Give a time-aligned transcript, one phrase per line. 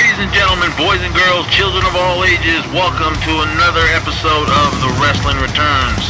[0.00, 4.80] Ladies and gentlemen, boys and girls, children of all ages, welcome to another episode of
[4.80, 6.04] The Wrestling Returns.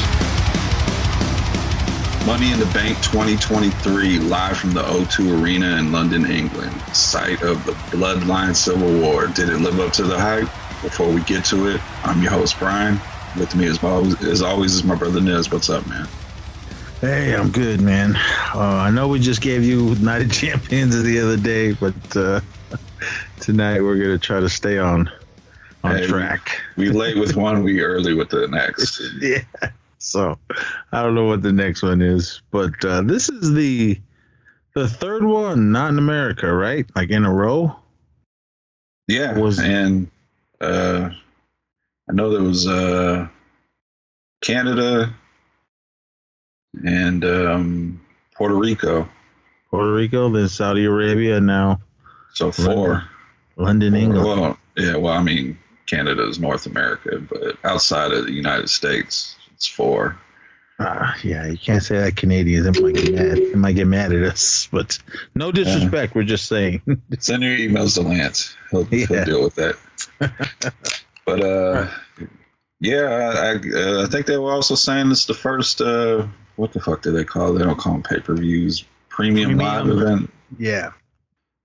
[2.24, 7.66] Money in the Bank 2023, live from the O2 Arena in London, England, site of
[7.66, 9.26] the Bloodline Civil War.
[9.26, 10.48] Did it live up to the hype?
[10.82, 13.00] Before we get to it, I'm your host, Brian.
[13.36, 15.50] With me, as always, as always is my brother Nez.
[15.50, 16.06] What's up, man?
[17.00, 18.14] Hey, I'm good, man.
[18.54, 22.40] Uh, I know we just gave you Night of Champions the other day, but uh,
[23.40, 25.10] tonight we're gonna try to stay on
[25.82, 26.60] on Hey, track.
[26.76, 29.00] We late with one, we early with the next.
[29.20, 29.40] yeah.
[29.98, 30.38] So
[30.92, 33.98] I don't know what the next one is, but uh, this is the
[34.74, 36.86] the third one, not in America, right?
[36.94, 37.74] Like in a row.
[39.08, 40.08] Yeah, Was- and
[40.60, 41.10] uh,
[42.08, 43.26] I know there was uh,
[44.42, 45.12] Canada
[46.84, 48.00] and um,
[48.34, 49.08] Puerto Rico.
[49.70, 51.80] Puerto Rico, then Saudi Arabia, now
[52.34, 53.04] So four.
[53.60, 54.24] London, England.
[54.24, 54.96] Well, yeah.
[54.96, 60.18] Well, I mean, Canada is North America, but outside of the United States, it's four.
[60.82, 62.64] Ah, yeah, you can't say that Canadians.
[62.64, 63.36] They might get mad.
[63.36, 64.98] They might get mad at us, but
[65.34, 66.14] no disrespect.
[66.14, 66.80] We're just saying.
[67.18, 68.56] Send your emails to Lance.
[68.70, 69.06] He'll, Yeah.
[69.06, 69.76] he'll deal with that.
[71.26, 71.86] but uh,
[72.80, 75.82] yeah, I, I, I think they were also saying it's the first.
[75.82, 77.54] Uh, what the fuck do they call?
[77.54, 77.58] it?
[77.58, 78.84] They don't call them pay per views.
[79.10, 80.30] Premium, live event.
[80.58, 80.92] yeah,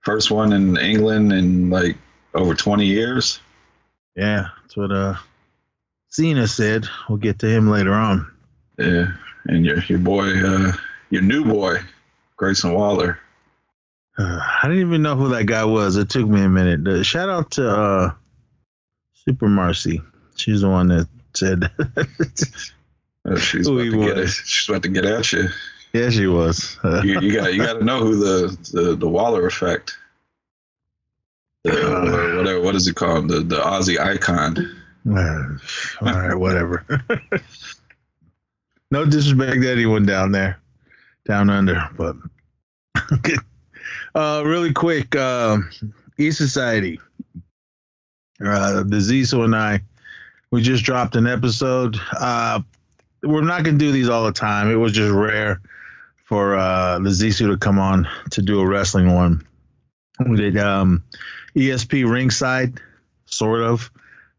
[0.06, 1.96] First one in England in like
[2.32, 3.40] over twenty years.
[4.14, 5.16] yeah, that's what uh
[6.10, 6.86] Cena said.
[7.08, 8.30] We'll get to him later on.
[8.78, 9.14] Yeah,
[9.46, 10.70] and your your boy, uh,
[11.10, 11.78] your new boy,
[12.36, 13.18] Grayson Waller.
[14.16, 15.96] Uh, I didn't even know who that guy was.
[15.96, 16.86] It took me a minute.
[16.86, 18.12] Uh, shout out to uh
[19.24, 20.02] Super Marcy.
[20.36, 21.68] She's the one that said.
[23.28, 24.28] Uh, she's about to get.
[24.28, 25.48] She's about to get at you.
[25.96, 26.78] Yeah, she was.
[26.84, 29.96] Uh, You, you got you got to know who the, the the Waller effect.
[31.64, 32.60] The, or whatever.
[32.60, 33.28] What is it called?
[33.28, 34.58] The the Aussie icon.
[35.08, 35.58] Uh,
[36.06, 36.84] all right, whatever.
[38.90, 40.58] no disrespect to anyone down there,
[41.26, 42.16] down under, but
[44.14, 45.70] uh, really quick, um,
[46.18, 47.00] E Society.
[48.44, 49.80] Uh, the Ziso and I,
[50.50, 51.96] we just dropped an episode.
[52.12, 52.60] Uh,
[53.22, 54.70] we're not gonna do these all the time.
[54.70, 55.60] It was just rare
[56.26, 59.46] for uh, the Zisu to come on to do a wrestling one.
[60.24, 61.02] We did um,
[61.56, 62.80] ESP ringside,
[63.26, 63.90] sort of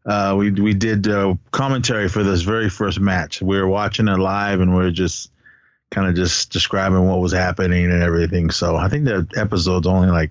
[0.08, 3.42] uh, we we did uh, commentary for this very first match.
[3.42, 5.30] We were watching it live, and we are just
[5.90, 8.50] kind of just describing what was happening and everything.
[8.50, 10.30] So I think the episode's only like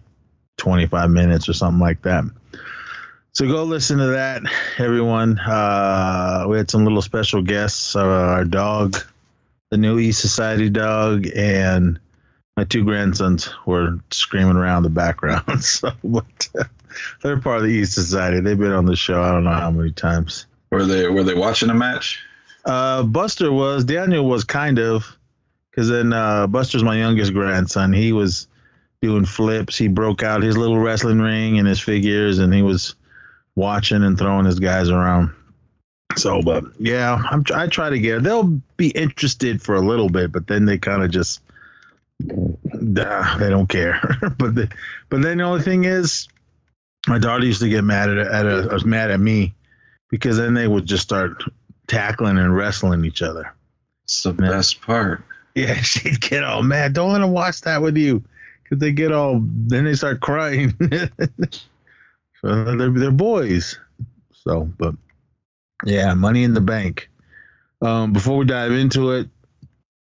[0.57, 2.23] 25 minutes or something like that.
[3.33, 4.41] So go listen to that,
[4.79, 5.37] everyone.
[5.37, 7.95] Uh, we had some little special guests.
[7.95, 8.97] Uh, our dog,
[9.69, 11.99] the new East Society dog, and
[12.55, 15.63] my two grandsons were screaming around the background.
[15.63, 16.63] so, but, uh,
[17.21, 18.39] they're part of the East Society.
[18.39, 19.21] They've been on the show.
[19.21, 20.45] I don't know how many times.
[20.71, 22.23] Were they were they watching the match?
[22.65, 25.17] Uh, Buster was Daniel was kind of
[25.71, 27.93] because then uh, Buster's my youngest grandson.
[27.93, 28.47] He was
[29.01, 29.77] doing flips.
[29.77, 32.95] He broke out his little wrestling ring and his figures, and he was
[33.55, 35.33] watching and throwing his guys around.
[36.15, 38.23] So, but yeah, I'm, I try to get.
[38.23, 41.41] They'll be interested for a little bit, but then they kind of just
[42.23, 43.99] nah, they don't care.
[44.37, 44.71] but the,
[45.09, 46.27] but then the only thing is,
[47.07, 49.53] my daughter used to get mad at at a, was mad at me
[50.09, 51.43] because then they would just start
[51.87, 53.53] tackling and wrestling each other.
[54.05, 54.49] It's the Yeah.
[54.49, 55.23] best part.
[55.55, 56.93] Yeah, she'd get all mad.
[56.93, 58.23] Don't let them watch that with you,
[58.63, 59.41] because they get all.
[59.43, 60.73] Then they start crying.
[62.41, 63.77] so they're they're boys.
[64.33, 64.95] So, but
[65.85, 67.09] yeah, Money in the Bank.
[67.81, 69.29] Um, before we dive into it,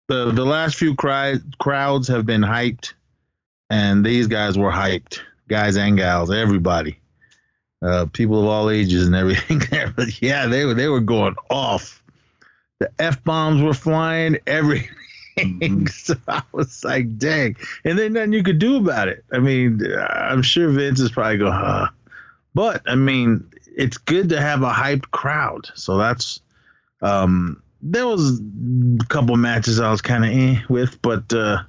[0.08, 2.94] the the last few cry, crowds have been hyped,
[3.70, 6.98] and these guys were hyped, guys and gals, everybody,
[7.82, 9.60] uh, people of all ages and everything.
[9.70, 9.92] there.
[9.96, 12.02] But yeah, they were they were going off.
[12.80, 14.38] The f bombs were flying.
[14.46, 14.88] Every
[15.90, 17.56] so I was like, dang.
[17.84, 19.24] And then nothing you could do about it.
[19.32, 19.80] I mean,
[20.10, 21.88] I'm sure Vince is probably going, huh.
[22.54, 23.48] But I mean,
[23.78, 25.70] it's good to have a hyped crowd.
[25.74, 26.40] So that's
[27.00, 31.62] um there was a couple matches I was kind of eh with, but uh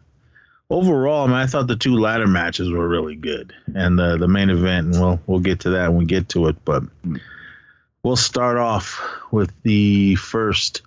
[0.70, 4.28] overall, I mean, I thought the two ladder matches were really good, and the the
[4.28, 6.58] main event, and we'll we'll get to that when we get to it.
[6.66, 6.84] But
[8.04, 9.00] we'll start off
[9.32, 10.82] with the first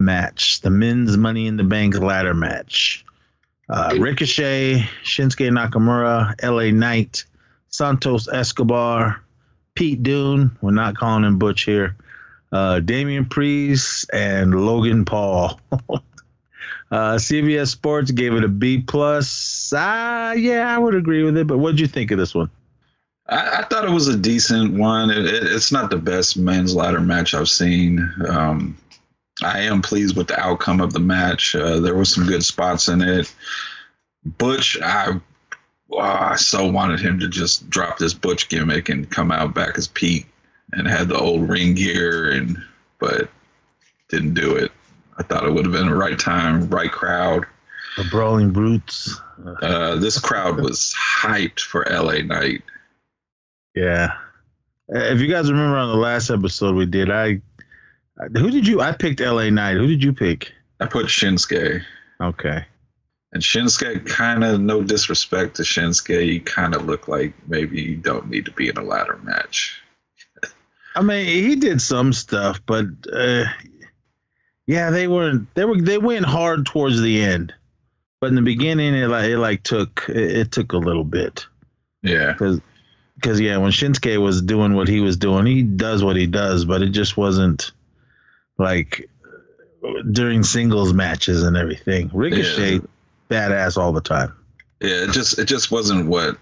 [0.00, 3.04] match, the men's Money in the Bank ladder match.
[3.68, 7.24] Uh, Ricochet, Shinsuke Nakamura, LA Knight,
[7.68, 9.23] Santos Escobar,
[9.74, 10.56] Pete Dunne.
[10.60, 11.96] We're not calling him Butch here.
[12.52, 15.60] Uh, Damian Priest and Logan Paul.
[15.72, 15.98] uh,
[16.90, 19.72] CBS Sports gave it a B plus.
[19.76, 21.46] Ah, yeah, I would agree with it.
[21.46, 22.50] But what'd you think of this one?
[23.28, 25.10] I, I thought it was a decent one.
[25.10, 28.08] It, it, it's not the best men's ladder match I've seen.
[28.28, 28.78] Um,
[29.42, 31.56] I am pleased with the outcome of the match.
[31.56, 33.34] Uh, there was some good spots in it.
[34.24, 35.20] Butch, I,
[35.90, 39.78] oh, I so wanted him to just drop this Butch gimmick and come out back
[39.78, 40.26] as Pete
[40.72, 42.62] and had the old ring gear, and
[42.98, 43.28] but
[44.08, 44.72] didn't do it.
[45.18, 47.46] I thought it would have been the right time, right crowd.
[47.96, 49.20] The Brawling Brutes.
[49.62, 52.62] Uh, this crowd was hyped for LA Knight.
[53.74, 54.16] Yeah.
[54.88, 57.40] If you guys remember on the last episode we did, I
[58.16, 58.80] who did you?
[58.80, 59.50] I picked L.A.
[59.50, 59.76] Knight.
[59.76, 60.52] Who did you pick?
[60.80, 61.82] I put Shinsuke.
[62.20, 62.64] Okay.
[63.34, 67.96] And Shinsuke, kind of, no disrespect to Shinsuke, you kind of look like maybe you
[67.96, 69.82] don't need to be in a ladder match.
[70.94, 73.44] I mean, he did some stuff, but uh,
[74.66, 75.52] yeah, they weren't.
[75.56, 75.80] They were.
[75.80, 77.52] They went hard towards the end,
[78.20, 81.44] but in the beginning, it like it like took it, it took a little bit
[82.02, 82.32] Yeah.
[82.32, 82.60] because
[83.16, 86.64] because yeah, when Shinsuke was doing what he was doing, he does what he does,
[86.64, 87.72] but it just wasn't
[88.58, 89.10] like
[90.12, 92.08] during singles matches and everything.
[92.14, 92.80] Ricochet, Yeah.
[93.30, 94.32] Badass all the time.
[94.80, 96.36] Yeah, it just it just wasn't what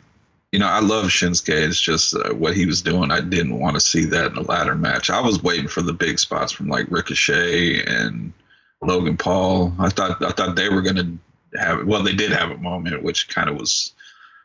[0.51, 0.67] you know.
[0.67, 1.51] I love Shinsuke.
[1.51, 3.11] It's just uh, what he was doing.
[3.11, 5.11] I didn't want to see that in a ladder match.
[5.11, 8.33] I was waiting for the big spots from like Ricochet and
[8.81, 9.73] Logan Paul.
[9.79, 11.13] I thought I thought they were gonna
[11.57, 11.87] have.
[11.87, 13.93] Well, they did have a moment, which kind of was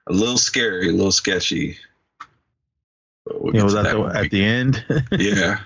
[0.07, 1.77] a little scary, a little sketchy.
[3.25, 4.85] We'll You know, was that the, at the end.
[5.11, 5.59] yeah,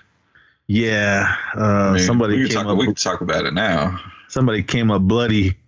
[0.68, 2.78] yeah, uh, I mean, somebody we came talk, up.
[2.78, 4.00] we can talk about it now.
[4.30, 5.58] somebody came up bloody.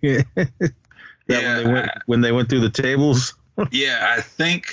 [1.26, 3.34] Yeah, when they went I- when they went through the tables.
[3.70, 4.66] Yeah, I think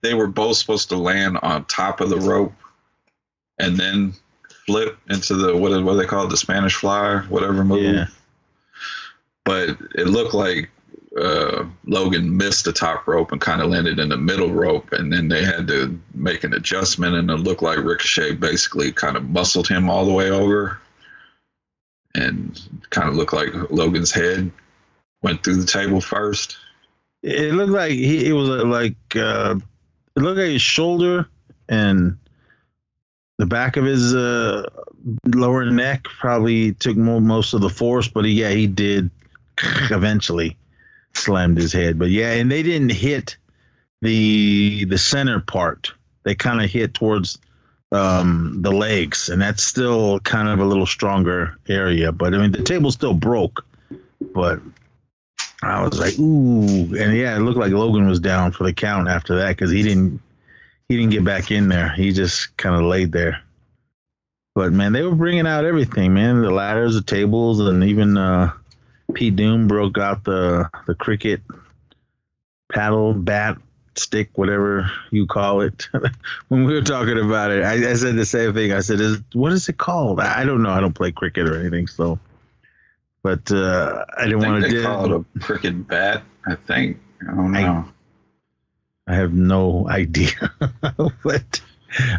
[0.00, 2.54] they were both supposed to land on top of the rope
[3.58, 4.14] and then
[4.64, 7.82] flip into the what what do they call it, the Spanish fly, whatever move.
[7.82, 8.06] Yeah.
[9.44, 10.70] But it looked like
[11.20, 15.12] uh, Logan missed the top rope and kind of landed in the middle rope, and
[15.12, 19.28] then they had to make an adjustment, and it looked like Ricochet basically kind of
[19.28, 20.78] muscled him all the way over,
[22.14, 22.58] and
[22.90, 24.50] kind of looked like Logan's head
[25.22, 26.56] went through the table first.
[27.22, 29.56] It looked like he it was like uh,
[30.16, 31.28] it looked like his shoulder
[31.68, 32.18] and
[33.38, 34.68] the back of his uh,
[35.26, 39.10] lower neck probably took mo- most of the force, but he, yeah, he did
[39.90, 40.56] eventually
[41.14, 41.98] slammed his head.
[41.98, 43.36] But yeah, and they didn't hit
[44.02, 45.92] the the center part.
[46.24, 47.38] They kind of hit towards
[47.92, 52.12] um, the legs, and that's still kind of a little stronger area.
[52.12, 53.64] But I mean, the table still broke,
[54.34, 54.60] but
[55.62, 59.08] I was like, ooh, and yeah, it looked like Logan was down for the count
[59.08, 60.20] after that because he didn't
[60.88, 61.90] he didn't get back in there.
[61.90, 63.42] He just kind of laid there.
[64.54, 66.40] But man, they were bringing out everything, man.
[66.40, 68.52] The ladders, the tables, and even uh,
[69.14, 71.42] Pete Dunne broke out the the cricket
[72.72, 73.58] paddle, bat,
[73.96, 75.88] stick, whatever you call it.
[76.48, 78.72] when we were talking about it, I, I said the same thing.
[78.72, 80.70] I said, is, "What is it called?" I, I don't know.
[80.70, 82.18] I don't play cricket or anything, so.
[83.22, 84.70] But uh, I didn't I want to.
[84.70, 86.22] they call it a cricket bat.
[86.46, 86.98] I think.
[87.22, 87.84] I don't know.
[89.06, 90.52] I have no idea.
[91.24, 91.60] but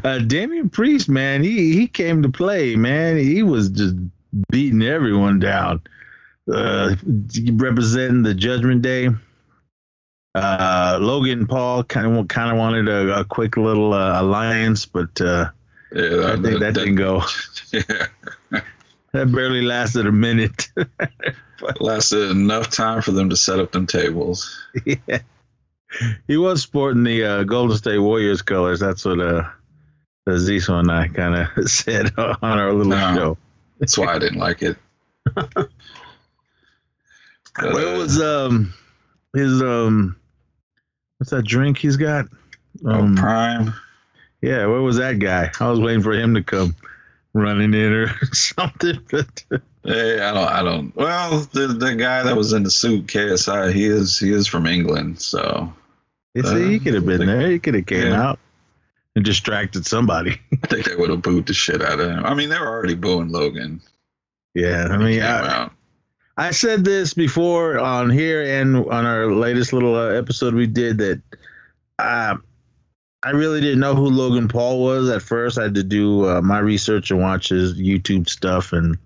[0.03, 3.17] uh, Damian Priest, man, he he came to play, man.
[3.17, 3.95] He was just
[4.51, 5.81] beating everyone down.
[6.51, 6.95] Uh,
[7.53, 9.09] representing the Judgment Day.
[10.33, 15.19] Uh, Logan Paul kind of kind of wanted a, a quick little uh, alliance, but
[15.21, 15.49] uh,
[15.91, 17.23] yeah, I think that didn't go.
[17.71, 18.07] yeah,
[19.13, 20.69] That barely lasted a minute.
[21.79, 24.61] lasted enough time for them to set up them tables.
[24.85, 25.19] yeah.
[26.27, 28.79] He was sporting the uh, Golden State Warriors colors.
[28.79, 29.49] That's what uh,
[30.27, 33.15] Ziso and I kind of said on our little No.
[33.15, 33.37] show.
[33.79, 34.77] That's why I didn't like it.
[37.55, 38.73] But, Where uh, was um
[39.35, 40.15] his um
[41.17, 42.25] what's that drink he's got?
[42.85, 43.73] oh, Um, Prime?
[44.41, 45.51] yeah, where was that guy?
[45.59, 46.75] I was waiting for him to come
[47.33, 48.99] running it or something.
[49.11, 49.43] But
[49.83, 50.47] Hey, I don't.
[50.47, 50.95] I don't.
[50.95, 54.67] Well, the the guy that was in the suit, KSI, he is he is from
[54.67, 55.73] England, so
[56.35, 57.49] you see, he could have been there.
[57.49, 58.21] He could have came Yeah.
[58.29, 58.39] out
[59.15, 60.39] and distracted somebody.
[60.63, 62.25] I think they would have booed the shit out of him.
[62.25, 63.81] I mean, they were already booing Logan.
[64.53, 65.69] yeah, I mean, I.
[66.37, 70.97] I said this before on here and on our latest little uh, episode we did
[70.99, 71.21] that
[71.99, 72.37] uh,
[73.21, 75.57] I really didn't know who Logan Paul was at first.
[75.57, 78.97] I had to do uh, my research and watch his YouTube stuff, and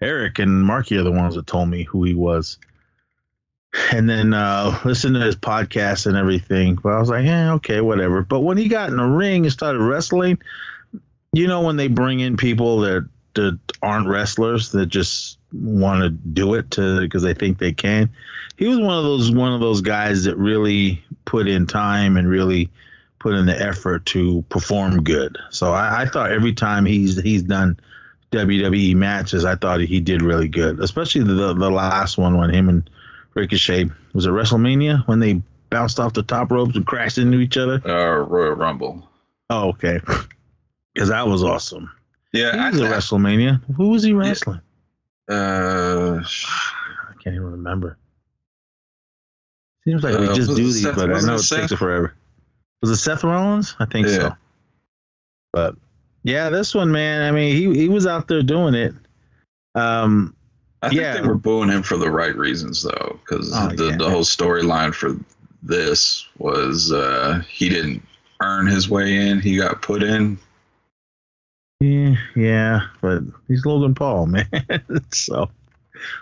[0.00, 2.58] Eric and Marky are the ones that told me who he was.
[3.92, 6.74] And then uh, listen to his podcast and everything.
[6.74, 8.22] But I was like, yeah, okay, whatever.
[8.22, 10.38] But when he got in the ring and started wrestling,
[11.32, 16.10] you know, when they bring in people that that aren't wrestlers that just want to
[16.10, 18.10] do it because they think they can.
[18.56, 22.28] He was one of those one of those guys that really put in time and
[22.28, 22.68] really
[23.22, 25.38] put in the effort to perform good.
[25.50, 27.78] So I, I thought every time he's he's done
[28.32, 32.68] WWE matches, I thought he did really good, especially the the last one when him
[32.68, 32.90] and
[33.34, 37.56] Ricochet was it WrestleMania when they bounced off the top ropes and crashed into each
[37.56, 37.80] other.
[37.86, 39.08] Uh, Royal Rumble.
[39.48, 40.00] Oh, okay,
[40.94, 41.90] because that was awesome.
[42.32, 43.62] Yeah, He was at WrestleMania.
[43.76, 44.60] Who was he wrestling?
[45.30, 47.98] Uh, I can't even remember.
[49.84, 51.76] Seems like we Uh, just do these, Seth- but I know it it takes it
[51.76, 52.14] forever.
[52.82, 53.74] Was it Seth Rollins?
[53.78, 54.12] I think Yeah.
[54.18, 54.36] so.
[55.52, 55.76] But
[56.24, 57.22] yeah, this one, man.
[57.22, 58.94] I mean, he he was out there doing it.
[59.74, 60.34] Um,
[60.82, 61.14] I think Yeah.
[61.20, 63.96] they were booing him for the right reasons, though, because Oh, the, yeah.
[63.96, 65.16] the whole storyline for
[65.62, 68.02] this was uh, he didn't
[68.40, 70.38] earn his way in; he got put in.
[71.80, 74.48] yeah, yeah, but he's Logan Paul, man.
[75.12, 75.48] so,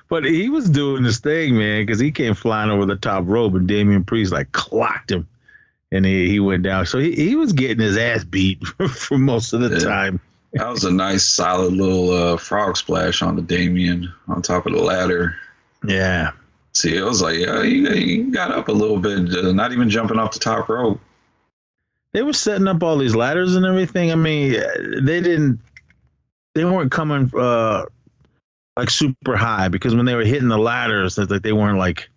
[0.08, 3.54] but he was doing this thing, man, because he came flying over the top rope,
[3.54, 5.26] and Damian Priest like clocked him,
[5.92, 6.86] and he, he went down.
[6.86, 9.84] So he, he was getting his ass beat for most of the Yeah.
[9.84, 10.20] time.
[10.54, 14.72] That was a nice, solid little uh, frog splash on the Damian on top of
[14.72, 15.36] the ladder.
[15.86, 16.32] Yeah.
[16.72, 19.88] See, it was like uh, he, he got up a little bit, uh, not even
[19.88, 21.00] jumping off the top rope.
[22.12, 24.10] they were setting up all these ladders and everything.
[24.10, 24.52] I mean,
[25.04, 25.60] they didn't,
[26.56, 27.84] they weren't coming uh
[28.76, 32.08] like super high because when they were hitting the ladders, it's like they weren't like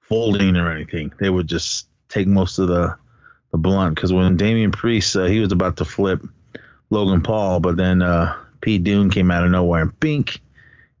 [0.00, 1.12] folding or anything.
[1.20, 2.96] They would just take most of the
[3.58, 3.94] blunt.
[3.94, 6.22] Because when Damian Priest, uh, he was about to flip
[6.90, 10.40] Logan Paul, but then uh Pete Dunne came out of nowhere and bink.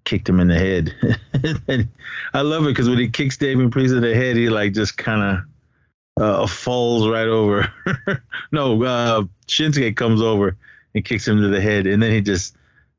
[0.04, 0.94] Kicked him in the head.
[1.66, 1.88] and
[2.34, 4.98] I love it because when he kicks Damian Priest in the head, he like just
[4.98, 5.38] kind
[6.18, 7.72] of uh, falls right over.
[8.52, 10.58] no, uh, Shinsuke comes over
[10.94, 12.54] and kicks him to the head, and then he just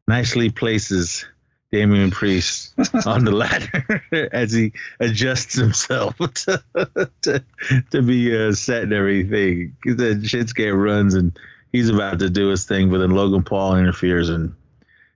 [0.08, 1.28] nicely places
[1.72, 2.74] Damian Priest
[3.06, 6.64] on the ladder as he adjusts himself to
[7.22, 7.44] to,
[7.92, 9.76] to be uh, set and everything.
[9.84, 11.38] Then Shinsuke runs and
[11.72, 14.56] he's about to do his thing, but then Logan Paul interferes and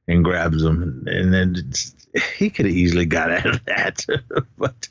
[0.08, 1.72] and grabs him, and then
[2.36, 4.06] he could have easily got out of that,
[4.58, 4.90] but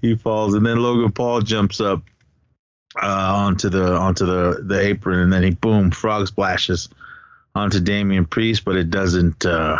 [0.00, 2.02] he falls, and then Logan Paul jumps up
[3.00, 6.88] uh, onto the onto the the apron, and then he boom frog splashes
[7.54, 9.78] onto Damian Priest, but it doesn't uh,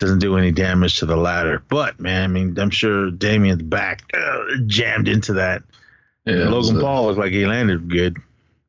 [0.00, 1.62] doesn't do any damage to the ladder.
[1.68, 5.62] But man, I mean, I'm sure Damian's back uh, jammed into that.
[6.24, 8.16] Yeah, Logan a, Paul looked like he landed good.
[8.16, 8.22] it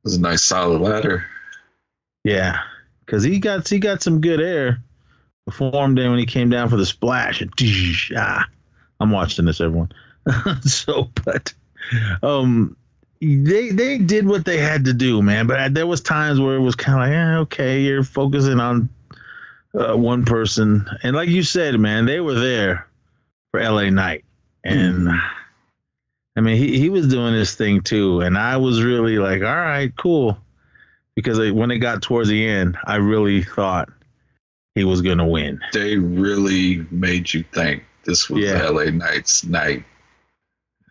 [0.04, 1.26] was a nice, solid ladder.
[2.24, 2.60] Yeah,
[3.06, 4.84] because he got he got some good air
[5.46, 5.96] before him.
[5.96, 7.42] Then when he came down for the splash,
[8.16, 8.46] ah,
[9.00, 9.92] I'm watching this, everyone.
[10.62, 11.54] so, but
[12.22, 12.76] um,
[13.22, 15.48] they they did what they had to do, man.
[15.48, 18.90] But there was times where it was kind of like, yeah, okay, you're focusing on
[19.74, 22.88] uh, one person, and like you said, man, they were there
[23.52, 23.92] for L.A.
[23.92, 24.26] Knight,
[24.64, 25.10] and.
[26.34, 29.54] I mean, he, he was doing this thing too, and I was really like, all
[29.54, 30.38] right, cool
[31.16, 33.90] because like, when it got towards the end, I really thought
[34.76, 35.60] he was gonna win.
[35.74, 38.68] They really made you think this was Yeah.
[38.68, 39.84] LA Knights night.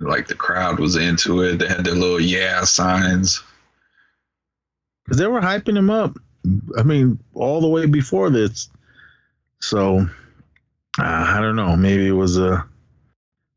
[0.00, 1.58] Like the crowd was into it.
[1.58, 3.42] They had their little yeah signs.
[5.04, 6.16] Because they were hyping him up.
[6.76, 8.68] I mean, all the way before this.
[9.60, 10.08] So
[10.98, 11.76] uh, I don't know.
[11.76, 12.66] Maybe it was a.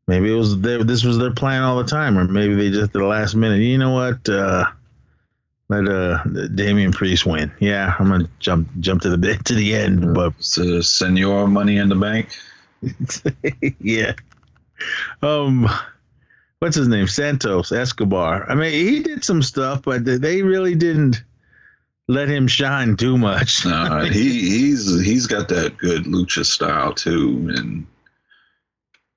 [0.05, 2.83] Maybe it was their, this was their plan all the time, or maybe they just
[2.83, 3.59] at the last minute.
[3.59, 4.27] You know what?
[4.27, 4.65] Uh,
[5.69, 7.51] let uh Damian Priest win.
[7.59, 11.77] Yeah, I'm gonna jump jump to the bit to the end, but So Senor Money
[11.77, 12.29] in the Bank.
[13.79, 14.13] yeah.
[15.21, 15.69] Um,
[16.59, 17.07] what's his name?
[17.07, 18.49] Santos Escobar.
[18.49, 21.23] I mean, he did some stuff, but they really didn't
[22.07, 23.65] let him shine too much.
[23.65, 27.87] Uh, he he's he's got that good lucha style too, and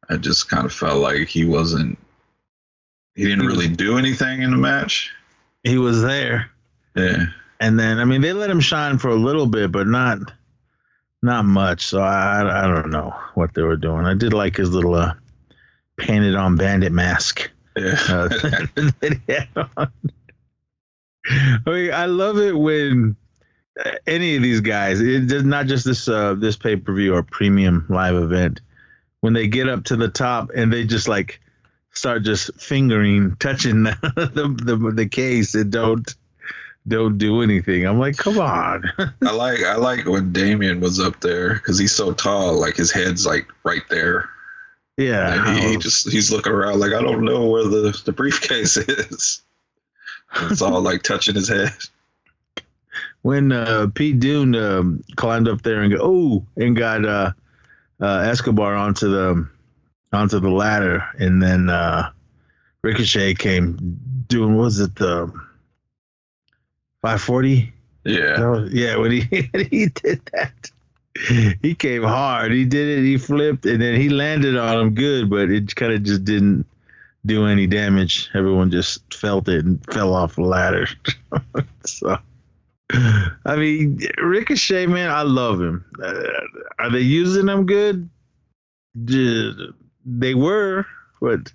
[0.09, 1.99] I just kind of felt like he wasn't.
[3.15, 5.11] He didn't really do anything in the match.
[5.65, 6.51] he was there,
[6.95, 7.27] Yeah,
[7.61, 10.19] and then I mean, they let him shine for a little bit, but not
[11.23, 11.87] not much.
[11.87, 14.05] So I I don't know what they were doing.
[14.05, 15.15] I did like his little uh,
[15.97, 17.51] painted on bandit mask.
[17.77, 17.97] yeah.
[18.09, 19.91] uh, that he had on.
[21.29, 23.17] I mean, I love it when
[24.07, 27.23] any of these guys, it does not just this uh, this pay per view or
[27.23, 28.61] premium live event,
[29.21, 31.41] when they get up to the top and they just like
[31.93, 33.97] start just fingering, touching the
[34.35, 36.15] the, the, the case and don't
[36.89, 37.85] don't do anything.
[37.85, 38.85] I'm like, come on.
[38.99, 42.61] I like I like when Damian was up there because he's so tall.
[42.61, 44.29] Like his head's like right there.
[44.97, 48.77] yeah, he, he just he's looking around like I don't know where the the briefcase
[48.77, 49.43] is.
[50.43, 51.73] It's all like touching his head.
[53.23, 57.33] when uh, Pete Dunne um, climbed up there and go, oh, and got uh,
[58.01, 59.49] uh, Escobar onto the
[60.13, 62.11] onto the ladder, and then uh,
[62.83, 65.27] Ricochet came doing what was it the
[67.03, 67.73] 540.
[68.05, 68.37] Yeah.
[68.37, 69.21] No, yeah, when he
[69.71, 70.71] he did that,
[71.63, 72.53] he came hard.
[72.53, 73.03] He did it.
[73.03, 76.65] He flipped, and then he landed on him good, but it kind of just didn't
[77.27, 78.31] do any damage.
[78.35, 80.87] Everyone just felt it and fell off the ladder.
[81.85, 82.19] so,
[82.93, 85.85] I mean, Ricochet, man, I love him.
[86.03, 86.23] Uh,
[86.79, 88.09] are they using him good?
[89.05, 89.53] J-
[90.05, 90.87] They were,
[91.21, 91.53] but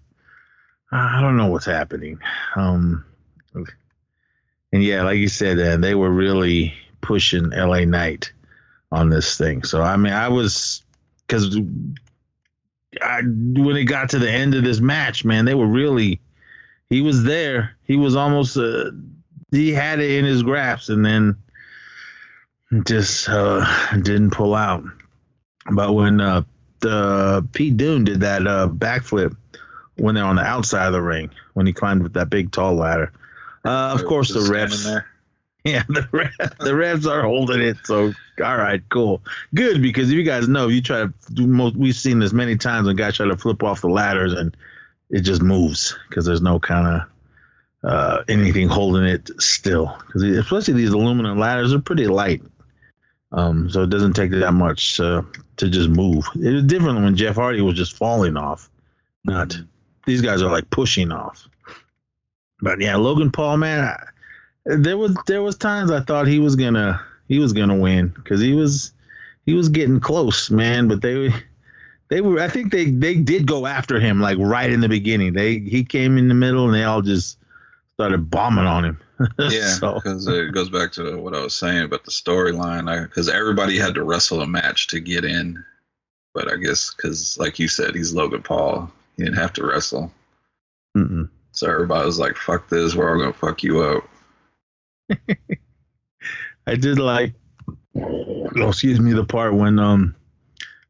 [0.91, 2.19] I don't know what's happening.
[2.55, 3.05] Um,
[4.73, 8.31] and yeah, like you said, uh, they were really pushing LA Knight
[8.91, 9.63] on this thing.
[9.63, 10.83] So I mean, I was
[11.27, 11.57] because
[13.01, 16.19] I when it got to the end of this match, man, they were really.
[16.89, 17.77] He was there.
[17.85, 18.57] He was almost.
[18.57, 18.91] Uh,
[19.51, 21.37] he had it in his grasp, and then
[22.85, 23.65] just uh,
[23.97, 24.83] didn't pull out.
[25.71, 26.43] But when uh,
[26.79, 29.35] the Pete Dunne did that uh, backflip
[29.97, 32.75] when they're on the outside of the ring, when he climbed with that big tall
[32.75, 33.11] ladder,
[33.63, 34.83] uh, of course the refs.
[34.83, 35.07] there.
[35.63, 37.77] Yeah, the refs, the refs are holding it.
[37.83, 39.21] So, all right, cool,
[39.53, 41.75] good because if you guys know, you try to do most.
[41.75, 44.55] We've seen this many times when guys try to flip off the ladders and
[45.09, 46.87] it just moves because there's no kind
[47.83, 49.95] of uh, anything holding it still.
[50.05, 52.41] Because especially these aluminum ladders are pretty light,
[53.31, 55.21] um, so it doesn't take that much uh,
[55.57, 56.25] to just move.
[56.35, 58.69] It was different when Jeff Hardy was just falling off.
[59.23, 59.55] Not
[60.05, 61.47] these guys are like pushing off.
[62.61, 64.03] But yeah, Logan Paul, man, I,
[64.65, 68.41] there was there was times I thought he was gonna he was gonna win because
[68.41, 68.91] he was
[69.45, 70.89] he was getting close, man.
[70.89, 71.33] But they
[72.09, 75.31] they were I think they they did go after him like right in the beginning.
[75.31, 77.37] They he came in the middle and they all just
[77.93, 78.99] started bombing on him.
[79.37, 83.03] Yeah, so because it goes back to what I was saying about the storyline.
[83.03, 85.63] Because everybody had to wrestle a match to get in,
[86.33, 90.11] but I guess because, like you said, he's Logan Paul, he didn't have to wrestle.
[90.97, 91.29] mm-mm.
[91.51, 94.09] So everybody was like, "Fuck this, we're all gonna fuck you up."
[96.67, 97.33] I did like
[97.95, 100.15] oh, excuse me the part when um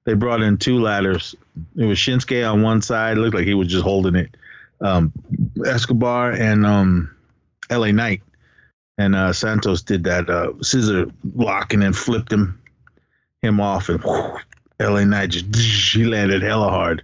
[0.05, 1.35] they brought in two ladders.
[1.75, 4.35] It was Shinsuke on one side, looked like he was just holding it.
[4.79, 5.11] Um
[5.65, 7.15] Escobar and um
[7.69, 8.21] LA Knight.
[8.97, 12.61] And uh Santos did that uh scissor lock and then flipped him
[13.41, 14.03] him off and
[14.79, 17.03] LA Knight just he landed hella hard.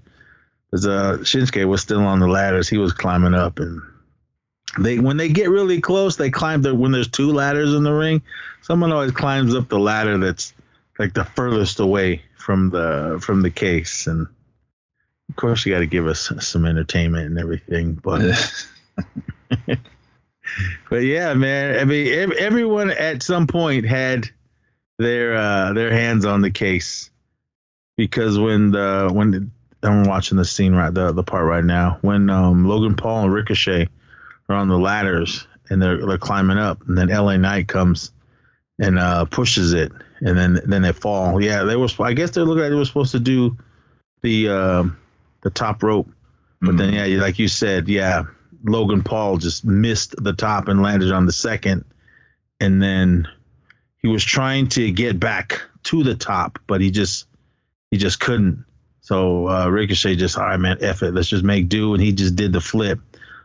[0.70, 3.82] Because uh Shinsuke was still on the ladders, he was climbing up and
[4.80, 7.94] they when they get really close, they climb the when there's two ladders in the
[7.94, 8.22] ring,
[8.62, 10.54] someone always climbs up the ladder that's
[11.00, 14.08] like the furthest away from the from the case.
[14.08, 14.28] And
[15.30, 18.66] of course you got to give us some entertainment and everything but
[20.90, 24.30] but yeah man i mean everyone at some point had
[24.98, 27.10] their uh their hands on the case.
[27.98, 29.48] Because when the when the,
[29.84, 33.34] i'm watching the scene right the the part right now when um logan paul and
[33.34, 33.90] ricochet
[34.50, 36.88] are on the ladders and they're they're climbing up.
[36.88, 38.12] And then la knight comes
[38.80, 39.92] and uh pushes it.
[40.22, 41.42] And then then they fall.
[41.42, 43.58] Yeah they were i guess they looked like they were supposed to do
[44.22, 44.98] the um
[45.44, 46.10] the top rope.
[46.62, 48.24] But then yeah like you said yeah
[48.64, 51.86] logan paul just missed the top and landed on the second.
[52.60, 53.28] And then
[54.02, 57.28] he was trying to get back to the top but he just
[57.92, 58.66] he just couldn't.
[59.02, 61.14] So uh ricochet just all right man F it.
[61.14, 61.94] Let's just make do.
[61.94, 63.00] And he just did the flip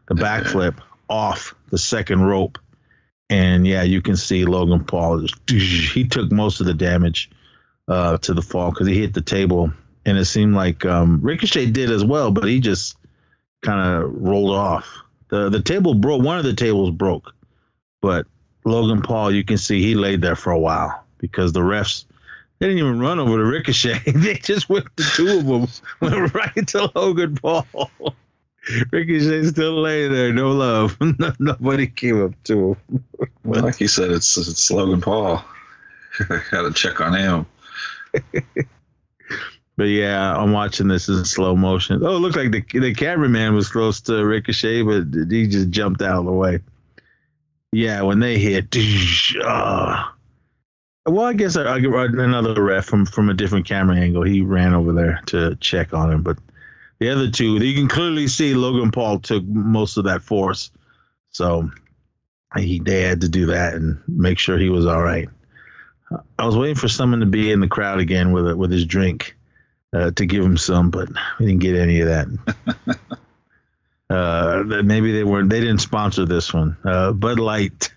[0.08, 0.80] the back flip
[1.12, 2.58] off the second rope
[3.32, 5.26] and yeah, you can see Logan Paul.
[5.48, 7.30] He took most of the damage
[7.88, 9.72] uh, to the fall because he hit the table,
[10.04, 12.98] and it seemed like um, Ricochet did as well, but he just
[13.62, 14.98] kind of rolled off.
[15.28, 16.22] the The table broke.
[16.22, 17.32] One of the tables broke,
[18.02, 18.26] but
[18.66, 22.04] Logan Paul, you can see he laid there for a while because the refs.
[22.58, 24.02] They didn't even run over to Ricochet.
[24.14, 25.68] they just went the two of them
[26.00, 28.14] went right to Logan Paul.
[28.90, 30.96] Ricochet still laying there, no love.
[31.38, 33.04] Nobody came up to him.
[33.44, 35.44] Well, like you said, it's it's Logan Paul.
[36.52, 37.46] Got to check on him.
[39.76, 42.04] But yeah, I'm watching this in slow motion.
[42.04, 46.02] Oh, it looked like the the cameraman was close to Ricochet, but he just jumped
[46.02, 46.60] out of the way.
[47.72, 48.76] Yeah, when they hit,
[49.42, 50.04] uh,
[51.06, 54.22] well, I guess I, I another ref from from a different camera angle.
[54.22, 56.38] He ran over there to check on him, but
[57.02, 60.70] the other two, you can clearly see Logan Paul took most of that force,
[61.30, 61.68] so
[62.56, 65.28] he they had to do that and make sure he was all right.
[66.38, 68.84] I was waiting for someone to be in the crowd again with a, with his
[68.84, 69.36] drink
[69.92, 71.08] uh, to give him some, but
[71.40, 72.28] we didn't get any of that.
[74.10, 75.50] uh, that maybe they weren't.
[75.50, 76.76] They didn't sponsor this one.
[76.84, 77.92] Uh, Bud Light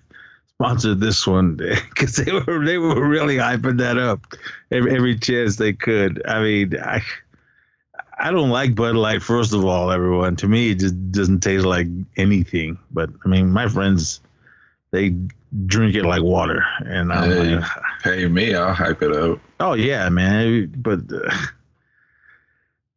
[0.55, 4.25] sponsored this one because they were they were really hyping that up
[4.71, 6.25] every, every chance they could.
[6.25, 7.03] I mean, I
[8.17, 9.21] I don't like Bud Light.
[9.21, 12.77] First of all, everyone to me it just doesn't taste like anything.
[12.91, 14.21] But I mean, my friends
[14.91, 15.13] they
[15.65, 16.63] drink it like water.
[16.79, 17.69] And I'm Hey, uh, like,
[18.03, 19.39] pay me, I'll hype it up.
[19.59, 20.73] oh yeah, man.
[20.77, 21.29] But uh,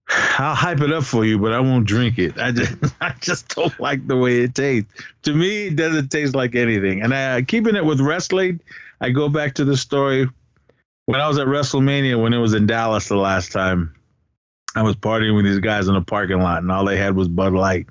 [0.38, 2.38] I'll hype it up for you, but I won't drink it.
[2.38, 4.90] I just I just don't like the way it tastes.
[5.24, 7.02] To me, it doesn't taste like anything.
[7.02, 8.60] And I, keeping it with wrestling,
[9.00, 10.28] I go back to the story
[11.06, 13.94] when I was at WrestleMania when it was in Dallas the last time.
[14.74, 17.28] I was partying with these guys in the parking lot, and all they had was
[17.28, 17.88] Bud Light.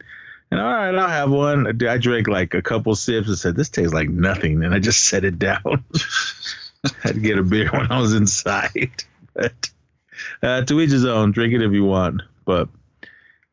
[0.52, 1.68] And all right, I'll have one.
[1.68, 5.06] I drank like a couple sips and said, "This tastes like nothing," and I just
[5.06, 5.84] set it down.
[7.04, 9.70] I'd get a beer when I was inside, but
[10.42, 11.32] uh, to each his own.
[11.32, 12.70] Drink it if you want, but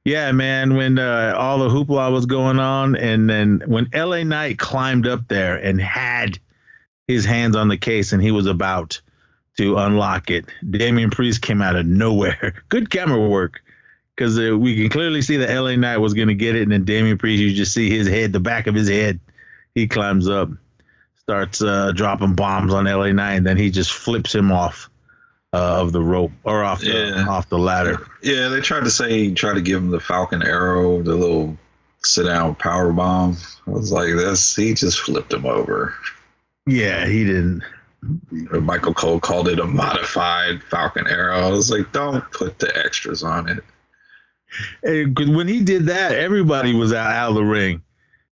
[0.05, 0.77] yeah, man.
[0.77, 5.27] When uh, all the hoopla was going on, and then when LA Knight climbed up
[5.27, 6.39] there and had
[7.09, 9.01] his hands on the case, and he was about
[9.59, 12.63] to unlock it, Damian Priest came out of nowhere.
[12.69, 13.61] Good camera work.
[14.17, 16.71] Because uh, we can clearly see that LA Knight was going to get it, and
[16.73, 19.19] then Damian Priest, you just see his head, the back of his head.
[19.75, 20.51] He climbs up,
[21.19, 24.89] starts uh, dropping bombs on LA Knight, and then he just flips him off
[25.53, 26.87] uh, of the rope or off the,
[27.17, 27.27] Yeah.
[27.29, 28.07] off the ladder.
[28.23, 31.57] Yeah, they tried to say, try to give him the Falcon Arrow, the little
[32.05, 33.37] sit down power bomb.
[33.67, 35.93] I was like, this, he just flipped him over.
[36.69, 37.65] Yeah, he didn't.
[38.31, 41.39] Michael Cole called it a modified Falcon Arrow.
[41.39, 43.65] I was like, don't put the extras on it.
[44.83, 47.83] And when he did that, everybody was out, out of the ring,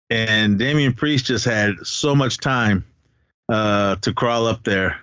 [0.09, 2.85] and Damian Priest just had so much time
[3.49, 4.99] uh, to crawl up there.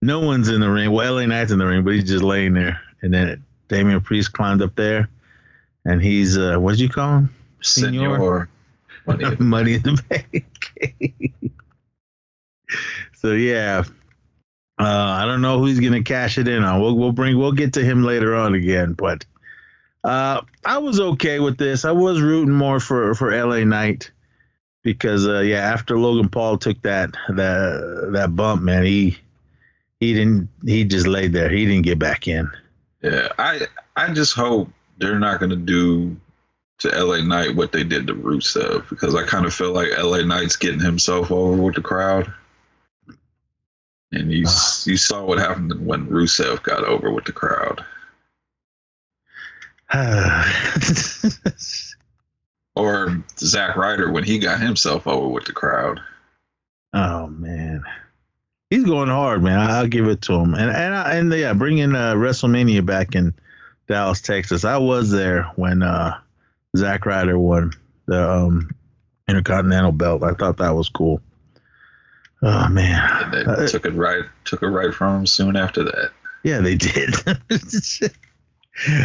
[0.00, 0.92] No one's in the ring.
[0.92, 2.80] Well, LA Knight's in the ring, but he's just laying there.
[3.02, 5.08] And then Damian Priest climbed up there,
[5.84, 7.34] and he's uh, what did you call him?
[7.62, 8.16] Senor?
[8.16, 8.48] Senor.
[9.06, 9.36] Money.
[9.38, 11.32] Money in the bank.
[13.24, 13.84] so yeah,
[14.78, 16.78] uh, I don't know who he's gonna cash it in on.
[16.78, 19.24] We'll we'll bring we'll get to him later on again, but
[20.04, 21.86] uh, I was okay with this.
[21.86, 24.10] I was rooting more for for LA Knight
[24.82, 29.16] because uh, yeah, after Logan Paul took that that that bump, man, he
[30.00, 31.48] he didn't he just laid there.
[31.48, 32.50] He didn't get back in.
[33.00, 36.14] Yeah, I I just hope they're not to do
[36.80, 40.24] to LA Knight what they did to Rusev because I kind of feel like LA
[40.24, 42.30] Knight's getting himself over with the crowd.
[44.14, 47.84] And you s- you saw what happened when Rusev got over with the crowd.
[52.76, 56.00] Or Zack Ryder when he got himself over with the crowd.
[56.92, 57.84] Oh man,
[58.68, 59.60] he's going hard, man.
[59.60, 60.54] I'll give it to him.
[60.54, 63.32] And and I, and yeah, bringing uh, WrestleMania back in
[63.86, 64.64] Dallas, Texas.
[64.64, 66.18] I was there when uh,
[66.76, 67.70] Zack Ryder won
[68.06, 68.70] the um,
[69.28, 70.24] Intercontinental Belt.
[70.24, 71.20] I thought that was cool.
[72.46, 75.82] Oh man, And they Uh, took it right took it right from him soon after
[75.82, 76.10] that.
[76.42, 77.14] yeah, they did.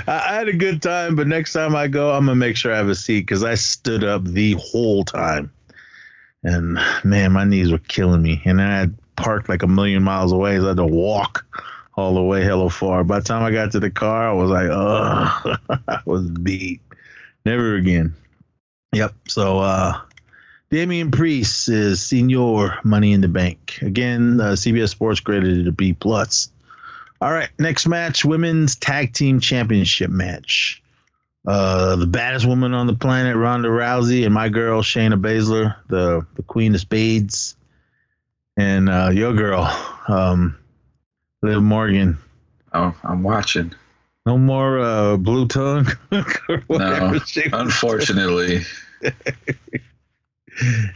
[0.07, 2.73] I, I had a good time, but next time I go, I'm gonna make sure
[2.73, 5.51] I have a seat because I stood up the whole time,
[6.43, 8.41] and man, my knees were killing me.
[8.45, 11.45] And I had parked like a million miles away, so I had to walk
[11.95, 13.03] all the way hello far.
[13.03, 15.55] By the time I got to the car, I was like, oh,
[15.87, 16.81] I was beat.
[17.45, 18.13] Never again.
[18.93, 19.13] Yep.
[19.27, 19.99] So, uh,
[20.69, 23.79] Damian Priest is Senior Money in the Bank.
[23.81, 26.51] Again, uh, CBS Sports graded it a B plus.
[27.19, 30.83] All right, next match, women's tag team championship match.
[31.47, 36.25] Uh, the baddest woman on the planet, Ronda Rousey, and my girl Shayna Baszler, the
[36.35, 37.55] the Queen of Spades,
[38.55, 39.63] and uh, your girl,
[40.07, 40.55] um,
[41.41, 42.19] Liv Morgan.
[42.73, 43.73] Oh, I'm watching.
[44.25, 45.87] No more uh, blue tongue.
[46.69, 47.19] No,
[47.53, 48.61] Unfortunately,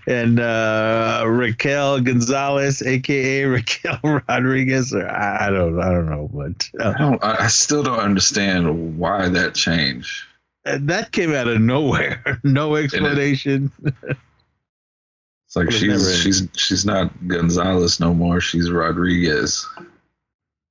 [0.08, 6.70] and uh, Raquel Gonzalez, aka Raquel Rodriguez, or I, I don't, I don't know, but
[6.80, 7.24] I uh, don't.
[7.24, 10.24] I I still don't understand why that changed.
[10.66, 12.40] that came out of nowhere.
[12.44, 13.72] no explanation.
[13.84, 18.42] It's like It she's she's she's not Gonzalez no more.
[18.42, 19.68] She's Rodriguez.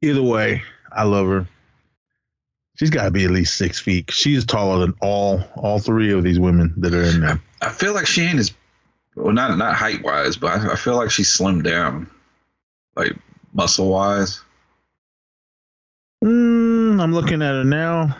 [0.02, 1.46] Either way, I love her.
[2.76, 4.10] She's got to be at least six feet.
[4.10, 7.40] She's taller than all all three of these women that are in there.
[7.60, 8.52] I feel like she ain't as
[9.14, 12.08] well, not not height wise, but I, I feel like she slimmed down,
[12.96, 13.12] like
[13.52, 14.40] muscle wise.
[16.24, 18.16] Mm, I'm looking at her now.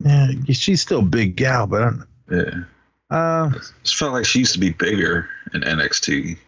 [0.00, 2.64] Yeah, she's still a big gal, but I'm, Yeah,
[3.10, 3.50] uh,
[3.82, 6.38] just felt like she used to be bigger in NXT.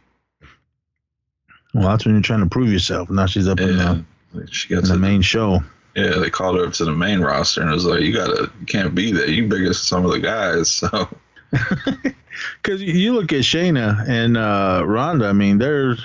[1.74, 3.10] well, that's when you're trying to prove yourself.
[3.10, 4.04] Now she's up in the,
[4.50, 5.60] she got in the main show.
[5.96, 8.50] Yeah, they called her up to the main roster, and it was like, you gotta,
[8.60, 9.28] you can't be there.
[9.28, 10.82] You bigger than some of the guys.
[10.90, 11.08] So
[12.62, 15.96] Because you look at Shayna and uh, Ronda, I mean, they're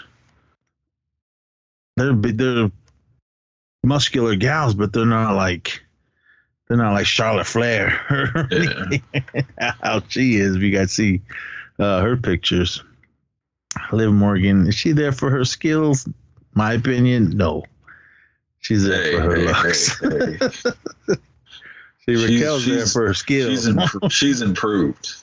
[1.96, 2.72] they're they're
[3.84, 5.84] muscular gals, but they're not like
[6.68, 8.48] they're not like Charlotte Flair.
[8.52, 9.42] Yeah.
[9.84, 11.22] How she is, if you guys see
[11.80, 12.84] uh, her pictures.
[13.92, 16.08] Liv Morgan, is she there for her skills?
[16.56, 17.64] My opinion, no.
[18.60, 20.00] She's there Hey, for her hey, looks.
[20.00, 21.16] hey, hey.
[22.06, 23.52] See, She's- there for her skills.
[23.52, 25.23] She's, impro- she's improved.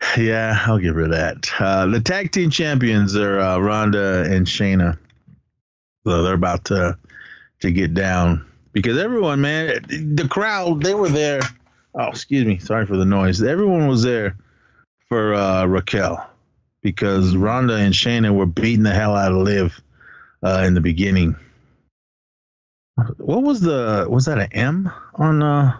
[0.16, 1.50] Yeah, I'll give her that.
[1.58, 4.98] Uh, the tag team champions are uh, Ronda and Shayna.
[6.06, 6.96] So they're about to
[7.60, 11.40] to get down because everyone, man, the crowd, they were there.
[11.94, 13.42] Oh, excuse me, sorry for the noise.
[13.42, 14.36] Everyone was there
[15.08, 16.28] for uh, Raquel
[16.82, 19.80] because Ronda and Shayna were beating the hell out of Liv
[20.42, 21.34] uh, in the beginning.
[23.16, 25.76] What was the was that an M on uh,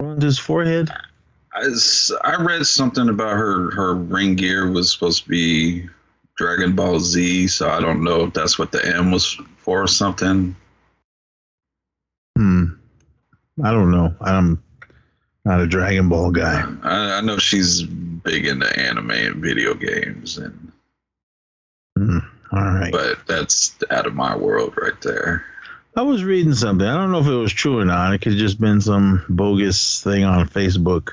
[0.00, 0.90] Ronda's forehead?
[1.54, 5.88] I, s- I read something about her her ring gear was supposed to be
[6.36, 9.86] Dragon Ball Z, so I don't know if that's what the M was for or
[9.88, 10.54] something.
[12.36, 12.64] Hmm.
[13.64, 14.14] I don't know.
[14.20, 14.62] I'm
[15.44, 16.62] not a Dragon Ball guy.
[16.82, 20.72] I, I know she's big into anime and video games, and
[21.96, 22.18] Hmm.
[22.52, 22.92] All right.
[22.92, 25.44] but that's out of my world right there.
[25.96, 26.86] I was reading something.
[26.86, 28.14] I don't know if it was true or not.
[28.14, 31.10] It could have just been some bogus thing on Facebook.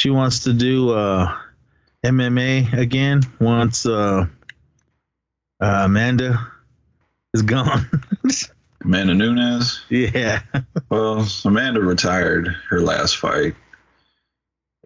[0.00, 1.36] She wants to do uh,
[2.06, 4.24] MMA again once uh,
[5.60, 6.38] uh, Amanda
[7.34, 7.86] is gone.
[8.82, 9.82] Amanda Nunes.
[9.90, 10.40] yeah.
[10.88, 13.54] Well, Amanda retired her last fight.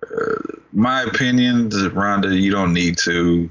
[0.03, 0.35] Uh,
[0.73, 3.49] my opinion, Ronda, you don't need to.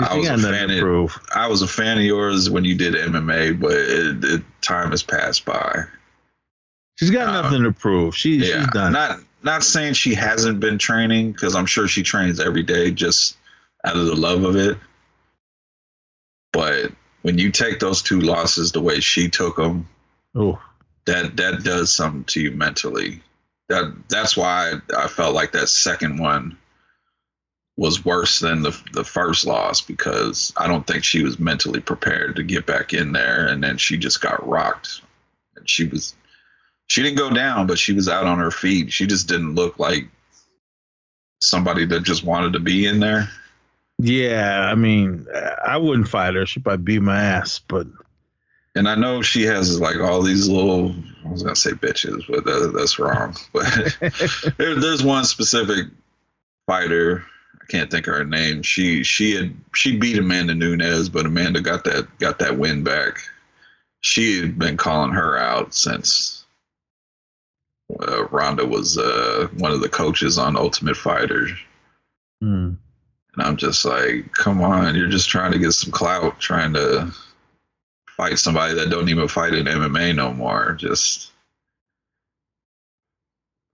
[0.00, 1.18] I was a fan to of- prove.
[1.34, 5.02] I was a fan of yours when you did MMA, but it, it, time has
[5.02, 5.82] passed by.
[7.00, 8.16] She's got uh, nothing to prove.
[8.16, 8.92] She, Yeah, she's done.
[8.92, 13.38] not not saying she hasn't been training because I'm sure she trains every day just
[13.84, 14.76] out of the love of it.
[16.52, 19.88] But when you take those two losses the way she took them,
[20.34, 20.60] oh,
[21.06, 23.22] that that does something to you mentally.
[23.68, 26.58] That that's why I felt like that second one
[27.76, 32.36] was worse than the the first loss because I don't think she was mentally prepared
[32.36, 35.02] to get back in there, and then she just got rocked,
[35.54, 36.14] and she was
[36.86, 38.92] she didn't go down, but she was out on her feet.
[38.92, 40.08] She just didn't look like
[41.40, 43.28] somebody that just wanted to be in there.
[43.98, 44.68] yeah.
[44.70, 45.26] I mean,
[45.64, 46.46] I wouldn't fight her.
[46.46, 47.86] She'd probably beat my ass, but
[48.74, 50.94] And I know she has like all these little,
[51.24, 53.34] I was gonna say bitches, but that, that's wrong.
[53.52, 53.98] But
[54.58, 55.86] there, there's one specific
[56.66, 57.24] fighter,
[57.60, 58.62] I can't think of her name.
[58.62, 63.18] She she had she beat Amanda Nunes, but Amanda got that got that win back.
[64.02, 66.35] She had been calling her out since
[68.00, 71.48] uh, Ronda was uh, one of the coaches on Ultimate Fighter.
[72.40, 72.74] hmm.
[73.34, 77.12] And I'm just like, come on, you're just trying to get some clout, trying to
[78.16, 80.72] fight somebody that don't even fight in MMA no more.
[80.72, 81.32] Just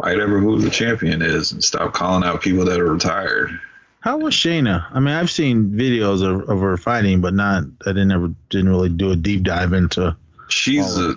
[0.03, 3.61] fight ever who the champion is and stop calling out people that are retired.
[4.01, 4.85] How was Shayna?
[4.91, 7.63] I mean, I've seen videos of, of her fighting, but not.
[7.87, 10.17] I didn't ever didn't really do a deep dive into.
[10.49, 11.15] She's a,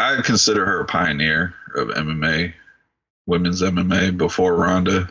[0.00, 2.52] I consider her a pioneer of MMA,
[3.26, 5.08] women's MMA before Ronda,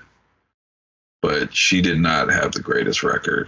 [1.22, 3.48] but she did not have the greatest record.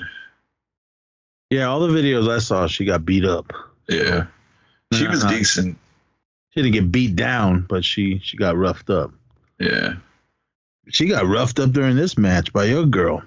[1.49, 3.51] Yeah, all the videos I saw, she got beat up.
[3.87, 4.25] Yeah,
[4.93, 5.77] she was decent.
[6.49, 9.11] She didn't get beat down, but she she got roughed up.
[9.59, 9.95] Yeah,
[10.89, 13.23] She got roughed up during this match by your girl.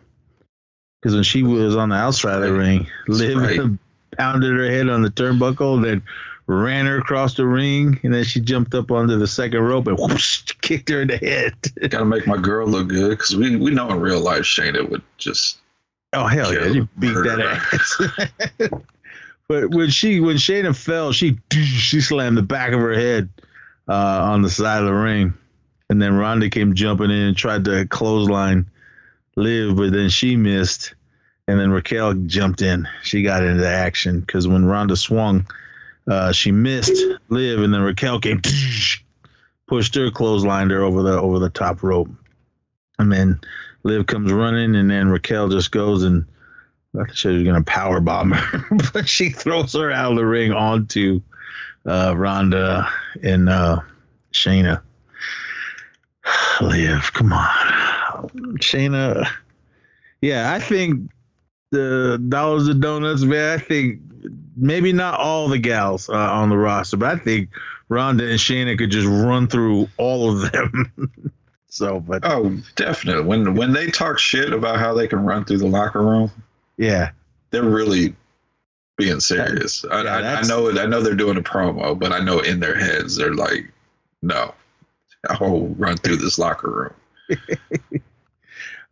[1.00, 3.78] Because when she was on the outside of the ring, Liv right.
[4.16, 6.02] pounded her head on the turnbuckle, then
[6.48, 9.98] ran her across the ring, and then she jumped up onto the second rope and
[9.98, 11.54] whoosh, kicked her in the head.
[11.90, 15.02] Gotta make my girl look good because we, we know in real life Shayna would
[15.18, 15.58] just
[16.14, 17.22] Oh hell yeah, she beat her.
[17.22, 18.10] that
[18.60, 18.70] ass.
[19.48, 23.28] but when she when Shayna fell, she she slammed the back of her head
[23.86, 25.34] uh, on the side of the ring,
[25.90, 28.70] and then Ronda came jumping in and tried to clothesline
[29.36, 30.94] Liv, but then she missed,
[31.46, 32.88] and then Raquel jumped in.
[33.02, 35.46] She got into action because when Ronda swung,
[36.08, 36.96] uh, she missed
[37.28, 38.40] Liv, and then Raquel came
[39.66, 42.08] pushed her, clotheslined her over the over the top rope,
[42.98, 43.40] and then
[43.82, 46.24] Liv comes running, and then Raquel just goes and
[46.94, 50.26] I thought she was gonna power bomb her, but she throws her out of the
[50.26, 51.20] ring onto
[51.86, 52.88] uh, Ronda
[53.22, 53.80] and uh,
[54.32, 54.80] Shayna.
[56.60, 59.28] Liv, come on, Shayna.
[60.20, 61.10] Yeah, I think
[61.70, 63.58] the dollars of donuts, man.
[63.58, 64.00] I think
[64.56, 67.50] maybe not all the gals uh, on the roster, but I think
[67.88, 71.12] Ronda and Shayna could just run through all of them.
[71.68, 75.58] so, but oh definitely when when they talk shit about how they can run through
[75.58, 76.30] the locker room,
[76.76, 77.10] yeah,
[77.50, 78.14] they're really
[78.96, 79.84] being serious.
[79.84, 80.78] I, yeah, I, I know it.
[80.78, 83.70] I know they're doing a promo, but I know in their heads they're like,
[84.22, 84.54] no,
[85.28, 86.70] I'll run through this locker
[87.30, 87.38] room.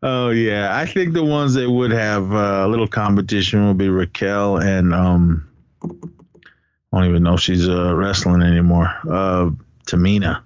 [0.02, 3.88] Oh yeah, I think the ones that would have uh, a little competition would be
[3.88, 5.48] Raquel and um,
[5.82, 8.92] I don't even know if she's uh, wrestling anymore.
[9.10, 9.50] Uh,
[9.86, 10.42] Tamina.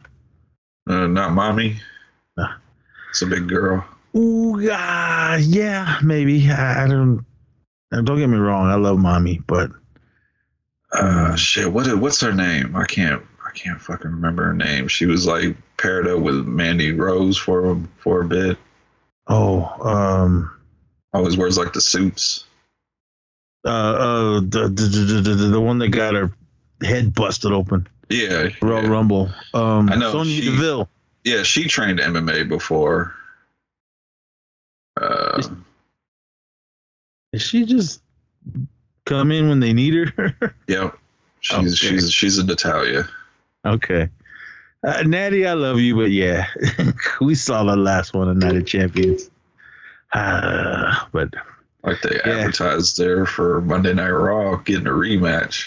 [0.89, 1.77] Uh, not mommy.
[3.11, 3.85] It's a big girl.
[4.17, 6.49] Ooh, uh, yeah, maybe.
[6.51, 7.25] I, I don't.
[7.91, 8.69] Don't get me wrong.
[8.69, 9.71] I love mommy, but
[10.93, 11.73] Uh, shit.
[11.73, 11.93] What?
[11.99, 12.77] What's her name?
[12.77, 13.23] I can't.
[13.45, 14.87] I can't fucking remember her name.
[14.87, 18.57] She was like paired up with Mandy Rose for for a bit.
[19.31, 20.51] Oh, um,
[21.13, 22.45] Always wears like the suits.
[23.65, 24.83] uh, uh, the the,
[25.23, 26.33] the, the, the one that got her
[26.83, 28.49] head busted open, Yeah.
[28.61, 28.89] Royal yeah.
[28.91, 29.31] Rumble.
[29.55, 30.89] Um, I know, Sonya she- Deville.
[31.25, 33.15] Yeah, she trained MMA before.
[35.01, 35.43] Uh,
[37.33, 38.01] Is she just
[39.07, 40.55] come in when they need her?
[40.67, 40.99] yep.
[41.41, 41.97] She's Okay.
[41.97, 43.09] she's she's a Natalya.
[43.65, 44.09] okay.
[44.83, 46.47] Uh, Natty, I love you, but yeah,
[47.21, 49.31] we saw the last one of Night of Champions.
[50.13, 51.35] Uh, but
[51.85, 52.39] Like they Yeah.
[52.39, 55.67] advertised there for Monday Night Raw getting a rematch.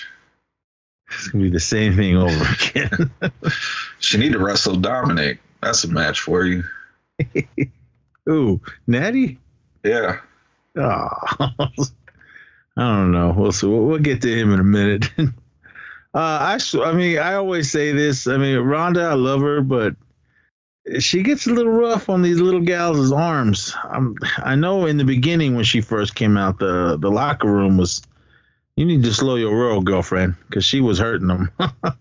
[1.11, 3.11] it's gonna be the same thing over again.
[3.99, 5.39] She need to wrestle Dominic.
[5.61, 6.63] That's a match for you.
[8.29, 9.37] Ooh, Natty?
[9.83, 10.19] Yeah.
[10.75, 11.07] Oh,
[11.39, 11.67] I
[12.77, 13.33] don't know.
[13.37, 13.67] We'll see.
[13.67, 15.05] We'll, we'll get to him in a minute.
[16.15, 18.27] Uh, I, I mean, I always say this.
[18.27, 19.95] I mean, Ronda, I love her, but
[20.99, 23.73] she gets a little rough on these little gals' arms.
[23.83, 27.77] I'm, I know in the beginning when she first came out, the the locker room
[27.77, 28.01] was,
[28.75, 31.49] you need to slow your roll, girlfriend, because she was hurting them.
[31.59, 31.95] and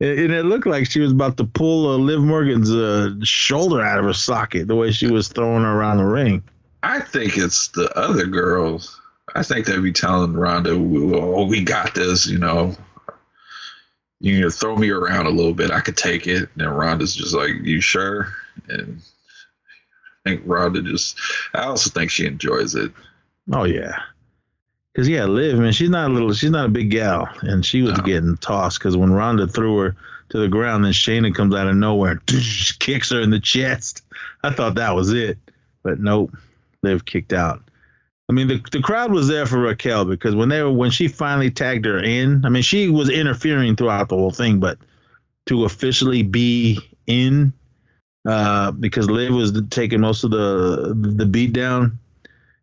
[0.00, 3.98] and it looked like she was about to pull uh, Liv Morgan's uh, shoulder out
[3.98, 6.42] of her socket the way she was throwing her around the ring.
[6.82, 9.00] I think it's the other girls.
[9.34, 12.76] I think they'd be telling Ronda, "Oh, we got this," you know.
[14.20, 15.70] You to throw me around a little bit.
[15.70, 16.48] I could take it.
[16.56, 18.28] And Ronda's just like, "You sure?"
[18.68, 19.00] And
[20.26, 21.18] I think Ronda just.
[21.54, 22.92] I also think she enjoys it.
[23.52, 23.98] Oh yeah,
[24.92, 27.82] because yeah, Liv, man, she's not a little, she's not a big gal, and she
[27.82, 28.04] was No.
[28.04, 29.96] getting tossed because when Ronda threw her
[30.28, 32.20] to the ground, then Shayna comes out of nowhere and
[32.78, 34.02] kicks her in the chest.
[34.44, 35.38] I thought that was it,
[35.82, 36.36] but nope,
[36.82, 37.62] Liv kicked out.
[38.30, 41.08] I mean, the the crowd was there for Raquel because when they were when she
[41.08, 44.78] finally tagged her in, I mean, she was interfering throughout the whole thing, but
[45.46, 47.52] to officially be in,
[48.24, 51.98] uh, because Liv was taking most of the the beat down.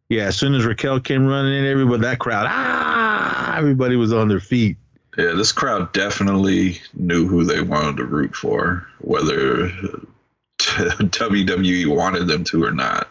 [0.07, 4.29] Yeah, as soon as Raquel came running in, everybody that crowd, ah, everybody was on
[4.29, 4.77] their feet.
[5.17, 9.67] Yeah, this crowd definitely knew who they wanted to root for, whether
[10.59, 13.09] WWE wanted them to or not.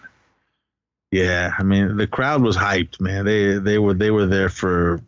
[1.11, 3.25] Yeah, I mean the crowd was hyped, man.
[3.25, 5.01] They they were they were there for.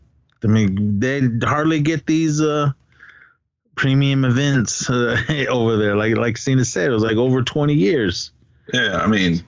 [0.42, 2.70] I mean, they hardly get these uh
[3.74, 5.96] premium events uh, over there.
[5.96, 8.30] Like like Cena said, it was like over twenty years.
[8.72, 9.42] Yeah, I mean,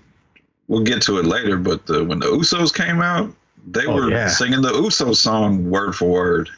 [0.67, 3.33] we'll get to it later, but the, when the Usos came out,
[3.67, 4.29] they Oh, were yeah.
[4.29, 6.51] singing the Usos song word for word.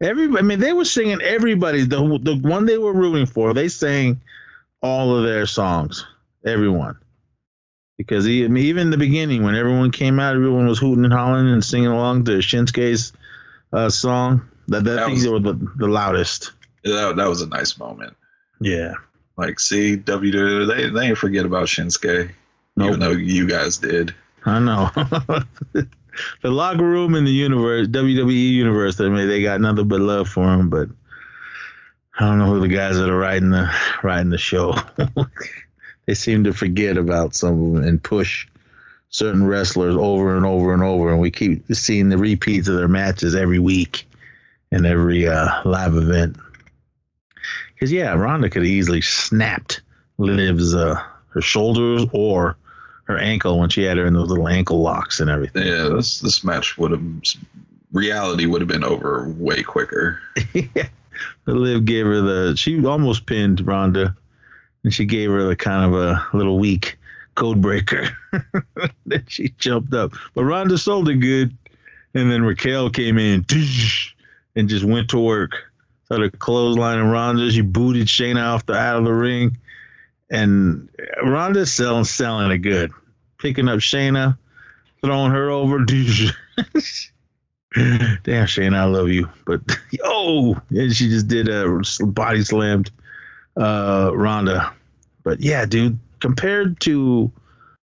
[0.00, 1.82] Every, I mean, they were singing everybody.
[1.84, 4.20] The the one they were rooting for, they sang
[4.82, 6.04] all of their songs.
[6.44, 6.96] Everyone,
[7.96, 11.04] because he, I mean, even in the beginning when everyone came out, everyone was hooting
[11.04, 13.12] and hollering and singing along to Shinsuke's
[13.72, 14.48] uh, song.
[14.68, 16.52] That, that, That I was- the, the loudest.
[16.84, 18.14] That, that was a nice moment.
[18.60, 18.94] Yeah.
[19.36, 22.30] Like, see, WWE, they, they didn't forget about Shinsuke,
[22.76, 22.88] Nope.
[22.88, 24.14] even though you guys did.
[24.44, 24.90] I know.
[25.72, 25.88] the
[26.50, 30.44] locker room in the universe, WWE universe, I mean, they got nothing but love for
[30.52, 30.68] him.
[30.68, 30.88] But
[32.18, 34.74] I don't know who the guys that are writing the writing the show.
[36.06, 38.46] they seem to forget about some of them and push
[39.08, 42.88] certain wrestlers over and over and over, and we keep seeing the repeats of their
[42.88, 44.08] matches every week
[44.70, 46.36] and every uh, live event.
[47.72, 49.82] Because yeah, Ronda could have easily snapped
[50.18, 52.56] Liv's uh, her shoulders or
[53.04, 55.66] her ankle when she had her in those little ankle locks and everything.
[55.66, 57.02] Yeah, this this match would have
[57.92, 60.20] reality would have been over way quicker.
[60.52, 60.88] yeah.
[61.46, 64.16] Liv gave her the she almost pinned Ronda
[64.84, 66.98] and she gave her the kind of a little weak
[67.34, 68.08] code breaker.
[69.06, 70.12] then she jumped up.
[70.34, 71.56] But Ronda sold good.
[72.16, 73.44] And then Raquel came in
[74.54, 75.64] and just went to work.
[76.04, 77.50] Started clotheslining Ronda.
[77.50, 79.58] She booted Shayna off the out of the ring.
[80.30, 80.88] And
[81.24, 82.92] Ronda's selling selling it good.
[83.38, 84.38] Picking up Shayna,
[85.02, 85.84] throwing her over.
[88.22, 89.60] Damn, Shane, I love you, but
[90.04, 92.92] oh, and she just did a body slammed
[93.56, 94.72] uh, Ronda.
[95.22, 97.30] But yeah, dude, compared to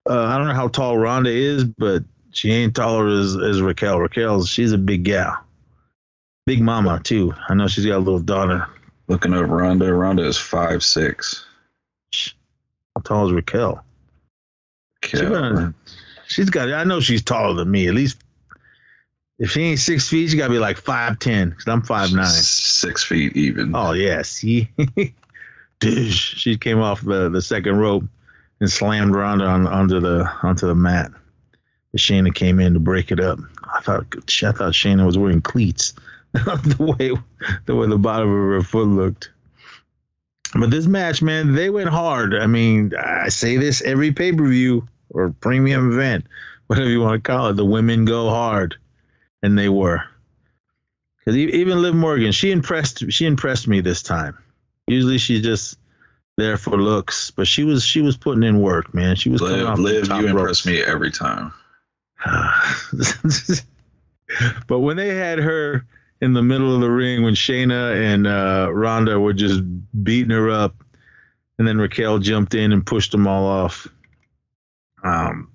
[0.08, 4.00] uh, I don't know how tall Ronda is, but she ain't taller as, as Raquel.
[4.00, 5.38] Raquel's she's a big gal,
[6.46, 7.34] big mama too.
[7.48, 8.66] I know she's got a little daughter.
[9.06, 11.46] Looking up Ronda, Ronda is five six.
[12.94, 13.84] How tall is Raquel?
[15.04, 15.74] She gonna,
[16.26, 16.72] she's got.
[16.72, 17.88] I know she's taller than me.
[17.88, 18.22] At least
[19.38, 21.52] if she ain't six feet, she got to be like five ten.
[21.52, 22.26] Cause I'm five nine.
[22.26, 23.74] Six feet even.
[23.74, 24.70] Oh yeah, see,
[25.84, 28.04] she came off the, the second rope
[28.60, 31.10] and slammed Ronda on onto the onto the mat.
[31.96, 33.38] Shayna came in to break it up.
[33.62, 35.94] I thought I thought Shayna was wearing cleats.
[36.32, 37.12] the way
[37.66, 39.30] the way the bottom of her foot looked.
[40.54, 42.34] But this match, man, they went hard.
[42.34, 46.26] I mean, I say this every pay per view or premium event,
[46.66, 47.54] whatever you want to call it.
[47.54, 48.76] The women go hard,
[49.42, 50.02] and they were.
[51.18, 53.10] Because even Liv Morgan, she impressed.
[53.12, 54.36] She impressed me this time.
[54.86, 55.78] Usually she's just
[56.36, 59.16] there for looks, but she was she was putting in work, man.
[59.16, 59.78] She was Liv.
[59.78, 61.52] Liv, you impress me every time.
[64.66, 65.86] but when they had her
[66.20, 69.62] in the middle of the ring when Shayna and uh, Ronda were just
[70.02, 70.74] beating her up,
[71.58, 73.86] and then Raquel jumped in and pushed them all off.
[75.02, 75.50] Um,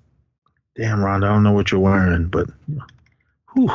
[0.76, 2.48] damn, Ronda, I don't know what you're wearing, but
[3.54, 3.70] whew.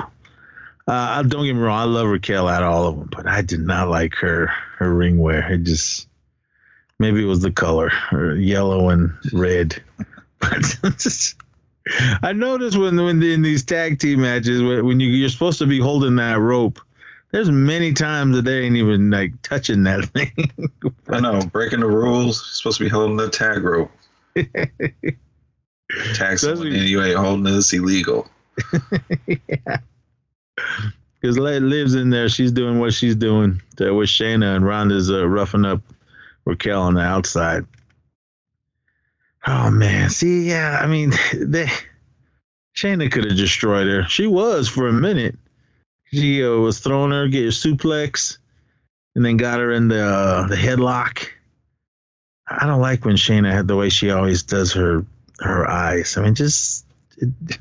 [0.87, 3.41] Uh, don't get me wrong, I love Raquel out of all of them, but I
[3.41, 5.51] did not like her her ring wear.
[5.51, 6.07] It just
[6.99, 9.81] maybe it was the color, or yellow and red.
[10.37, 11.33] But
[12.21, 15.79] I noticed when when in these tag team matches when you you're supposed to be
[15.79, 16.79] holding that rope,
[17.31, 20.51] there's many times that they ain't even like touching that thing.
[21.09, 22.37] I know, breaking the rules.
[22.37, 23.91] You're supposed to be holding the tag rope.
[24.35, 24.47] and
[26.89, 28.27] you ain't holding this illegal.
[29.27, 29.77] yeah.
[31.25, 33.59] Because lives in there, she's doing what she's doing.
[33.79, 35.81] with Shayna and Ronda's uh, roughing up
[36.45, 37.65] Raquel on the outside.
[39.47, 41.67] Oh man, see, yeah, I mean, they
[42.77, 44.03] Shayna could have destroyed her.
[44.03, 45.35] She was for a minute.
[46.13, 48.37] She uh, was throwing her, get a suplex,
[49.15, 51.27] and then got her in the uh, the headlock.
[52.47, 55.03] I don't like when Shayna had the way she always does her
[55.39, 56.17] her eyes.
[56.17, 56.85] I mean, just
[57.17, 57.57] it,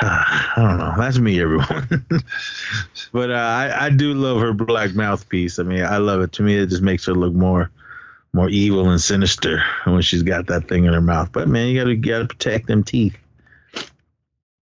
[0.02, 0.94] I don't know.
[0.96, 2.06] That's me, everyone.
[3.12, 5.58] but uh, I I do love her black mouthpiece.
[5.58, 6.32] I mean, I love it.
[6.32, 7.70] To me, it just makes her look more
[8.32, 11.32] more evil and sinister when she's got that thing in her mouth.
[11.32, 13.16] But man, you gotta gotta protect them teeth.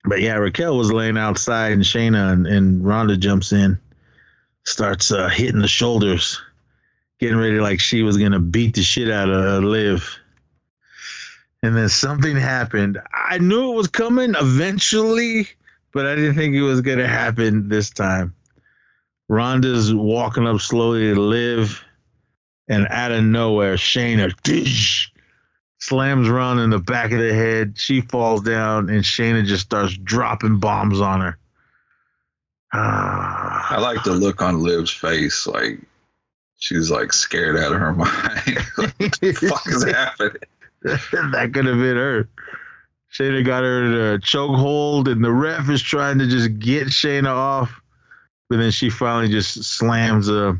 [0.05, 3.77] But yeah, Raquel was laying outside, and Shayna and, and Ronda jumps in,
[4.63, 6.41] starts uh, hitting the shoulders,
[7.19, 10.17] getting ready like she was gonna beat the shit out of uh, Liv.
[11.67, 12.97] And then something happened.
[13.13, 15.49] I knew it was coming eventually,
[15.91, 18.33] but I didn't think it was gonna happen this time.
[19.27, 21.83] Ronda's walking up slowly to Liv
[22.69, 25.11] and out of nowhere, Shayna dish,
[25.79, 27.77] slams Ron in the back of the head.
[27.77, 31.37] She falls down, and Shayna just starts dropping bombs on her.
[32.71, 33.75] Ah.
[33.75, 35.81] I like the look on Liv's face, like
[36.59, 38.57] she's like scared out of her mind.
[38.75, 40.37] what the fuck is happening?
[40.83, 42.29] that could have been her.
[43.11, 47.29] Shayna got her in a chokehold, and the ref is trying to just get Shayna
[47.29, 47.81] off,
[48.49, 50.59] but then she finally just slams a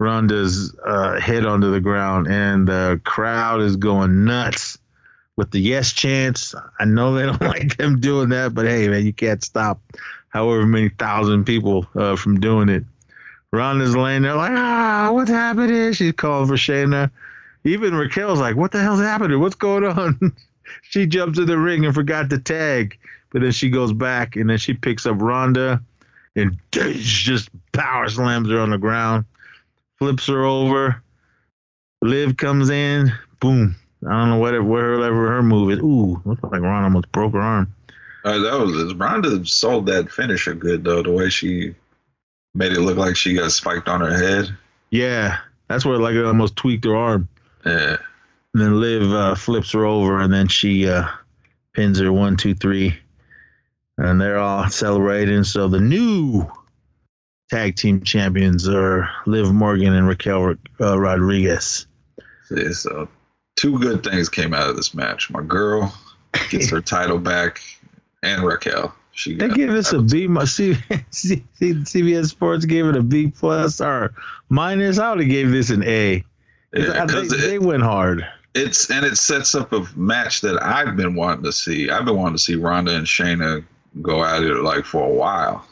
[0.00, 4.78] Ronda's uh, head onto the ground, and the crowd is going nuts
[5.36, 6.54] with the yes chants.
[6.78, 9.80] I know they don't like them doing that, but hey, man, you can't stop
[10.28, 12.84] however many thousand people uh, from doing it.
[13.52, 15.92] Ronda's laying there like, ah, what's happening?
[15.92, 17.10] She's calling for Shayna.
[17.68, 19.40] Even Raquel's like, what the hell's happening?
[19.40, 20.36] What's going on?
[20.82, 22.98] she jumps in the ring and forgot to tag,
[23.30, 25.82] but then she goes back and then she picks up Ronda
[26.36, 29.24] and just power slams her on the ground
[29.98, 31.02] flips her over.
[32.00, 33.76] Liv comes in, boom.
[34.06, 35.78] I don't know whatever wherever her move is.
[35.80, 37.74] Ooh, looks like Ron almost broke her arm.
[38.24, 41.02] Uh, that was Ronda sold that finisher good though.
[41.02, 41.74] The way she
[42.54, 44.56] made it look like she got spiked on her head.
[44.90, 47.28] Yeah, that's where like it almost tweaked her arm.
[47.64, 47.96] Yeah.
[48.54, 51.06] Then Liv uh, flips her over, and then she uh,
[51.74, 52.98] pins her one, two, three,
[53.96, 55.44] and they're all celebrating.
[55.44, 56.50] So the new
[57.50, 61.86] tag team champions are Liv Morgan and Raquel uh, Rodriguez.
[62.50, 63.08] Yeah, so
[63.56, 65.30] two good things came out of this match.
[65.30, 65.94] My girl
[66.50, 67.60] gets her title back,
[68.22, 68.94] and Raquel.
[69.12, 70.28] She they gave this a B.
[70.46, 70.76] C,
[71.10, 74.14] C, CBS Sports gave it a B plus or
[74.48, 74.98] minus.
[74.98, 76.24] I would have gave this an A.
[76.72, 78.26] Yeah, they, they went hard.
[78.54, 81.90] It's and it sets up a match that I've been wanting to see.
[81.90, 83.64] I've been wanting to see Ronda and Shayna
[84.02, 85.66] go at it like for a while.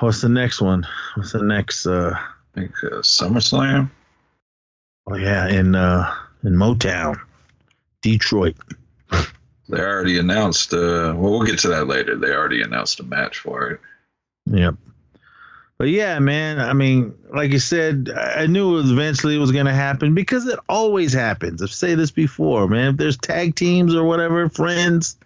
[0.00, 0.86] What's the next one?
[1.14, 1.86] What's the next?
[1.86, 3.90] Uh, I think uh, SummerSlam.
[5.06, 6.12] Oh yeah, in uh,
[6.42, 7.20] in Motown,
[8.02, 8.56] Detroit.
[9.68, 10.72] They already announced.
[10.72, 12.16] Uh, well, we'll get to that later.
[12.16, 13.80] They already announced a match for it.
[14.46, 14.76] Yep.
[15.78, 16.58] But yeah, man.
[16.58, 20.14] I mean, like you said, I knew it was eventually it was going to happen
[20.14, 21.62] because it always happens.
[21.62, 22.92] I've said this before, man.
[22.92, 25.18] If there's tag teams or whatever, friends,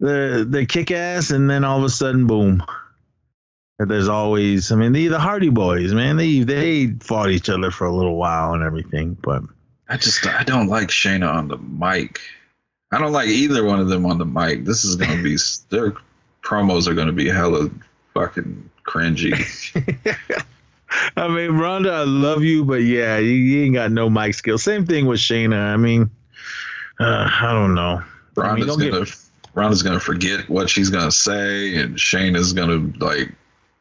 [0.00, 2.64] they they kick ass, and then all of a sudden, boom.
[3.78, 6.16] There's always, I mean, the the Hardy Boys, man.
[6.16, 9.42] They they fought each other for a little while and everything, but
[9.88, 12.20] I just I don't like Shayna on the mic.
[12.92, 14.64] I don't like either one of them on the mic.
[14.64, 15.36] This is gonna be
[15.70, 15.94] their
[16.42, 17.68] promos are gonna be hella
[18.14, 19.34] fucking cringy.
[21.16, 24.62] I mean, Ronda, I love you, but yeah, you, you ain't got no mic skills.
[24.62, 25.58] Same thing with Shayna.
[25.58, 26.10] I mean,
[27.00, 28.02] uh, I don't know.
[28.36, 29.16] Ronda's I mean, gonna get,
[29.54, 33.32] Ronda's gonna forget what she's gonna say, and Shayna's gonna like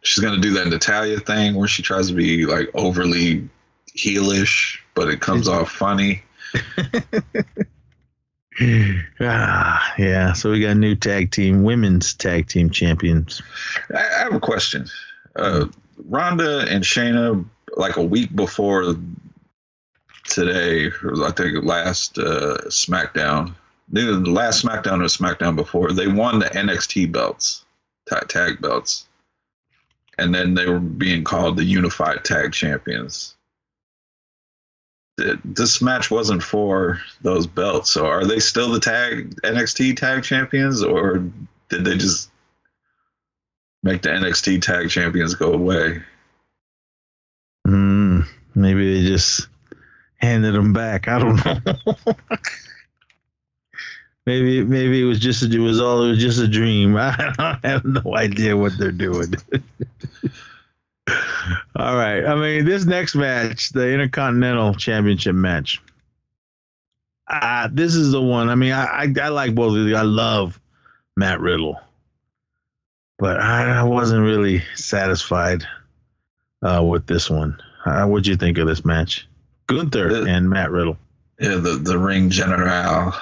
[0.01, 3.47] she's gonna do that Natalya thing where she tries to be like overly
[3.95, 6.24] heelish, but it comes off funny.
[9.20, 10.34] ah, yeah.
[10.34, 13.41] So we got new tag team, women's tag team champions.
[13.93, 14.88] I, I have a question.
[15.36, 15.66] Uh,
[16.06, 17.45] Ronda and Shayna,
[17.78, 18.95] like a week before
[20.26, 23.54] today, I think last uh, SmackDown,
[23.89, 27.66] the last SmackDown or SmackDown before, they won the NXT belts,
[28.08, 29.08] tag, tag belts,
[30.18, 33.36] and then they were being called the Unified Tag Champions.
[35.20, 40.24] Th- This match wasn't for those belts, so are they still the tag NXT Tag
[40.24, 41.24] Champions, or
[41.70, 42.30] did they just
[43.84, 46.01] make the NXT Tag Champions go away?
[47.68, 49.47] Mm, maybe they just
[50.18, 51.07] handed them back.
[51.07, 51.57] I don't know.
[54.26, 56.95] maybe maybe it was just it was all it was just a dream.
[56.97, 59.34] I have no idea what they're doing.
[61.08, 62.26] all right.
[62.26, 65.82] I mean, this next match, the Intercontinental Championship match.
[67.28, 68.49] Uh, this is the one.
[68.49, 69.95] I mean, I, I, I like both of these.
[69.95, 70.60] I love
[71.16, 71.80] Matt Riddle,
[73.18, 75.66] but I, I wasn't really satisfied
[76.62, 77.58] uh, with this one.
[77.86, 79.28] Uh, what'd you think of this match?
[79.68, 80.97] Gunther Uh, and Matt Riddle.
[81.39, 83.14] Yeah, the the Ring General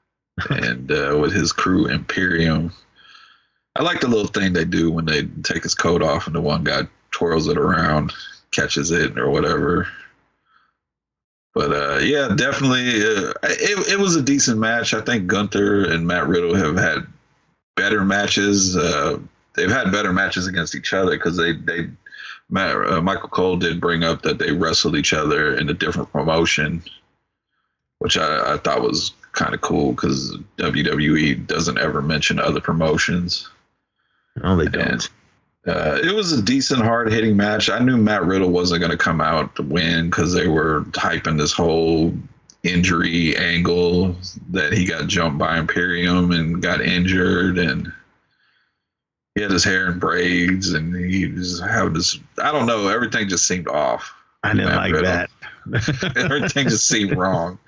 [0.50, 2.72] and uh, with his crew Imperium.
[3.76, 6.40] I like the little thing they do when they take his coat off and the
[6.40, 8.12] one guy twirls it around,
[8.50, 9.88] catches it or whatever.
[11.54, 14.94] But uh, yeah, definitely, uh, it it was a decent match.
[14.94, 17.06] I think Gunther and Matt Riddle have had
[17.76, 18.76] better matches.
[18.76, 19.18] Uh,
[19.56, 21.88] they've had better matches against each other because they they
[22.50, 26.10] Matt, uh, Michael Cole did bring up that they wrestled each other in a different
[26.12, 26.82] promotion,
[27.98, 33.48] which I, I thought was kind of cool because WWE doesn't ever mention other promotions.
[34.42, 35.10] No, they And don't.
[35.66, 37.68] Uh, it was a decent, hard hitting match.
[37.68, 41.36] I knew Matt Riddle wasn't going to come out to win because they were hyping
[41.36, 42.14] this whole
[42.62, 44.16] injury angle
[44.50, 47.90] that he got jumped by Imperium and got injured and
[49.34, 53.28] he had his hair in braids and he was having this I don't know everything
[53.28, 55.04] just seemed off I didn't Matt like Riddle.
[55.04, 55.30] that.
[56.16, 57.58] everything just seemed wrong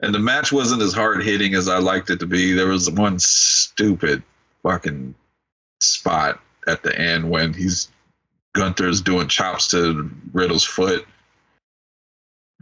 [0.00, 2.90] and the match wasn't as hard hitting as I liked it to be there was
[2.90, 4.24] one stupid
[4.64, 5.14] fucking
[5.80, 7.90] spot at the end when he's
[8.54, 11.06] Gunther's doing chops to Riddle's foot.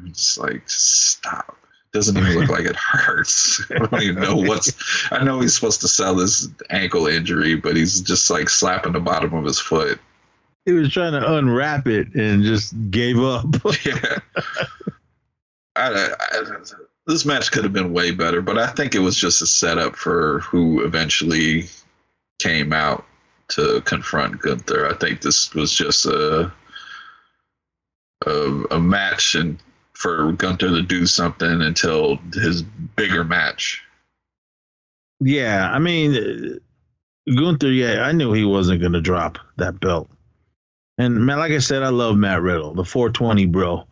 [0.04, 1.56] It's like stop.
[1.92, 3.62] Doesn't even look like it hurts.
[3.70, 4.72] I don't even know what's.
[5.10, 9.00] I know he's supposed to sell his ankle injury, but he's just like slapping the
[9.00, 9.98] bottom of his foot.
[10.66, 13.46] He was trying to unwrap it and just gave up.
[13.84, 14.18] Yeah.
[15.78, 16.42] I, I,
[17.06, 19.94] this match could have been way better, but I think it was just a setup
[19.94, 21.66] for who eventually
[22.38, 23.04] came out
[23.48, 24.88] to confront Gunther.
[24.88, 26.52] I think this was just a
[28.26, 29.58] a, a match and
[29.92, 33.82] for Gunther to do something until his bigger match.
[35.20, 36.60] yeah, I mean,
[37.26, 37.70] Gunther.
[37.70, 40.08] Yeah, I knew he wasn't gonna drop that belt.
[40.98, 43.86] And man, like I said, I love Matt Riddle, the 420 bro.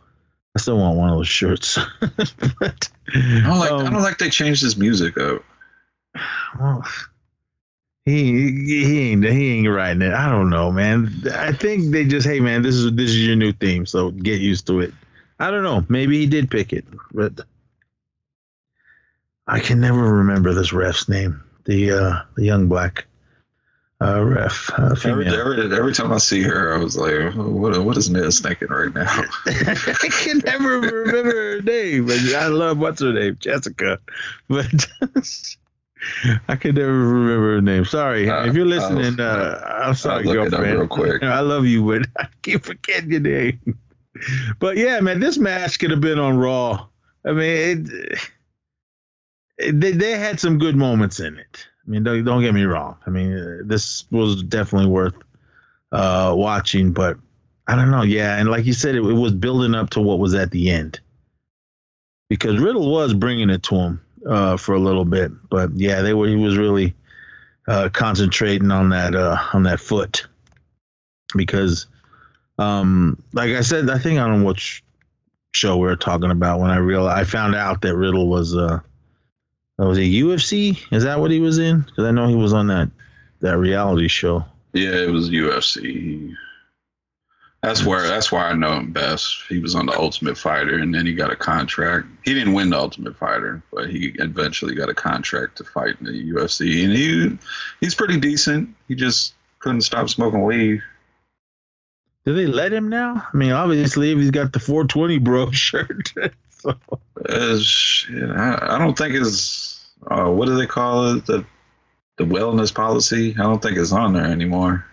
[0.56, 1.78] I still want one of those shirts.
[2.00, 3.72] but I don't like.
[3.72, 5.42] I um, don't like they changed his music up.
[6.60, 6.84] well,
[8.04, 10.12] he he ain't he ain't writing it.
[10.12, 11.10] I don't know, man.
[11.32, 14.40] I think they just hey man, this is this is your new theme, so get
[14.40, 14.92] used to it.
[15.38, 15.84] I don't know.
[15.88, 17.40] Maybe he did pick it, but
[19.46, 21.42] I can never remember this ref's name.
[21.64, 23.06] The uh the young black
[24.02, 27.82] uh ref uh, Every, every, every time I see her, I was like, "What?
[27.82, 32.76] What is Miz thinking right now?" I can never remember her name, but I love
[32.76, 33.98] what's her name, Jessica.
[34.48, 34.88] But
[36.48, 37.84] I can never remember her name.
[37.84, 40.78] Sorry, Uh, if you're listening, uh, I'm sorry, look it up girlfriend.
[40.78, 41.22] real quick.
[41.24, 43.78] I love you, but I keep forgetting your name.
[44.58, 46.86] But yeah, man, this match could have been on Raw.
[47.26, 48.18] I mean, it,
[49.58, 51.66] it, they they had some good moments in it.
[51.86, 52.96] I mean, don't, don't get me wrong.
[53.06, 55.14] I mean, uh, this was definitely worth
[55.92, 57.18] uh, watching, but
[57.66, 58.02] I don't know.
[58.02, 60.70] Yeah, and like you said, it, it was building up to what was at the
[60.70, 61.00] end
[62.28, 66.14] because Riddle was bringing it to him uh, for a little bit, but yeah, they
[66.14, 66.26] were.
[66.26, 66.94] He was really
[67.68, 70.26] uh, concentrating on that uh, on that foot
[71.36, 71.86] because,
[72.58, 74.82] um, like I said, I think I don't know which
[75.54, 78.80] show we were talking about when I realized I found out that Riddle was uh
[79.78, 80.78] was a UFC.
[80.92, 81.80] Is that what he was in?
[81.80, 82.90] Because I know he was on that
[83.40, 84.44] that reality show.
[84.72, 86.34] Yeah, it was UFC.
[87.64, 89.44] That's where that's why I know him best.
[89.48, 92.06] He was on the Ultimate Fighter, and then he got a contract.
[92.22, 96.04] He didn't win the Ultimate Fighter, but he eventually got a contract to fight in
[96.04, 97.38] the UFC, and he
[97.80, 98.74] he's pretty decent.
[98.86, 100.82] He just couldn't stop smoking weed.
[102.26, 103.26] Do they let him now?
[103.32, 106.12] I mean, obviously, if he's got the 420 bro shirt.
[106.50, 106.74] so.
[107.26, 111.46] Uh, shit, I, I don't think it's uh, what do they call it the
[112.18, 113.34] the wellness policy.
[113.38, 114.84] I don't think it's on there anymore.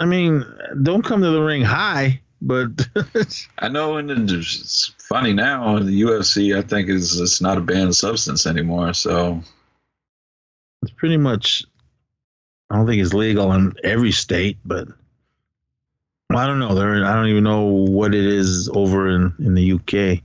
[0.00, 0.44] I mean,
[0.82, 2.68] don't come to the ring high, but
[3.58, 6.56] I know, and it's funny now in the UFC.
[6.56, 9.40] I think is it's not a banned substance anymore, so
[10.82, 11.64] it's pretty much.
[12.70, 14.88] I don't think it's legal in every state, but
[16.30, 16.74] I don't know.
[16.74, 20.22] There, I don't even know what it is over in in the UK.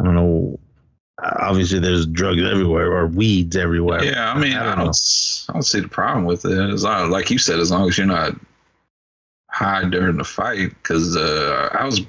[0.00, 0.60] I don't know.
[1.20, 4.04] Obviously, there's drugs everywhere or weeds everywhere.
[4.04, 6.72] Yeah, I mean, I don't, I don't, I don't see the problem with it.
[6.72, 8.36] As long, like you said, as long as you're not
[9.58, 12.00] high during the fight because uh, I was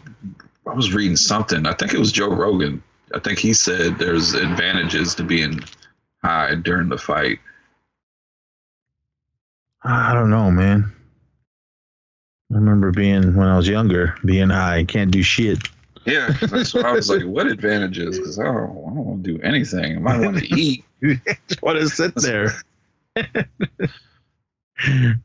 [0.67, 1.65] I was reading something.
[1.65, 2.83] I think it was Joe Rogan.
[3.15, 5.59] I think he said there's advantages to being
[6.23, 7.39] high during the fight.
[9.83, 10.93] I don't know, man.
[12.51, 15.57] I remember being when I was younger, being high, can't do shit.
[16.05, 17.23] Yeah, that's what I was like.
[17.25, 18.17] What advantages?
[18.17, 19.97] Because I don't, I don't want to do anything.
[19.97, 20.83] I might want to eat.
[21.47, 22.53] just want to sit there.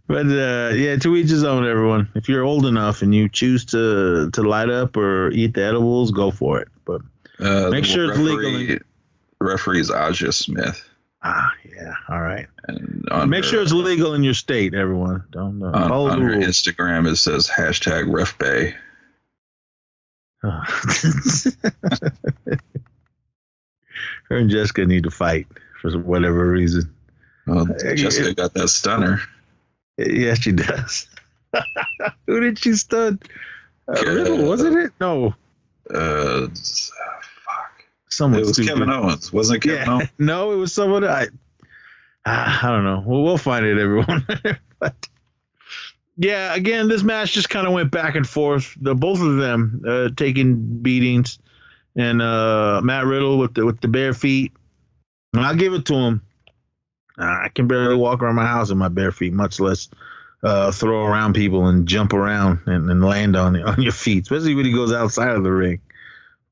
[0.06, 1.66] but uh, yeah, to each his own.
[1.66, 5.64] Everyone, if you're old enough and you choose to to light up or eat the
[5.64, 6.68] edibles, go for it.
[6.84, 7.02] But
[7.38, 8.78] uh, make sure it's legal.
[9.40, 10.88] referee is Aja Smith.
[11.22, 11.94] Ah, yeah.
[12.08, 12.46] All right.
[12.68, 14.74] And under, make sure it's legal in your state.
[14.74, 15.68] Everyone, don't know.
[15.68, 18.74] Uh, on, under Instagram, it says hashtag RefBay.
[24.28, 25.46] Her and Jessica need to fight
[25.80, 26.94] for whatever reason.
[27.46, 29.20] Well, Jessica got that stunner.
[29.96, 31.06] Yes, she does.
[32.26, 33.20] Who did she stun?
[33.88, 34.92] Uh, Riddle, wasn't it?
[35.00, 35.34] No.
[35.88, 37.84] Uh, fuck.
[38.08, 38.40] Someone.
[38.40, 38.70] It was stupid.
[38.70, 39.68] Kevin Owens, wasn't it?
[39.68, 39.94] Kevin yeah.
[39.94, 40.08] Owens?
[40.18, 41.04] No, it was someone.
[41.04, 41.28] I.
[42.26, 43.02] I don't know.
[43.04, 44.26] Well, we'll find it, everyone.
[44.78, 45.08] but
[46.16, 48.74] yeah, again, this match just kind of went back and forth.
[48.80, 51.38] The both of them uh, taking beatings,
[51.96, 54.52] and uh, Matt Riddle with the with the bare feet.
[55.34, 56.22] And I'll give it to him.
[57.18, 59.88] I can barely walk around my house in my bare feet, much less
[60.42, 64.54] uh, throw around people and jump around and, and land on on your feet, especially
[64.54, 65.80] when he goes outside of the ring.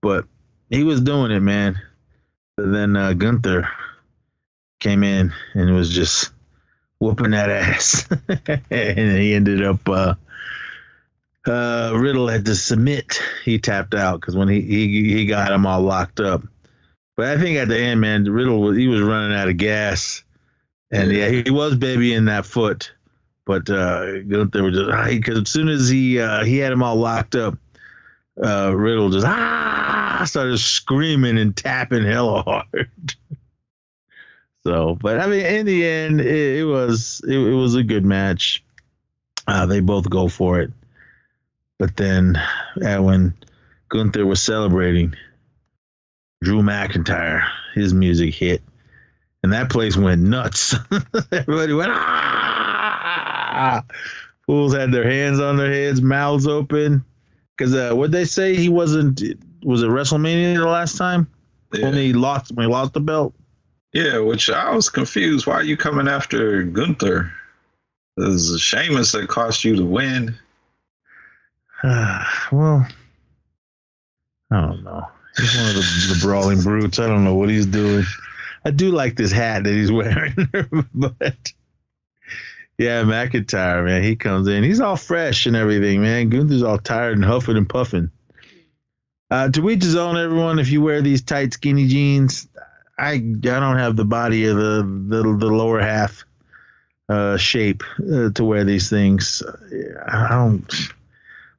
[0.00, 0.24] But
[0.70, 1.80] he was doing it, man.
[2.56, 3.68] But then uh, Gunther
[4.80, 6.32] came in and was just
[6.98, 8.08] whooping that ass,
[8.70, 9.88] and he ended up.
[9.88, 10.14] Uh,
[11.44, 13.20] uh, Riddle had to submit.
[13.44, 16.42] He tapped out because when he, he he got him all locked up.
[17.16, 20.22] But I think at the end, man, Riddle he was running out of gas
[20.93, 22.93] and yeah, he was babying that foot,
[23.47, 26.97] but uh, Gunther was just because as soon as he uh, he had him all
[26.97, 27.59] locked up,
[28.43, 32.90] uh, Riddle just ah started screaming and tapping hella hard.
[34.64, 38.05] so, but I mean, in the end, it, it was it, it, was a good
[38.05, 38.62] match.
[39.47, 40.70] Uh, they both go for it,
[41.78, 42.38] but then
[42.76, 43.34] when
[43.88, 45.14] Gunther was celebrating,
[46.43, 48.62] Drew McIntyre, his music hit
[49.43, 50.74] and that place went nuts.
[51.32, 53.84] Everybody went ah.
[54.47, 57.05] Fools had their hands on their heads, mouths open.
[57.57, 59.22] Because uh, what they say he wasn't
[59.62, 61.28] was it WrestleMania the last time?
[61.72, 61.86] Yeah.
[61.86, 63.34] When he lost when he lost the belt.
[63.93, 65.47] Yeah, which I was confused.
[65.47, 67.32] Why are you coming after Gunther?
[68.16, 70.36] It was Sheamus that cost you to win.
[71.82, 72.86] Uh, well,
[74.51, 75.07] I don't know.
[75.36, 76.99] He's one of the, the brawling brutes.
[76.99, 78.05] I don't know what he's doing.
[78.64, 80.34] I do like this hat that he's wearing,
[80.94, 81.52] but
[82.78, 86.30] yeah, McIntyre, man, he comes in, he's all fresh and everything, man.
[86.30, 88.10] Gunther's all tired and huffing and puffing.
[89.30, 90.58] Uh, to each his own, everyone.
[90.58, 92.48] If you wear these tight, skinny jeans,
[92.98, 96.24] I I don't have the body of the the, the lower half
[97.08, 99.42] uh, shape uh, to wear these things.
[100.06, 100.70] I don't.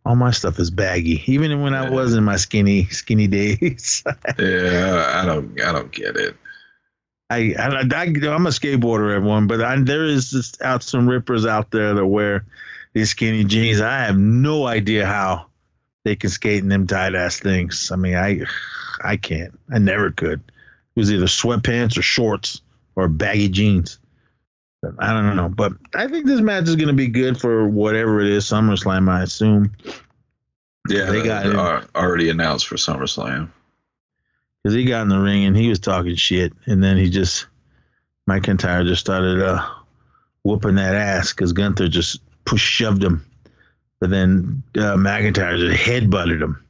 [0.06, 4.04] All my stuff is baggy, even when I was in my skinny skinny days.
[4.38, 6.36] yeah, I don't I don't get it.
[7.34, 11.72] I, I, am a skateboarder, everyone, but I, there is just out some rippers out
[11.72, 12.46] there that wear
[12.94, 13.82] these skinny jeans.
[13.82, 15.48] I have no idea how
[16.04, 17.92] they can skate in them tight ass things.
[17.92, 18.42] I mean, I
[19.04, 19.58] I can't.
[19.72, 20.40] I never could.
[20.42, 22.62] It was either sweatpants or shorts
[22.96, 24.00] or baggy jeans.
[25.00, 28.20] I don't know, but I think this match is going to be good for whatever
[28.20, 28.46] it is.
[28.46, 29.72] SummerSlam, I assume.
[30.90, 31.56] Yeah, They got it.
[31.96, 33.50] already announced for SummerSlam.
[34.64, 37.48] Because he got in the ring and he was talking shit, and then he just
[38.30, 39.66] McIntyre just started uh,
[40.44, 43.26] whooping that ass because Gunther just push shoved him,
[44.00, 46.64] but then uh, McIntyre just headbutted him,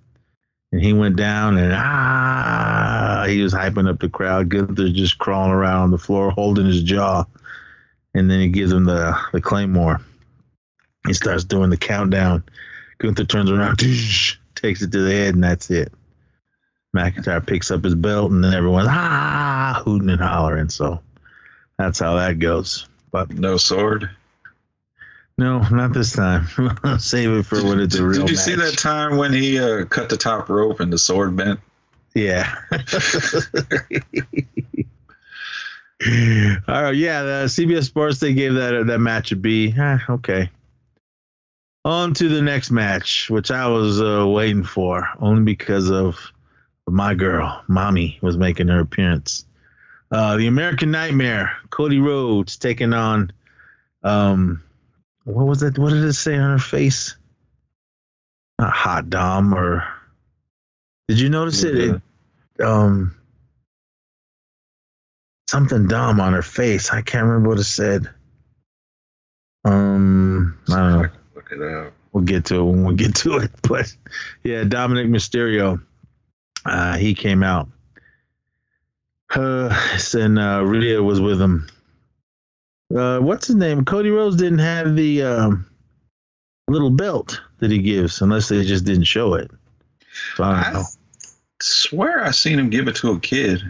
[0.71, 4.49] and he went down and ah, he was hyping up the crowd.
[4.49, 7.25] Gunther just crawling around on the floor holding his jaw,
[8.15, 10.01] and then he gives him the the claymore.
[11.05, 12.43] He starts doing the countdown.
[12.97, 13.77] Gunther turns around,
[14.55, 15.91] takes it to the head, and that's it.
[16.95, 20.69] McIntyre picks up his belt, and then everyone's ah hooting and hollering.
[20.69, 21.01] So
[21.77, 22.87] that's how that goes.
[23.11, 24.09] But No sword.
[25.37, 26.47] no, not this time.
[26.99, 28.21] Save it for when it's a real.
[28.21, 31.35] did you see that time when he uh, cut the top rope and the sword
[31.35, 31.59] bent?
[32.15, 32.53] Yeah.
[36.67, 36.95] All right.
[36.95, 37.23] Yeah.
[37.23, 39.73] The CBS Sports they gave that that match a B.
[39.77, 40.49] Eh, okay.
[41.85, 46.31] On to the next match, which I was uh, waiting for, only because of
[46.87, 49.45] my girl, mommy, was making her appearance.
[50.11, 53.31] Uh, the American Nightmare, Cody Rhodes taking on,
[54.03, 54.63] um,
[55.23, 55.77] what was that?
[55.77, 57.15] What did it say on her face?
[58.59, 59.87] Not hot Dom or.
[61.07, 61.75] Did you notice it?
[61.75, 62.01] it
[62.61, 63.15] um
[65.47, 66.91] something dumb on her face.
[66.91, 68.09] I can't remember what it said.
[69.65, 71.09] Um, I don't know.
[71.35, 71.93] Look it up.
[72.11, 73.51] We'll get to it when we get to it.
[73.67, 73.95] But
[74.43, 75.81] yeah, Dominic Mysterio,
[76.65, 77.69] uh, he came out.
[79.33, 79.75] Uh,
[80.13, 81.67] and uh, Rhea was with him.
[82.95, 83.83] Uh, what's his name?
[83.85, 85.65] Cody Rhodes didn't have the um,
[86.67, 89.49] little belt that he gives, unless they just didn't show it.
[90.35, 90.83] So I I
[91.61, 93.63] swear I seen him give it to a kid.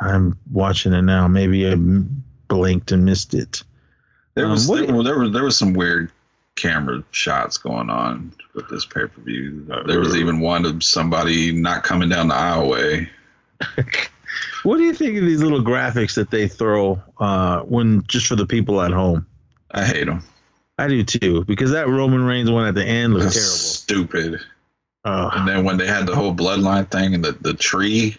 [0.00, 1.26] I'm watching it now.
[1.28, 1.74] Maybe I
[2.48, 3.62] blinked and missed it.
[4.34, 6.10] There Um, was what- there, were- there was there was some weird
[6.60, 9.66] camera shots going on with this pay per view.
[9.86, 13.08] There was even one of somebody not coming down the aisleway.
[14.62, 18.36] What do you think of these little graphics that they throw uh, when just for
[18.36, 19.26] the people at home?
[19.70, 20.22] I hate them.
[20.78, 23.50] I do too, because that Roman Reigns one at the end looked terrible.
[23.50, 24.40] Stupid.
[25.04, 28.18] Uh, And then when they had the whole bloodline thing and the, the tree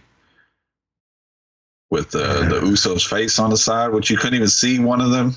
[1.91, 2.19] with the,
[2.49, 5.35] the Usos face on the side, which you couldn't even see one of them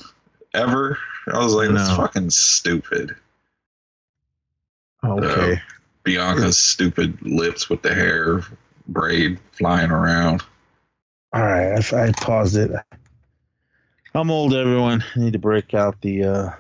[0.55, 0.99] ever.
[1.27, 1.97] I was like, that's No.
[1.97, 3.15] fucking stupid.
[5.05, 5.61] okay.
[6.05, 8.43] Bianca's stupid lips with the hair
[8.89, 10.43] braid flying around.
[11.33, 11.93] All right.
[11.93, 12.71] I, I paused it.
[14.15, 15.03] I'm old, everyone.
[15.17, 16.51] I need to break out the uh,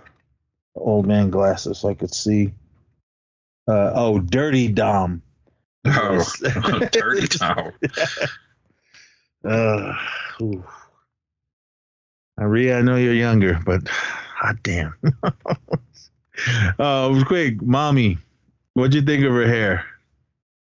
[0.74, 2.52] old man glasses so I could see.
[3.68, 5.22] Uh, oh, Dirty Dom.
[5.86, 6.24] Oh,
[6.92, 7.72] dirty Dom.
[9.44, 9.92] Uh,
[10.40, 10.64] ooh.
[12.38, 13.82] Maria, I know you're younger, but
[14.44, 14.94] hot damn.
[16.78, 18.18] uh, quick, mommy,
[18.74, 19.84] what'd you think of her hair?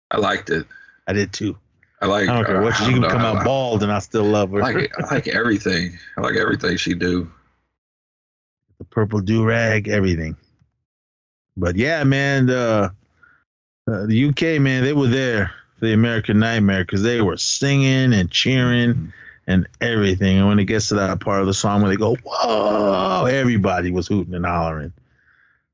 [0.09, 0.67] I liked it.
[1.07, 1.57] I did too.
[2.01, 2.27] I like.
[2.27, 4.51] I don't care what I she can come out like- bald, and I still love
[4.51, 4.61] her.
[4.61, 5.97] I like, I like everything.
[6.17, 7.31] I like everything she do.
[8.79, 10.35] the purple do rag, everything.
[11.55, 12.93] But yeah, man, the
[13.87, 18.13] uh, the UK man, they were there for the American Nightmare because they were singing
[18.13, 19.13] and cheering
[19.47, 20.37] and everything.
[20.37, 23.91] And when it gets to that part of the song where they go, "Whoa!" everybody
[23.91, 24.93] was hooting and hollering.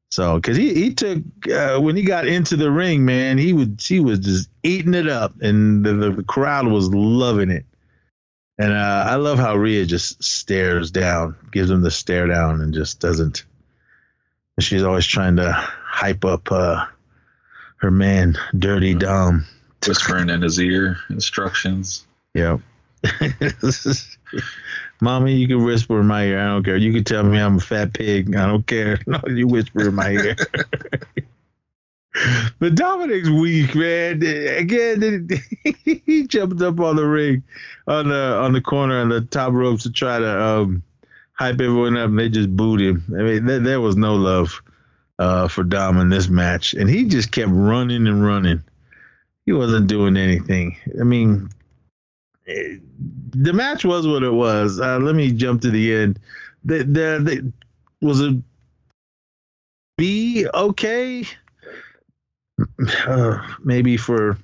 [0.09, 1.20] So, because he he took
[1.51, 5.07] uh, when he got into the ring, man, he would he was just eating it
[5.07, 7.65] up, and the, the, the crowd was loving it.
[8.57, 12.74] And uh, I love how Rhea just stares down, gives him the stare down, and
[12.74, 13.45] just doesn't.
[14.59, 16.86] She's always trying to hype up uh,
[17.78, 19.45] her man, Dirty Dom.
[19.86, 22.07] Whispering in his ear instructions.
[22.34, 22.61] Yep.
[25.01, 26.39] Mommy, you can whisper in my ear.
[26.39, 26.77] I don't care.
[26.77, 28.35] You can tell me I'm a fat pig.
[28.35, 28.99] I don't care.
[29.07, 30.35] No, you whisper in my ear.
[32.59, 34.23] but Dominic's weak, man.
[34.23, 35.29] Again,
[35.83, 37.43] he jumped up on the ring,
[37.87, 40.83] on the on the corner on the top ropes to try to um,
[41.33, 43.03] hype everyone up, and they just booed him.
[43.09, 44.61] I mean, there, there was no love
[45.19, 48.63] uh, for Dom in this match, and he just kept running and running.
[49.45, 50.75] He wasn't doing anything.
[50.99, 51.49] I mean,
[52.47, 54.79] the match was what it was.
[54.79, 56.19] Uh, let me jump to the end.
[56.63, 57.53] The, the, the,
[58.01, 58.35] was it
[59.97, 61.25] B okay?
[63.07, 64.37] Uh, maybe for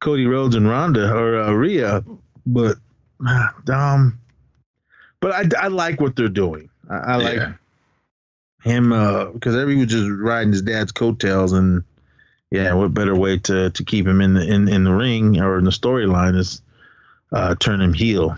[0.00, 2.04] Cody Rhodes and Ronda or uh, Rhea,
[2.46, 2.76] but
[3.26, 4.18] uh, Dom.
[5.20, 6.70] But I, I like what they're doing.
[6.88, 7.52] I, I like yeah.
[8.62, 8.90] him
[9.32, 11.82] because uh, everybody was just riding his dad's coattails, and
[12.52, 15.58] yeah, what better way to to keep him in the in, in the ring or
[15.58, 16.62] in the storyline is
[17.32, 18.36] uh, turn him heel.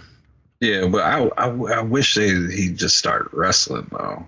[0.61, 4.27] Yeah, but I I, I wish they he just started wrestling though.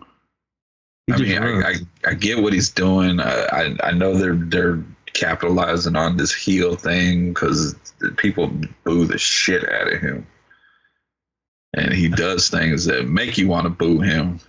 [1.10, 1.74] I mean, I, I,
[2.06, 3.20] I get what he's doing.
[3.20, 4.82] I, I I know they're they're
[5.12, 7.74] capitalizing on this heel thing because
[8.16, 8.50] people
[8.84, 10.26] boo the shit out of him,
[11.74, 14.40] and he does things that make you want to boo him.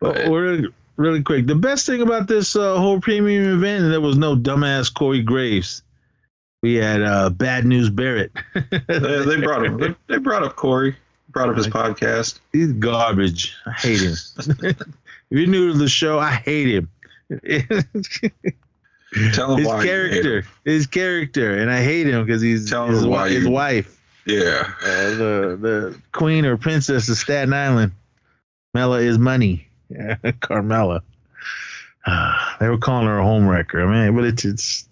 [0.00, 4.16] But really, really quick, the best thing about this uh, whole premium event, there was
[4.16, 5.82] no dumbass Corey Graves.
[6.62, 8.32] We had uh, Bad News Barrett.
[8.54, 9.78] they, they, brought him.
[9.78, 10.96] They, they, brought up Corey.
[11.28, 12.40] Brought up his podcast.
[12.52, 13.54] He's garbage.
[13.66, 14.14] I hate him.
[14.38, 14.76] if
[15.30, 16.88] you're new to the show, I hate him.
[19.32, 23.28] Tell him his character, his character, and I hate him because he's Tell his, why
[23.28, 24.00] his you, wife.
[24.26, 27.92] Yeah, uh, the the queen or princess of Staten Island.
[28.74, 29.64] Mella is money.
[29.90, 31.00] Yeah, Carmella.
[32.04, 33.82] Uh, they were calling her a homewrecker.
[33.82, 34.86] I mean, but it's it's.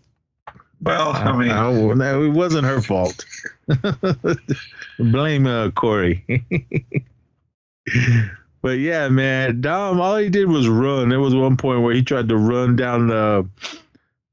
[0.83, 3.25] Well, I mean, I, I, no, it wasn't her fault.
[4.99, 6.25] Blame uh, Corey.
[8.63, 10.01] but yeah, man, Dom.
[10.01, 11.09] All he did was run.
[11.09, 13.49] There was one point where he tried to run down the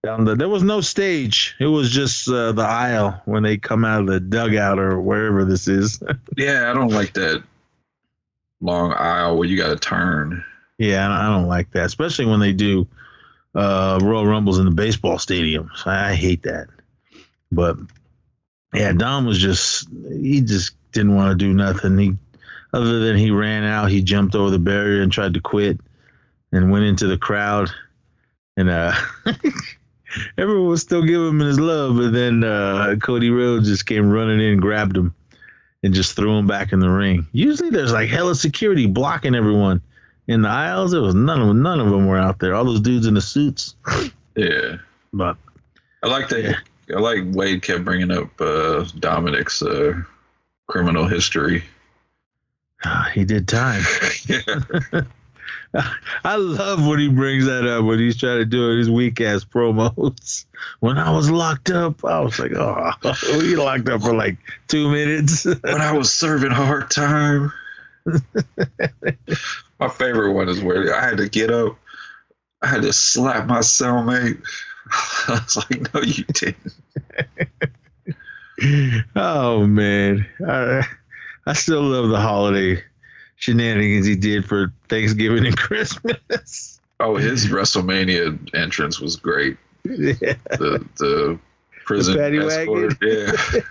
[0.04, 0.36] down the.
[0.36, 1.56] There was no stage.
[1.60, 5.46] It was just uh, the aisle when they come out of the dugout or wherever
[5.46, 6.04] this is.
[6.38, 7.42] yeah, I don't like that
[8.62, 10.44] long aisle where you got to turn.
[10.78, 12.88] Yeah, I don't like that, especially when they do
[13.56, 15.86] uh, Royal Rumbles in the baseball stadiums.
[15.86, 16.68] I hate that.
[17.52, 17.78] But
[18.74, 21.98] yeah, Dom was just he just didn't want to do nothing.
[21.98, 22.14] He
[22.74, 25.80] other than he ran out, he jumped over the barrier and tried to quit
[26.52, 27.70] and went into the crowd.
[28.58, 28.94] And uh
[30.38, 34.40] everyone was still giving him his love, but then uh, Cody Rhodes just came running
[34.40, 35.14] in grabbed him
[35.84, 37.28] and just threw him back in the ring.
[37.32, 39.82] Usually there's like hella security blocking everyone
[40.28, 40.94] in the aisles.
[40.94, 42.56] It was none of none of them were out there.
[42.56, 43.76] All those dudes in the suits.
[44.36, 44.78] Yeah,
[45.14, 45.38] but
[46.02, 46.44] I like that.
[46.44, 46.96] Yeah.
[46.96, 49.94] I like Wade kept bringing up uh, Dominic's uh,
[50.66, 51.64] criminal history.
[52.84, 53.84] Uh, he did time.
[56.24, 59.44] I love when he brings that up when he's trying to do his weak ass
[59.44, 60.46] promos.
[60.80, 62.92] When I was locked up, I was like, oh,
[63.38, 65.46] we locked up for like two minutes.
[65.46, 67.52] when I was serving hard time.
[69.84, 71.78] My favorite one is where I had to get up.
[72.62, 74.42] I had to slap my cellmate.
[75.28, 76.74] I was like, no, you didn't.
[79.16, 80.88] oh man, I,
[81.46, 82.82] I still love the holiday
[83.36, 86.80] shenanigans he did for Thanksgiving and Christmas.
[87.02, 89.58] Oh, his WrestleMania entrance was great.
[89.84, 90.14] Yeah.
[90.50, 91.40] The the
[91.84, 93.02] prison the escort.
[93.02, 93.64] Wagon.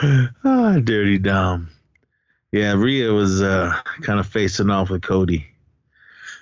[0.00, 0.30] Yeah.
[0.44, 1.68] oh, dirty Dom.
[2.52, 5.46] Yeah, Rhea was uh, kind of facing off with Cody.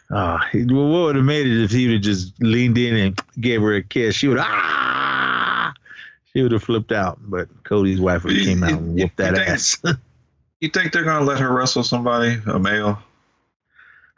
[0.09, 3.21] Uh, well, what would have made it if he would have just leaned in and
[3.41, 4.15] gave her a kiss?
[4.15, 5.73] She would ah,
[6.33, 7.19] she would have flipped out.
[7.21, 9.83] But Cody's wife would came out and whooped that ass.
[10.61, 12.99] You think they're gonna let her wrestle somebody, a male?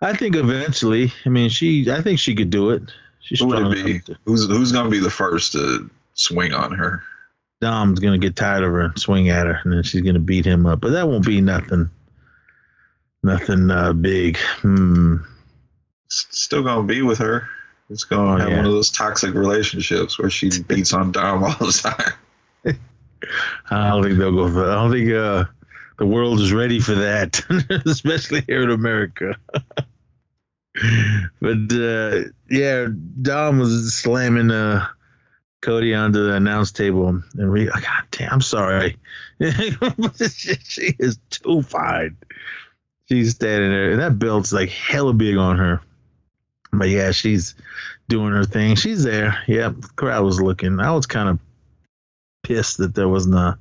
[0.01, 1.13] I think eventually.
[1.27, 1.91] I mean, she.
[1.91, 2.83] I think she could do it.
[3.21, 3.99] She's Who would it be?
[4.01, 7.03] To, who's Who's gonna be the first to swing on her?
[7.61, 10.45] Dom's gonna get tired of her and swing at her, and then she's gonna beat
[10.45, 10.81] him up.
[10.81, 11.91] But that won't be nothing.
[13.23, 14.37] Nothing uh, big.
[14.61, 15.17] Hmm.
[16.09, 17.49] Still gonna be with her.
[17.91, 18.57] It's gonna oh, have yeah.
[18.57, 22.77] one of those toxic relationships where she beats on Dom all the time.
[23.71, 24.67] I don't think they'll go for.
[24.67, 24.71] That.
[24.71, 25.11] I don't think.
[25.11, 25.45] Uh,
[25.99, 27.41] the world is ready for that,
[27.87, 29.37] especially here in America.
[31.41, 32.87] but uh, yeah,
[33.21, 34.87] Dom was slamming uh,
[35.61, 38.97] Cody onto the announce table, and we, oh, God damn, I'm sorry.
[39.41, 42.17] she is too fine.
[43.09, 45.81] She's standing there, and that belt's like hella big on her.
[46.73, 47.55] But yeah, she's
[48.09, 48.77] doing her thing.
[48.77, 49.43] She's there.
[49.47, 50.79] Yep, the crowd was looking.
[50.81, 51.39] I was kind of
[52.43, 53.59] pissed that there wasn't a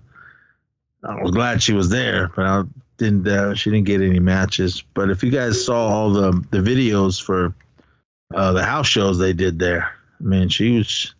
[1.04, 2.64] I was glad she was there, but I
[2.98, 3.28] didn't.
[3.28, 4.84] Uh, she didn't get any matches.
[4.94, 7.54] But if you guys saw all the the videos for
[8.34, 11.14] uh, the house shows they did there, I mean, she was.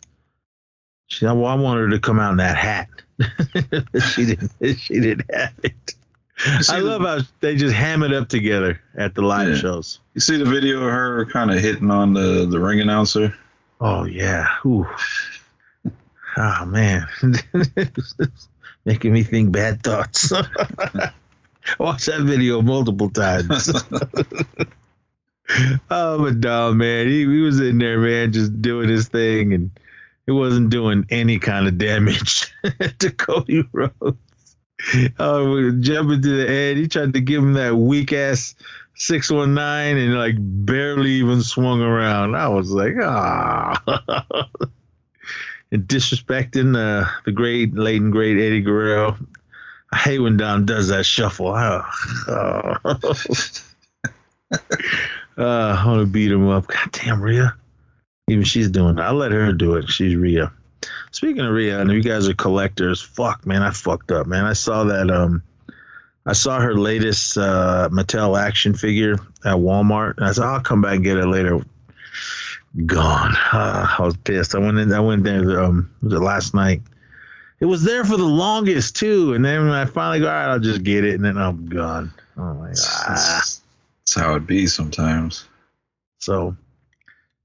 [1.08, 2.88] She, well, I wanted her to come out in that hat.
[4.12, 4.78] she didn't.
[4.78, 5.94] She didn't have it.
[6.68, 9.56] I love how they just ham it up together at the live yeah.
[9.56, 9.98] shows.
[10.14, 13.34] You see the video of her kind of hitting on the the ring announcer.
[13.80, 14.46] Oh yeah.
[14.64, 14.86] Ooh.
[16.36, 17.08] Oh man
[18.88, 20.32] making me think bad thoughts.
[21.78, 23.70] Watch that video multiple times.
[25.90, 29.70] oh, but no, man, he, he was in there, man, just doing his thing, and
[30.28, 32.52] it wasn't doing any kind of damage
[32.98, 34.18] to Cody Rhodes.
[35.18, 38.54] Oh, jumping to the end, he tried to give him that weak ass
[38.94, 42.34] six one nine and like barely even swung around.
[42.36, 43.82] I was like, ah,
[45.72, 49.16] and disrespecting uh, the great, late and great Eddie Guerrero.
[49.90, 51.48] I hate when Dom does that shuffle.
[51.48, 51.86] Oh.
[54.52, 54.58] uh,
[55.38, 56.66] I want to beat him up.
[56.66, 57.56] God damn, Rhea.
[58.28, 59.02] Even she's doing it.
[59.02, 59.88] I'll let her do it.
[59.88, 60.52] She's Rhea.
[61.10, 64.44] Speaking of Rhea, and you guys are collectors, fuck, man, I fucked up, man.
[64.44, 65.10] I saw that.
[65.10, 65.42] Um,
[66.26, 69.14] I saw her latest uh, Mattel action figure
[69.44, 71.60] at Walmart, and I said, I'll come back and get it later.
[72.84, 73.34] Gone.
[73.52, 74.54] Uh, I was pissed.
[74.54, 74.92] I went in.
[74.92, 75.60] I went there.
[75.60, 76.82] Um, was it last night?
[77.60, 80.52] It was there for the longest too, and then when I finally go, all right,
[80.52, 82.12] I'll just get it, and then I'm gone.
[82.36, 82.74] Oh my god.
[83.08, 83.62] That's
[84.14, 85.46] how it be sometimes.
[86.18, 86.56] So,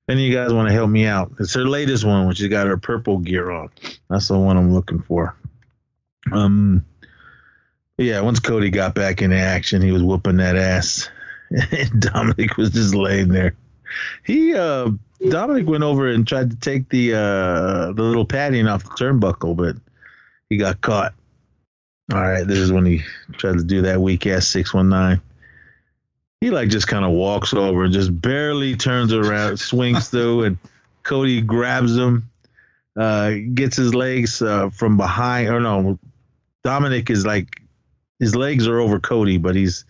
[0.09, 2.49] any of you guys want to help me out, it's her latest one, which has
[2.49, 3.69] got her purple gear on.
[4.09, 5.35] That's the one I'm looking for.
[6.31, 6.85] Um,
[7.97, 11.09] yeah, once Cody got back in action, he was whooping that ass.
[11.49, 13.55] And Dominic was just laying there.
[14.25, 14.89] He uh
[15.29, 19.55] Dominic went over and tried to take the uh the little padding off the turnbuckle,
[19.55, 19.75] but
[20.49, 21.13] he got caught.
[22.11, 25.21] All right, this is when he tried to do that weak ass six one nine.
[26.43, 30.57] He like just kind of walks over and just barely turns around, swings through, and
[31.03, 32.29] Cody grabs him,
[32.97, 35.47] uh, gets his legs uh, from behind.
[35.47, 35.97] Or no,
[36.61, 37.61] Dominic is like
[38.19, 39.85] his legs are over Cody, but he's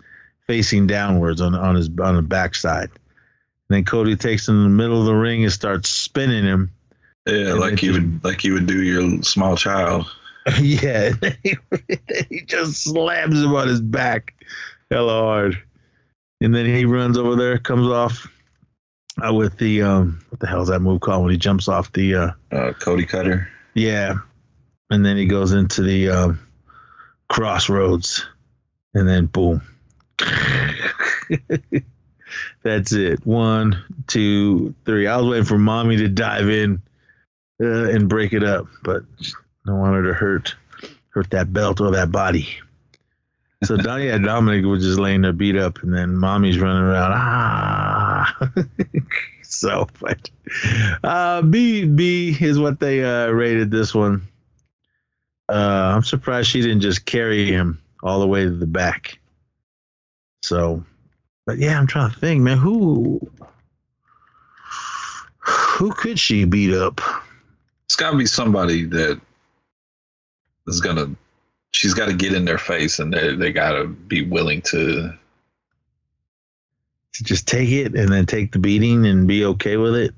[0.45, 2.91] facing downwards on on his on the backside.
[2.91, 6.69] And then Cody takes him in the middle of the ring and starts spinning him.
[7.27, 10.05] Yeah, like you would like you would do your small child.
[10.61, 11.13] yeah,
[12.29, 14.35] he just slams him on his back,
[14.91, 15.63] hella hard.
[16.43, 18.27] And then he runs over there, comes off
[19.25, 22.15] uh, with the um, what the hell's that move called when he jumps off the
[22.15, 23.47] uh, Uh, Cody Cutter.
[23.73, 24.15] yeah,
[24.89, 26.39] and then he goes into the um,
[27.29, 28.25] Cross Rhodes,
[28.93, 29.61] and then boom.
[32.63, 33.25] That's it.
[33.25, 35.07] One, two, three.
[35.07, 36.81] I was waiting for mommy to dive in
[37.61, 39.25] uh, and break it up, but I
[39.67, 40.55] don't want her to hurt
[41.09, 42.47] hurt that belt or that body.
[43.63, 47.11] So yeah, Dominic was just laying there beat up, and then mommy's running around.
[47.13, 48.51] Ah,
[49.43, 50.29] so but
[51.03, 54.27] uh, B B is what they uh, rated this one.
[55.49, 59.19] Uh, I'm surprised she didn't just carry him all the way to the back.
[60.41, 60.83] So,
[61.45, 63.21] but yeah, I'm trying to think, man, who
[65.37, 67.01] who could she beat up?
[67.85, 69.19] It's got to be somebody that
[70.67, 71.15] is gonna.
[71.73, 75.13] She's got to get in their face, and they they got to be willing to.
[77.13, 80.13] To just take it and then take the beating and be okay with it?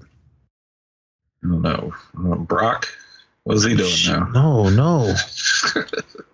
[1.44, 1.94] I don't know.
[2.38, 2.88] Brock,
[3.44, 4.30] what's he doing now?
[4.34, 5.16] No, no.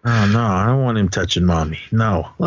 [0.04, 1.80] Oh no, I don't want him touching mommy.
[1.92, 2.28] No.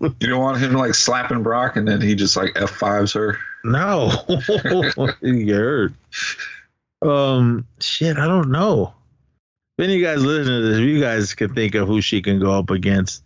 [0.00, 3.36] You don't want him like slapping Brock, and then he just like F fives her.
[3.62, 4.10] no.
[5.20, 5.92] you hurt.
[7.02, 8.94] Um shit, I don't know.
[9.78, 12.00] If any of you guys listen to this, if you guys can think of who
[12.02, 13.24] she can go up against,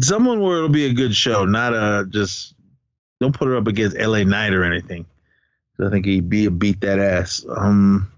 [0.00, 2.54] someone where it'll be a good show, not a just
[3.20, 5.06] don't put her up against LA Knight or anything.
[5.82, 7.44] I think he beat beat that ass.
[7.56, 8.12] Um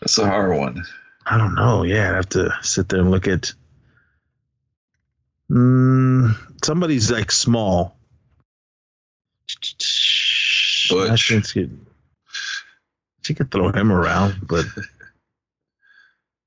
[0.00, 0.84] That's a hard one.
[1.26, 1.82] I don't know.
[1.82, 3.52] Yeah, I have to sit there and look at.
[5.50, 7.96] Mm, somebody's like small.
[10.88, 11.10] Butch.
[11.10, 11.70] I think she,
[13.22, 14.64] she could throw him around, but.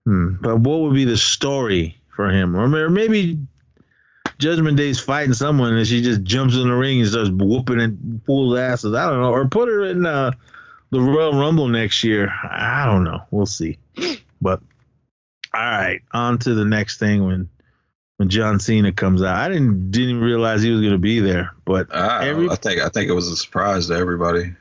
[0.09, 0.33] Hmm.
[0.41, 2.55] But what would be the story for him?
[2.55, 3.37] Or maybe
[4.39, 8.21] Judgment Day's fighting someone and she just jumps in the ring and starts whooping and
[8.25, 8.95] fools asses.
[8.95, 9.29] I don't know.
[9.31, 10.31] Or put her in uh,
[10.89, 12.33] the Royal Rumble next year.
[12.43, 13.21] I don't know.
[13.29, 13.77] We'll see.
[14.41, 14.61] But
[15.53, 17.47] all right, on to the next thing when
[18.17, 19.35] when John Cena comes out.
[19.35, 22.81] I didn't didn't even realize he was gonna be there, but I, Every- I think
[22.81, 24.53] I think it was a surprise to everybody.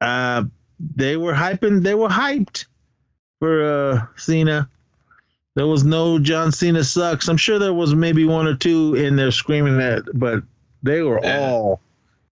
[0.00, 0.42] uh
[0.94, 2.66] they were hyping they were hyped
[3.38, 4.68] for uh Cena.
[5.54, 7.28] There was no John Cena sucks.
[7.28, 10.42] I'm sure there was maybe one or two in there screaming that, but
[10.82, 11.38] they were Yeah.
[11.40, 11.80] all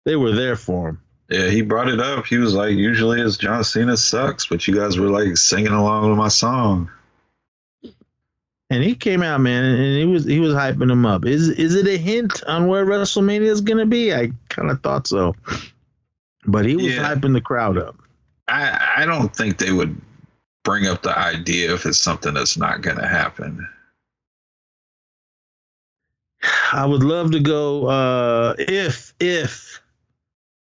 [0.04, 1.00] they were there for him.
[1.30, 2.26] Yeah, he brought it up.
[2.26, 6.10] He was like, "Usually it's John Cena sucks, but you guys were like singing along
[6.10, 6.90] with my song."
[8.70, 11.24] And he came out, man, and he was he was hyping him up.
[11.26, 14.12] Is is it a hint on where WrestleMania is gonna be?
[14.12, 15.34] I kind of thought so,
[16.46, 17.14] but he was Yeah.
[17.14, 17.96] hyping the crowd up.
[18.48, 19.98] I I don't think they would
[20.64, 23.68] bring up the idea if it's something that's not going to happen.
[26.72, 29.80] I would love to go uh, if if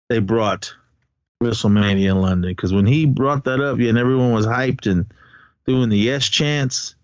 [0.10, 0.74] they brought
[1.42, 5.06] WrestleMania in London because when he brought that up, yeah, and everyone was hyped and
[5.66, 6.96] doing the yes chants.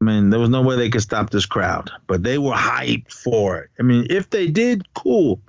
[0.00, 3.12] I mean, there was no way they could stop this crowd, but they were hyped
[3.12, 3.70] for it.
[3.80, 5.40] I mean, if they did, cool.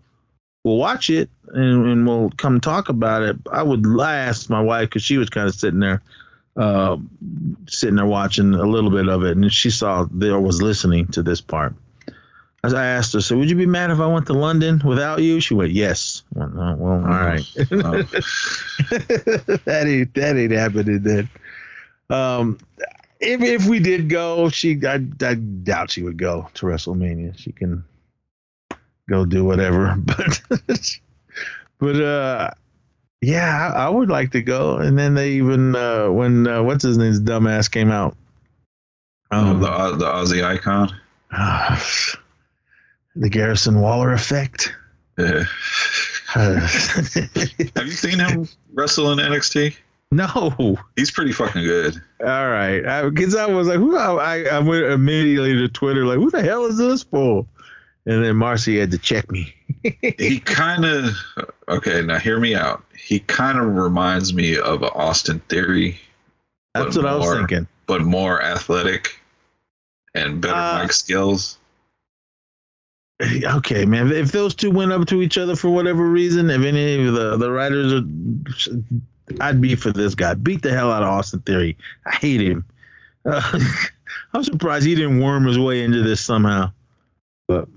[0.64, 3.38] we'll watch it and, and we'll come talk about it.
[3.52, 6.02] I would ask my wife because she was kind of sitting there,
[6.60, 6.98] uh,
[7.68, 11.24] sitting there watching a little bit of it, and she saw there was listening to
[11.24, 11.74] this part.
[12.62, 15.22] As I asked her, so would you be mad if I went to London without
[15.22, 15.40] you?
[15.40, 16.24] She went, yes.
[16.34, 17.50] Went, oh, well, all right.
[17.72, 18.02] Oh.
[19.64, 21.30] that ain't that ain't happening then.
[22.10, 22.60] Um,
[23.22, 27.38] if if we did go, she I, I doubt she would go to WrestleMania.
[27.38, 27.86] She can
[29.08, 30.42] go do whatever, but
[31.78, 32.52] but uh,
[33.22, 34.78] yeah, I, I would like to go.
[34.78, 38.16] And then they even uh, when uh, what's his name's dumbass came out.
[39.32, 40.94] Oh, Um, the the Aussie icon.
[43.16, 44.74] the Grayson Waller effect.
[45.18, 45.44] Yeah.
[46.36, 49.76] Uh, Have you seen him wrestle in NXT?
[50.12, 50.78] no.
[50.96, 52.02] He's pretty fucking good.
[52.22, 53.96] All right, because I, was like, who?
[53.98, 57.46] I, I went immediately to Twitter, like, who the hell is this for?
[58.10, 59.54] And then Marcy had to check me.
[60.18, 61.12] He kind of
[61.70, 62.02] okay.
[62.02, 62.84] Now hear me out.
[62.98, 66.00] He kind of reminds me of Austin Theory,
[66.74, 67.68] That's what I was thinking.
[67.86, 69.22] but more athletic
[70.16, 71.60] and better Uh, mic skills.
[73.22, 74.12] Okay, man.
[74.12, 77.38] If those two went up to each other for whatever reason, if any of the
[77.38, 78.04] the writers are,
[79.42, 80.34] I'd be for this guy.
[80.34, 81.78] Beat the hell out of Austin Theory.
[82.06, 82.66] I hate him.
[83.26, 83.60] Uh,
[84.34, 86.72] I'm surprised he didn't worm his way into this somehow.
[87.48, 87.68] But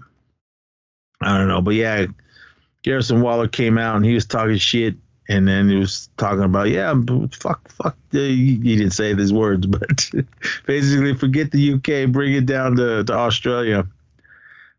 [1.23, 1.63] I don't know.
[1.63, 2.07] But yeah,
[2.85, 4.97] Grayson Waller came out and he was talking shit,
[5.29, 6.95] and then he was talking about yeah,
[7.33, 7.97] fuck, fuck.
[8.11, 10.11] The, he didn't say these words, but
[10.67, 13.87] basically, forget the UK, bring it down to, to Australia.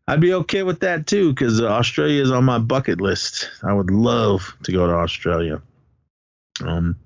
[0.06, 3.50] I'd be okay with that too, because Australia is on my bucket list.
[3.62, 5.62] I would love to go to Australia.
[6.62, 6.96] Um,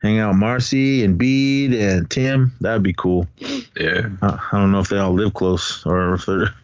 [0.00, 2.52] hang out with Marcy and Bede and Tim.
[2.60, 3.26] That'd be cool.
[3.76, 4.10] Yeah.
[4.22, 6.54] I, I don't know if they all live close or if they're.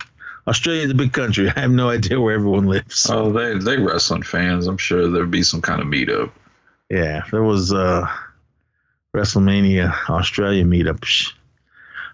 [0.47, 1.49] Australia's a big country.
[1.57, 3.09] I have no idea where everyone lives.
[3.11, 4.67] Oh, they they wrestling fans.
[4.67, 6.31] I'm sure there'd be some kind of meetup.
[6.91, 8.07] Yeah, if there was uh
[9.15, 11.33] WrestleMania Australia meetup,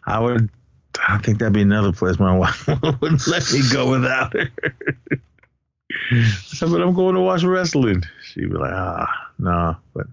[0.07, 0.49] I would.
[1.09, 4.51] I think that'd be another place my wife wouldn't let me go without her.
[6.45, 8.03] so, but I'm going to watch wrestling.
[8.25, 9.77] She'd be like, ah, no.
[9.95, 10.07] But,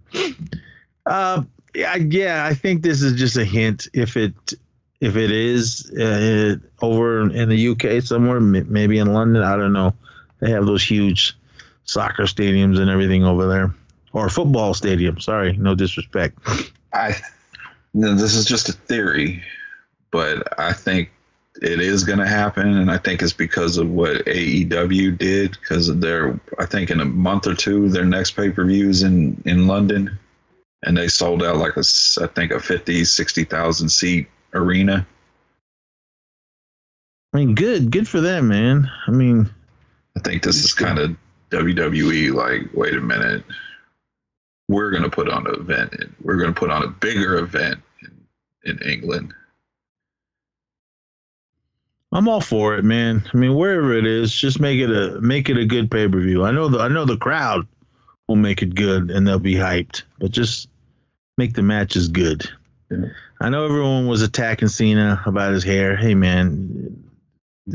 [1.05, 1.43] uh,
[1.76, 3.89] yeah, yeah, I think this is just a hint.
[3.93, 4.34] If it,
[5.02, 9.93] if it is uh, over in the UK somewhere, maybe in London, I don't know.
[10.39, 11.38] They have those huge
[11.86, 13.74] soccer stadiums and everything over there,
[14.14, 15.20] or football stadium.
[15.20, 16.38] Sorry, no disrespect.
[16.93, 17.16] I
[17.93, 19.43] this is just a theory,
[20.12, 21.12] but I think
[21.62, 25.52] it is going to happen, and I think it's because of what AEW did.
[25.52, 29.04] Because they're, I think in a month or two, their next pay per view is
[29.04, 30.20] in in London,
[30.84, 31.84] and they sold out like a,
[32.22, 35.06] I think a 50, 60,000 seat arena.
[37.34, 38.89] I mean, good, good for them, man.
[39.08, 39.50] I mean,
[40.18, 41.16] I think this is kind of
[41.52, 42.34] WWE.
[42.34, 43.43] Like, wait a minute,
[44.68, 47.38] we're going to put on an event, and we're going to put on a bigger
[47.38, 49.34] event in, in England.
[52.12, 53.24] I'm all for it, man.
[53.32, 56.20] I mean, wherever it is, just make it a make it a good pay per
[56.20, 56.43] view.
[56.43, 57.68] I know the I know the crowd
[58.28, 60.70] will make it good and they'll be hyped, but just
[61.38, 62.50] make the matches good.
[62.89, 63.10] Yeah.
[63.39, 65.95] I know everyone was attacking Cena about his hair.
[65.95, 67.03] Hey, man,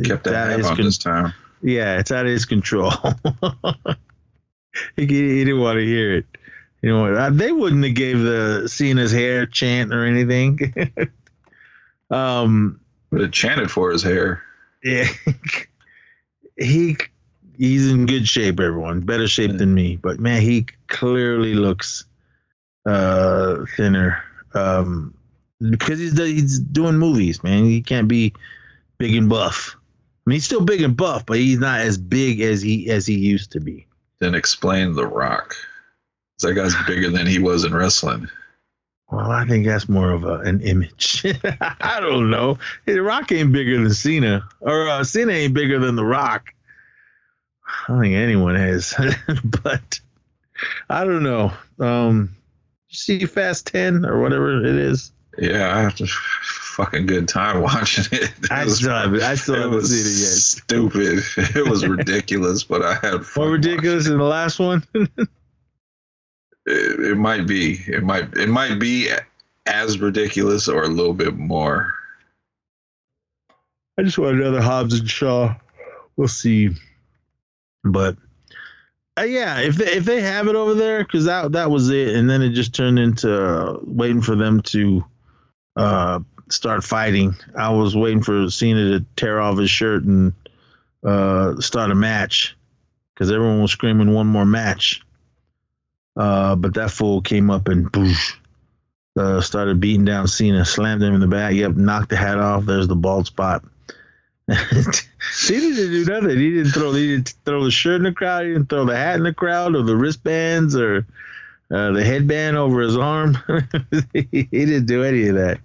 [0.04, 1.32] Kept that his on con- this time.
[1.62, 2.90] Yeah, it's out of his control.
[4.96, 6.26] he, he didn't want to hear it.
[6.82, 10.58] You know, they wouldn't have gave the Cena's hair chant or anything.
[12.10, 12.80] um,
[13.10, 14.42] But it chanted for his hair.
[14.82, 15.06] yeah,
[16.58, 16.98] he
[17.56, 18.60] he's in good shape.
[18.60, 19.96] Everyone, better shape than me.
[19.96, 22.04] But man, he clearly looks
[22.84, 24.22] uh thinner.
[24.52, 25.14] Um,
[25.70, 27.64] because he's he's doing movies, man.
[27.64, 28.32] He can't be
[28.98, 29.76] big and buff.
[29.76, 33.06] I mean, he's still big and buff, but he's not as big as he as
[33.06, 33.86] he used to be.
[34.20, 35.54] Then explain The Rock.
[36.40, 38.28] That guy's bigger than he was in wrestling.
[39.10, 41.24] Well, I think that's more of a, an image.
[41.60, 42.58] I don't know.
[42.86, 46.48] The Rock ain't bigger than Cena, or uh, Cena ain't bigger than The Rock.
[47.66, 48.94] I don't think anyone is,
[49.62, 50.00] but
[50.88, 51.52] I don't know.
[51.78, 52.36] Um,
[52.88, 55.12] see Fast Ten or whatever it is.
[55.38, 58.30] Yeah, I had a fucking good time watching it.
[58.42, 59.22] It I was- still haven't.
[59.22, 61.22] I still it haven't was seen stupid.
[61.56, 63.44] It was ridiculous, but I had it fun.
[63.44, 64.84] More ridiculous than the last one.
[66.66, 67.72] It, it might be.
[67.86, 68.34] It might.
[68.38, 69.10] It might be
[69.66, 71.92] as ridiculous or a little bit more.
[73.98, 75.54] I just want another Hobbs and Shaw.
[76.16, 76.70] We'll see.
[77.84, 78.16] But
[79.18, 82.16] uh, yeah, if they, if they have it over there, because that that was it,
[82.16, 85.04] and then it just turned into uh, waiting for them to
[85.76, 87.34] uh, start fighting.
[87.56, 90.32] I was waiting for Cena to tear off his shirt and
[91.02, 92.56] uh, start a match,
[93.12, 95.02] because everyone was screaming one more match.
[96.16, 98.34] Uh, but that fool came up and boosh,
[99.18, 101.54] uh, started beating down Cena, slammed him in the back.
[101.54, 102.64] Yep, knocked the hat off.
[102.64, 103.64] There's the bald spot.
[104.48, 106.38] Cena didn't do nothing.
[106.38, 106.92] He didn't throw.
[106.92, 108.44] He didn't throw the shirt in the crowd.
[108.44, 111.06] He didn't throw the hat in the crowd, or the wristbands, or
[111.70, 113.36] uh, the headband over his arm.
[114.12, 115.60] he didn't do any of that.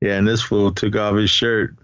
[0.00, 1.76] Yeah, and this fool took off his shirt.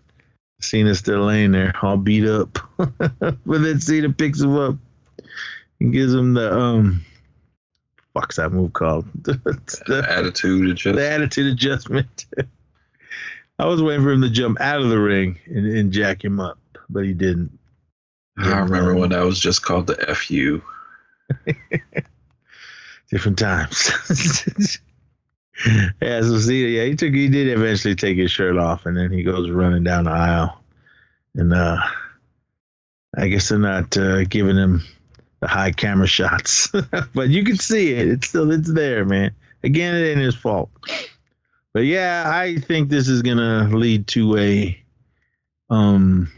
[0.61, 2.59] Cena's still laying there, all beat up.
[2.77, 4.77] but then Cena picks him up
[5.81, 7.05] and gives him the um
[8.13, 9.07] fuck's that move called?
[9.23, 10.97] the attitude adjustment.
[10.97, 12.27] The attitude adjustment.
[13.61, 16.41] I was waiting for him to jump out of the ring and, and jack him
[16.41, 16.59] up,
[16.89, 17.57] but he didn't.
[18.39, 20.63] I remember when that was just called the FU.
[23.11, 23.91] Different times.
[26.01, 29.11] yeah, so see, yeah, he took, he did eventually take his shirt off, and then
[29.11, 30.61] he goes running down the aisle,
[31.35, 31.79] and uh,
[33.17, 34.83] I guess they're not uh, giving him
[35.41, 36.71] the high camera shots,
[37.15, 38.09] but you can see it.
[38.09, 39.35] It's still, it's there, man.
[39.65, 40.71] Again, it ain't his fault.
[41.73, 44.83] But yeah, I think this is gonna lead to a
[45.71, 46.31] um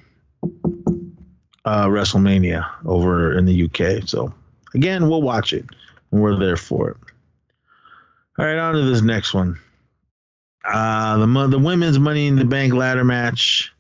[1.64, 4.09] uh WrestleMania over in the UK.
[4.09, 4.34] So
[4.74, 5.66] again, we'll watch it
[6.11, 6.97] we're there for it.
[8.39, 9.59] All right, on to this next one.
[10.65, 13.73] Uh the the women's Money in the Bank ladder match.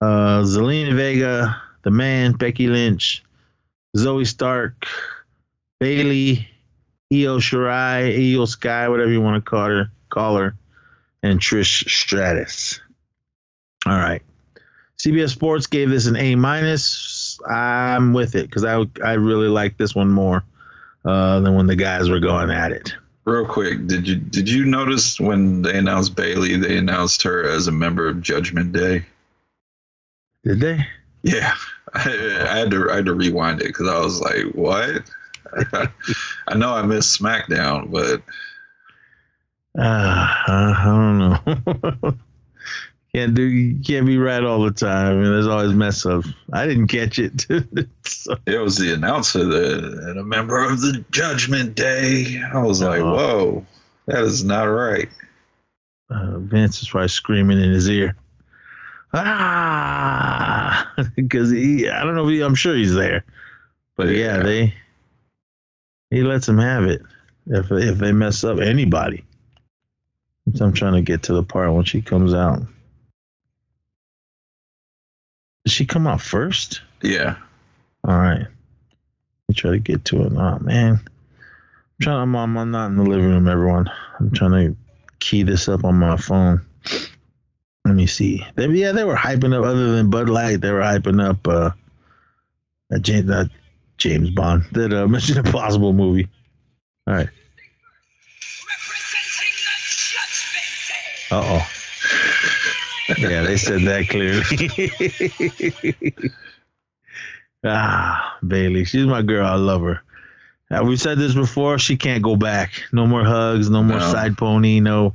[0.00, 3.22] Uh Zelina Vega, the man, Becky Lynch,
[3.96, 4.86] Zoey Stark,
[5.80, 6.48] Bayley,
[7.12, 10.54] Io Shirai, Io Sky, whatever you want to call her, call her,
[11.22, 12.80] and Trish Stratus.
[13.86, 14.22] All right.
[14.98, 17.38] CBS Sports gave this an A minus.
[17.48, 20.44] I'm with it because I I really like this one more
[21.04, 22.94] uh, than when the guys were going at it.
[23.24, 27.68] Real quick, did you did you notice when they announced Bayley, they announced her as
[27.68, 29.04] a member of Judgment Day?
[30.44, 30.86] Did they?
[31.22, 31.54] Yeah,
[31.94, 35.02] I, I had to I had to rewind it because I was like, what?
[36.48, 38.22] I know I missed SmackDown, but
[39.78, 42.14] uh, I don't know.
[43.18, 45.06] can't do you can't be right all the time.
[45.06, 46.24] I mean, there's always mess up.
[46.52, 47.46] I didn't catch it.
[48.04, 48.36] so.
[48.46, 52.40] It was the announcer that and a member of the Judgment Day.
[52.40, 53.66] I was like, uh, whoa,
[54.06, 55.08] that is not right.
[56.10, 58.16] Uh, Vince is probably screaming in his ear.
[59.12, 62.28] Ah, because he, I don't know.
[62.28, 63.24] He, I'm sure he's there,
[63.96, 64.74] but yeah, yeah, they
[66.10, 67.02] he lets them have it
[67.46, 69.24] if if they mess up anybody.
[70.54, 72.62] So I'm trying to get to the part when she comes out.
[75.68, 76.80] Did she come out first?
[77.02, 77.36] Yeah.
[78.02, 78.38] All right.
[78.38, 80.32] Let me try to get to it.
[80.34, 80.94] Oh man.
[80.94, 81.00] I'm
[82.00, 83.90] trying I'm, I'm not in the living room, everyone.
[84.18, 84.76] I'm trying to
[85.18, 86.64] key this up on my phone.
[87.84, 88.46] Let me see.
[88.54, 91.72] They, yeah, they were hyping up other than Bud Light, they were hyping up uh
[92.88, 93.50] that James that
[93.98, 96.30] James Bond, that uh, Mission Impossible movie.
[97.06, 97.28] All right.
[101.30, 101.77] Uh oh.
[103.18, 104.42] Yeah, they said that clearly.
[107.64, 109.46] ah, Bayley, she's my girl.
[109.46, 110.02] I love her.
[110.70, 111.78] Uh, we said this before.
[111.78, 112.82] She can't go back.
[112.92, 113.70] No more hugs.
[113.70, 114.12] No more no.
[114.12, 114.80] side pony.
[114.80, 115.14] No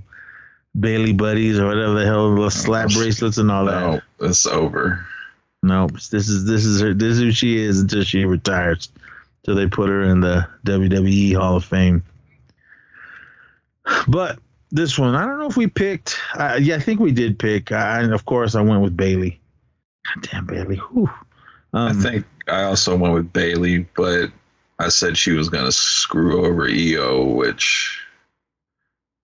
[0.77, 4.03] Bayley buddies or whatever the hell, the slap bracelets and all no, that.
[4.19, 5.05] No, it's over.
[5.61, 5.93] Nope.
[5.93, 6.93] This is this is her.
[6.93, 8.89] This is who she is until she retires.
[9.45, 12.03] Till they put her in the WWE Hall of Fame.
[14.07, 14.39] But
[14.74, 16.20] this one, I don't know if we picked.
[16.34, 17.72] Uh, yeah, I think we did pick.
[17.72, 19.40] Uh, and of course, I went with Bayley.
[20.08, 20.78] God damn Bayley.
[20.78, 21.10] Whew.
[21.74, 24.32] Um, I think I also went with Bayley, but
[24.80, 28.02] I said she was going to screw over Io, which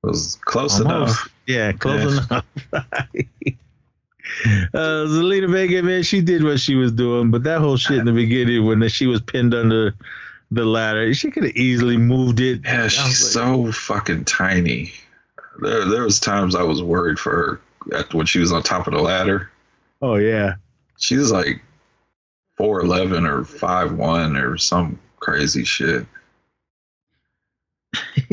[0.04, 0.96] was close almost.
[0.96, 1.30] enough.
[1.48, 2.26] Yeah, close yeah.
[2.30, 2.46] enough.
[4.74, 8.06] uh, Zelina Vega, man, she did what she was doing, but that whole shit in
[8.06, 9.96] the beginning when she was pinned under
[10.52, 12.62] the ladder, she could have easily moved it.
[12.64, 14.94] Yeah, she's like, so fucking tiny.
[15.62, 18.88] There, there was times I was worried for her at, when she was on top
[18.88, 19.52] of the ladder.
[20.02, 20.56] Oh yeah,
[20.98, 21.62] she's was like
[22.58, 26.06] four eleven or five one or some crazy shit.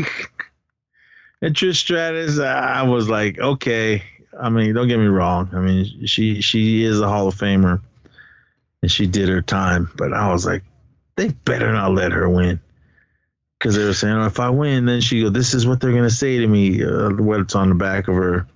[1.43, 4.03] and Trish Stratus, I was like, okay.
[4.39, 5.49] I mean, don't get me wrong.
[5.53, 7.81] I mean, she she is a Hall of Famer,
[8.83, 9.91] and she did her time.
[9.97, 10.63] But I was like,
[11.17, 12.61] they better not let her win
[13.59, 15.93] because they were saying, oh, if I win, then she go, this is what they're
[15.93, 16.85] gonna say to me.
[16.85, 18.47] Uh, what's on the back of her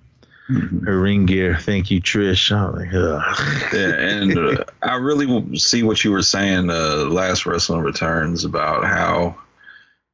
[0.49, 0.85] mm-hmm.
[0.85, 1.57] her ring gear?
[1.57, 2.51] Thank you, Trish.
[2.51, 3.73] I'm like, Ugh.
[3.73, 8.85] yeah, and uh, I really see what you were saying uh, last Wrestling Returns about
[8.85, 9.35] how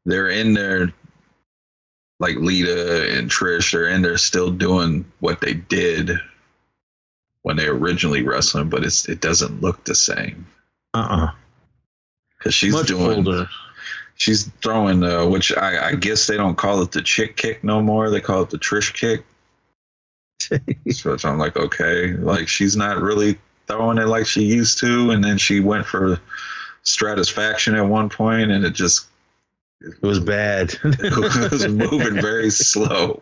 [0.06, 0.94] they're in there,
[2.20, 6.12] like Lita and Trish, they're in there still doing what they did
[7.42, 10.48] when they originally wrestling, but it's it doesn't look the same.
[10.94, 11.26] Uh uh-uh.
[11.26, 11.32] uh
[12.38, 13.50] because she's Much doing older.
[14.18, 17.82] She's throwing uh, which I, I guess they don't call it the chick kick no
[17.82, 19.24] more they call it the trish kick
[20.92, 23.38] so i'm like okay like she's not really
[23.68, 26.20] throwing it like she used to and then she went for
[26.84, 29.08] Stratusfaction at one point and it just
[29.82, 30.76] It was bad.
[30.84, 33.22] it was moving very slow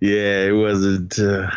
[0.00, 1.18] Yeah, it wasn't.
[1.18, 1.50] Uh,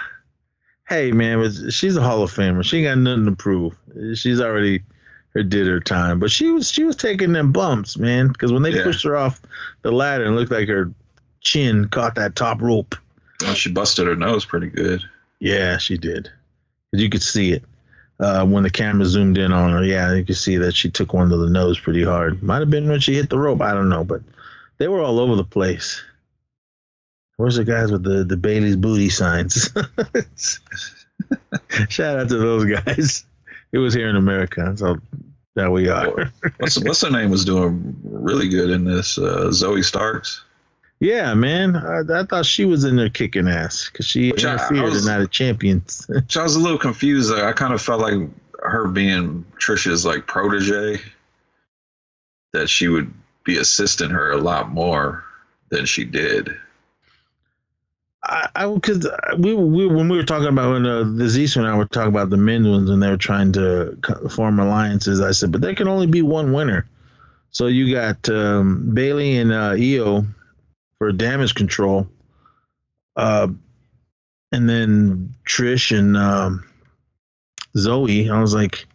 [0.88, 2.64] hey, man, she's a Hall of Famer.
[2.64, 3.78] She ain't got nothing to prove.
[4.16, 4.84] She's already
[5.38, 8.28] her did her time, but she was she was taking them bumps, man.
[8.28, 8.84] Because when they Yeah.
[8.84, 9.42] pushed her off
[9.84, 10.92] the ladder, and looked like her
[11.42, 12.96] chin caught that top rope.
[13.42, 15.02] well, she busted her nose pretty good
[15.40, 16.30] Yeah, she did.
[16.92, 17.64] you could see it
[18.20, 19.84] uh, when the camera zoomed in on her.
[19.84, 22.42] Yeah, you could see that she took one to the nose pretty hard.
[22.42, 23.62] Might have been when she hit the rope.
[23.62, 24.22] I don't know, but
[24.80, 26.02] they were all over the place.
[27.38, 29.70] Where's the guys with the the Bayley's booty signs?
[31.90, 33.26] Shout out to those guys.
[33.72, 34.98] It was here in America, so
[35.58, 36.32] there we are.
[36.60, 40.44] what's what's her name was doing really good in this uh, zoey starks
[41.00, 41.76] Yeah, man.
[41.76, 44.84] I, I thought she was in there kicking ass because she Which I- I interfered
[44.94, 46.10] was- of Champions.
[46.30, 47.34] So I was a little confused.
[47.34, 48.20] I kind of felt like
[48.62, 51.02] her being Trisha's like protege,
[52.54, 53.12] that she would
[53.44, 55.24] be assisting her a lot more
[55.70, 56.56] than she did.
[58.28, 61.78] I, because we, we when we were talking about when uh, the Zeus and I
[61.78, 63.98] were talking about the men's ones and they were trying to
[64.30, 65.22] form alliances.
[65.22, 66.88] I said, but there can only be one winner.
[67.52, 70.26] So you got um, Bayley and uh, Io
[70.98, 72.08] for damage control,
[73.16, 73.48] uh,
[74.52, 76.66] and then Trish and um,
[77.78, 78.30] Zoey.
[78.30, 78.86] I was like,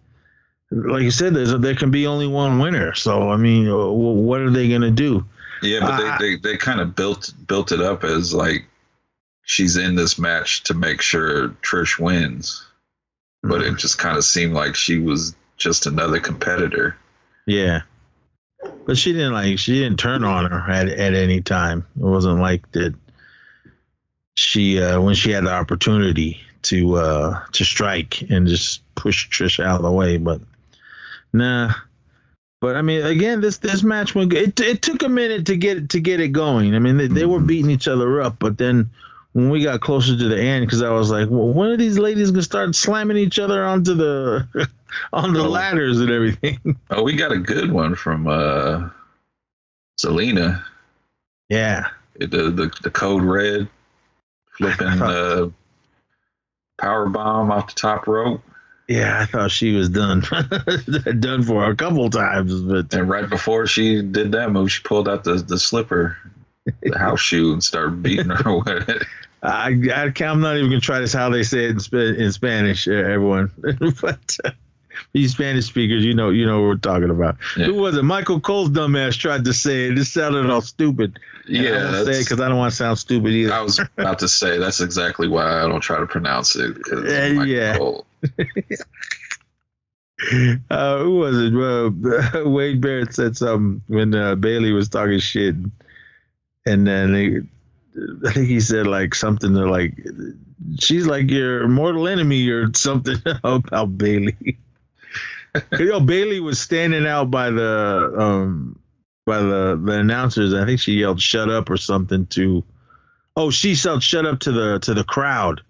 [0.71, 2.95] like you said, there's there can be only one winner.
[2.95, 5.25] So I mean, uh, what are they gonna do?
[5.63, 8.67] Yeah, but they, they, they kind of built built it up as like
[9.43, 12.65] she's in this match to make sure Trish wins,
[13.43, 13.75] but Mm-hmm.
[13.75, 16.97] it just kind of seemed like she was just another competitor.
[17.47, 17.83] Yeah.
[18.87, 21.87] But she didn't like she didn't turn on her at at any time.
[21.97, 22.95] It wasn't like that
[24.37, 29.63] she uh when she had the opportunity to uh to strike and just push Trish
[29.63, 30.41] out of the way, but
[31.33, 31.73] nah.
[32.61, 35.91] But I mean again this this match went it it took a minute to get
[35.91, 36.75] to get it going.
[36.77, 38.91] I mean they, they were beating each other up, but then
[39.33, 41.99] when we got closer to the end, because I was like, well, when are these
[41.99, 44.47] ladies gonna start slamming each other onto the
[45.13, 45.49] on the Oh.
[45.49, 46.59] ladders and everything?
[46.91, 48.91] Oh, we got a good one from uh,
[50.01, 50.63] Zelina.
[51.49, 51.89] Yeah.
[52.19, 53.69] the the, the code red
[54.57, 55.49] flipping uh
[56.81, 58.43] power bomb off the top rope
[58.89, 60.23] Yeah, I thought she was done.
[61.21, 65.09] done for a couple times, but and right before she did that move she pulled
[65.09, 66.17] out the the slipper
[66.83, 69.03] the house shoe and started beating her with it
[69.43, 72.31] I, I I'm not even gonna try this how they say it in, Sp- in
[72.33, 73.51] Spanish, uh, everyone.
[74.01, 74.51] but uh,
[75.13, 77.37] these Spanish speakers, you know, you know what we're talking about.
[77.57, 77.67] Yeah.
[77.67, 78.05] Who was it?
[78.05, 79.99] Michael Cole's dumbass tried to say it.
[79.99, 81.19] It sounded all stupid.
[81.49, 83.53] And I yeah say because I don't want to sound stupid either.
[83.53, 87.43] I was about to say that's exactly why I don't try to pronounce it Uh,
[87.43, 87.77] yeah.
[90.71, 91.55] uh, who was it?
[91.55, 95.57] Uh, Wade Barrett said something when uh, Bayley was talking shit,
[96.65, 97.41] and then he,
[97.97, 99.95] I think he said like something to like,
[100.79, 104.59] she's like your mortal enemy or something about Bayley.
[105.79, 108.79] you know, Bayley was standing out by the um
[109.27, 110.55] by the the announcers.
[110.55, 112.65] I think she yelled "shut up" or something to.
[113.37, 115.61] Oh, she yelled "shut up" to the to the crowd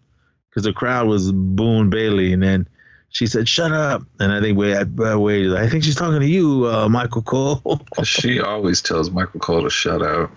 [0.50, 2.68] because the crowd was booing Bayley, and then
[3.08, 6.68] she said, "Shut up!" And I think wait, wait, I think she's talking to you,
[6.68, 7.80] uh, Michael Cole.
[8.04, 10.30] she always tells Michael Cole to shut up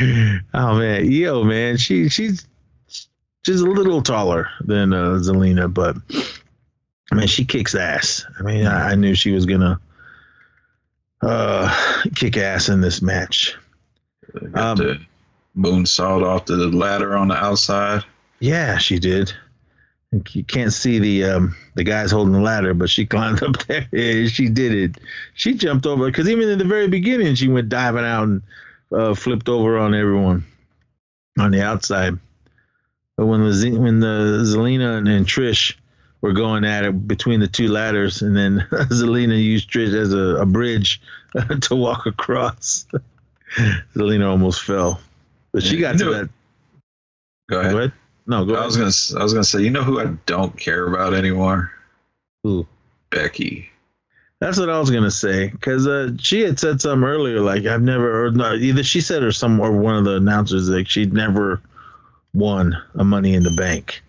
[0.54, 2.46] oh man, yo man, she she's
[3.44, 5.96] she's a little taller than uh, Zelina, but
[7.12, 8.24] man, she kicks ass.
[8.38, 9.80] I mean, I, I knew she was gonna
[11.22, 13.56] uh, kick ass in this match.
[14.52, 15.00] got Um, the
[15.56, 18.02] moonsault off the ladder on the outside
[18.40, 19.32] Yeah, she did.
[20.32, 24.28] You can't see the um, the guys holding the ladder, but she climbed up there.
[24.28, 25.02] She did it.
[25.34, 28.42] She jumped over because even in the very beginning, she went diving out and
[28.92, 30.44] uh, flipped over on everyone
[31.38, 32.18] on the outside.
[33.16, 35.74] But when the when the Zelina and, and Trish
[36.20, 40.40] were going at it between the two ladders, and then Zelina used Trish as a,
[40.42, 41.00] a bridge
[41.62, 42.86] to walk across.
[43.94, 45.00] Zelina almost fell,
[45.52, 46.30] but she got you to that.
[47.48, 47.92] go ahead Go ahead.
[48.26, 48.66] No, go I ahead.
[48.66, 48.76] was
[49.10, 51.70] gonna I was gonna say you know who I don't care about anymore
[52.42, 52.66] Who?
[53.10, 53.70] Becky
[54.40, 57.82] That's what I was gonna say because uh, she had said something earlier, like I've
[57.82, 61.12] never, or not, either she said or some or one of the announcers like she'd
[61.12, 61.62] never
[62.34, 64.02] won a Money in the Bank.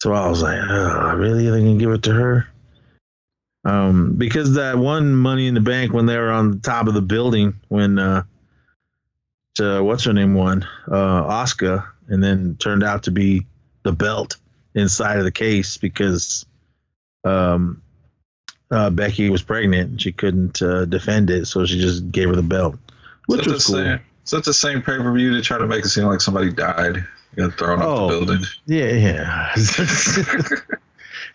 [0.00, 1.50] So I was like, oh, really?
[1.50, 2.48] They gonna give it to her?
[3.64, 6.94] Um, because that one Money in the Bank when they were on the top of
[6.94, 8.22] the building when uh,
[9.58, 13.46] what's her name won uh Asuka and then turned out to be
[13.82, 14.36] the belt
[14.74, 16.44] inside of the case because
[17.24, 17.82] um
[18.70, 22.36] uh, Becky was pregnant and she couldn't uh, defend it, so she just gave her
[22.36, 22.76] the belt,
[23.26, 23.84] which that was the cool.
[23.84, 26.20] same- Is that the same pay per view to try to make it seem like
[26.20, 27.04] somebody died?
[27.36, 28.08] You got thrown off Oh.
[28.20, 28.46] the building.
[28.66, 29.54] Yeah, yeah.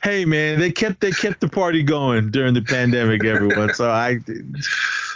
[0.03, 3.73] hey man, they kept they kept the party going during the pandemic, everyone.
[3.73, 4.19] So I,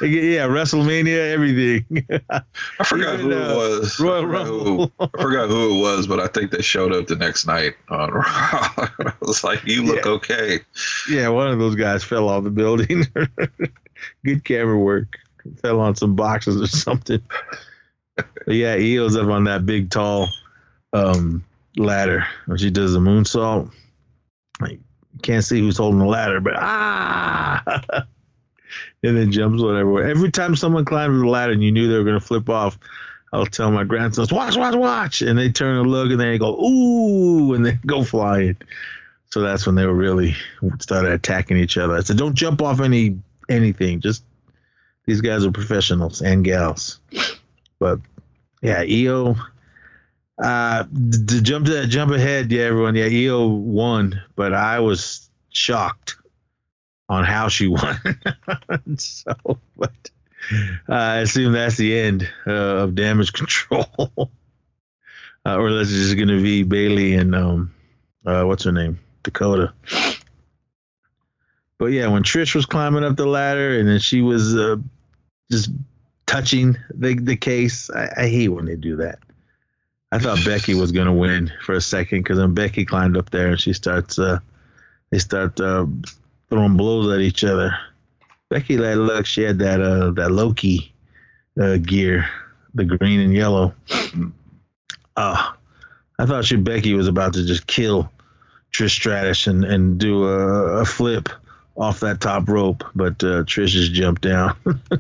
[0.02, 1.86] yeah, WrestleMania, everything.
[2.30, 4.00] I forgot Even, who uh, it was.
[4.00, 7.08] Royal I forgot, who, I forgot who it was, but I think they showed up
[7.08, 8.24] the next night on Raw.
[8.24, 10.12] I was like, "You look Yeah.
[10.12, 10.60] okay."
[11.10, 13.06] yeah, one of those guys fell off the building.
[14.26, 15.18] Good camera work.
[15.62, 17.22] Fell on some boxes or something.
[18.16, 20.30] But yeah, Io's up on that big tall
[20.94, 21.44] um,
[21.78, 23.72] ladder when she does the moonsault.
[24.60, 24.80] Like
[25.22, 27.64] can't see who's holding the ladder, but ah,
[29.04, 30.08] and then jumps on everywhere.
[30.08, 32.78] Every time someone climbs the ladder and you knew they were gonna flip off,
[33.34, 36.56] I'll tell my grandsons, "Watch, watch, watch!" And they turn and look, and they go,
[36.64, 38.58] "Ooh!" and they go flying.
[39.32, 40.36] So that's when they were really
[40.80, 41.96] started attacking each other.
[41.96, 43.20] I said, "Don't jump off any
[43.50, 44.00] anything.
[44.00, 44.24] Just
[45.06, 47.00] these guys are professionals and gals."
[47.80, 48.00] But
[48.62, 49.36] yeah, Io.
[50.38, 55.30] Uh, to jump to that jump ahead, yeah, everyone, yeah, Io won, but I was
[55.50, 56.18] shocked
[57.08, 57.98] on how she won.
[58.98, 59.34] so,
[59.78, 60.10] but
[60.90, 63.88] uh, I assume that's the end uh, of damage control,
[65.46, 67.74] uh, or that's just going to be Bayley and um,
[68.26, 69.74] uh, what's her name, Dakota.
[71.78, 74.78] But yeah, when Trish was climbing up the ladder and then she was uh,
[75.52, 75.70] just
[76.26, 79.20] touching the the case, I, I hate when they do that.
[80.12, 83.50] I thought Becky was gonna win for a second because then Becky climbed up there
[83.50, 84.40] and she starts uh
[85.12, 85.86] they start uh,
[86.50, 87.78] throwing blows at each other.
[88.50, 90.94] Becky like look, she had that uh that Loki
[91.60, 92.28] uh gear,
[92.74, 93.74] the green and yellow.
[95.16, 95.52] Uh
[96.18, 98.12] I thought she Becky was about to just kill
[98.72, 101.30] Trish Stratus and, and do a, a flip
[101.76, 104.56] off that top rope, but uh, Trish just jumped down.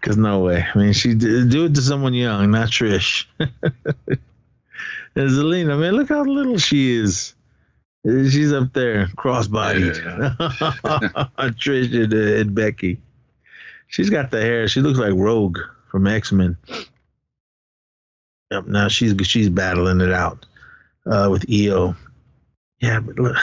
[0.00, 0.64] Cause no way.
[0.72, 3.26] I mean, she did, do it to someone young, not Trish.
[3.38, 3.50] and
[5.16, 7.34] Zelina, man, look how little she is.
[8.04, 9.94] She's up there, cross-bodied.
[9.94, 13.00] Trish and, uh, and Becky.
[13.88, 14.68] She's got the hair.
[14.68, 15.58] She looks like Rogue
[15.90, 16.56] from X Men.
[18.50, 18.66] Yep.
[18.66, 20.46] Now she's she's battling it out
[21.04, 21.96] uh, with Io.
[22.80, 23.36] Yeah, but look,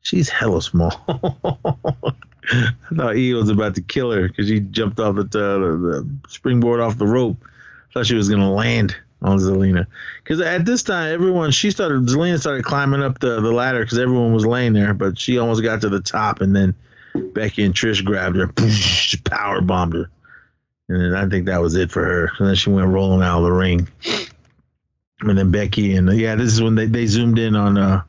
[0.00, 0.92] she's hella small.
[2.50, 6.08] I thought Io was about to kill her because she jumped off the, the, the
[6.28, 7.36] springboard off the rope.
[7.42, 9.86] I thought she was gonna land on Zelina.
[10.22, 13.98] Because at this time, everyone she started Zelina started climbing up the, the ladder because
[13.98, 16.74] everyone was laying there, but she almost got to the top, and then
[17.14, 18.48] Becky and Trish grabbed her,
[19.24, 20.10] power bombed her,
[20.88, 22.32] and then I think that was it for her.
[22.38, 23.88] And then she went rolling out of the ring.
[25.22, 28.02] And then Becky and yeah, this is when they, they zoomed in on uh,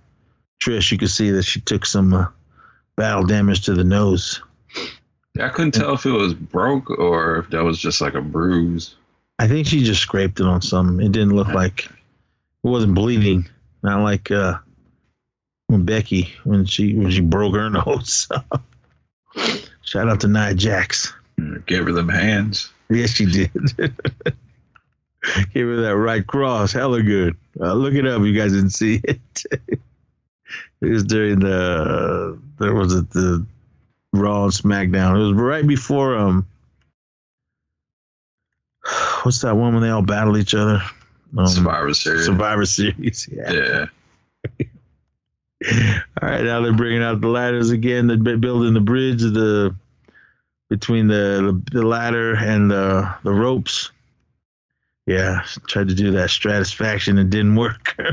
[0.61, 0.91] Trish.
[0.91, 2.27] You could see that she took some uh,
[2.95, 4.41] battle damage to the nose.
[5.39, 8.95] I couldn't tell if it was broke or if that was just like a bruise.
[9.39, 11.03] I think she just scraped it on something.
[11.05, 11.91] It didn't look like it
[12.61, 13.47] wasn't bleeding.
[13.81, 14.59] Not like uh,
[15.67, 18.27] when Becky when she when she broke her nose.
[19.81, 21.13] Shout out to Nia Jax.
[21.65, 22.71] Gave her them hands.
[22.89, 23.51] Yes, she did.
[25.53, 26.73] Give her that right cross.
[26.73, 27.35] Hella good.
[27.59, 28.21] Uh, look it up.
[28.21, 29.43] You guys didn't see it.
[30.81, 33.45] it was during the there was a, the
[34.13, 35.15] Raw and SmackDown.
[35.15, 36.47] It was right before um.
[39.23, 40.81] What's that one when they all battle each other?
[41.37, 42.25] Um, Survivor Series.
[42.25, 43.29] Survivor Series.
[43.51, 43.51] Yeah.
[43.53, 43.85] Yeah.
[46.21, 48.07] All right, now they're bringing out the ladders again.
[48.07, 49.75] They're building the bridge the
[50.69, 53.91] between the the, the ladder and the the ropes.
[55.07, 57.95] Yeah, tried to do that Stratusfaction and didn't work.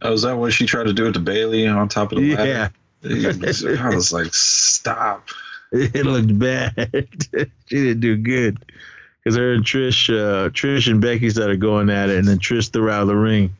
[0.00, 2.34] Oh, was that when she tried to do it to Bayley on top of the
[2.34, 2.70] ladder?
[3.02, 3.78] yeah, ladder?
[3.82, 5.28] I was like, stop.
[5.72, 7.08] it looked bad.
[7.66, 8.64] she didn't do good
[9.22, 12.72] because her and Trish, uh, Trish and Becky started going at it, and then Trish
[12.72, 13.54] threw out of the ring,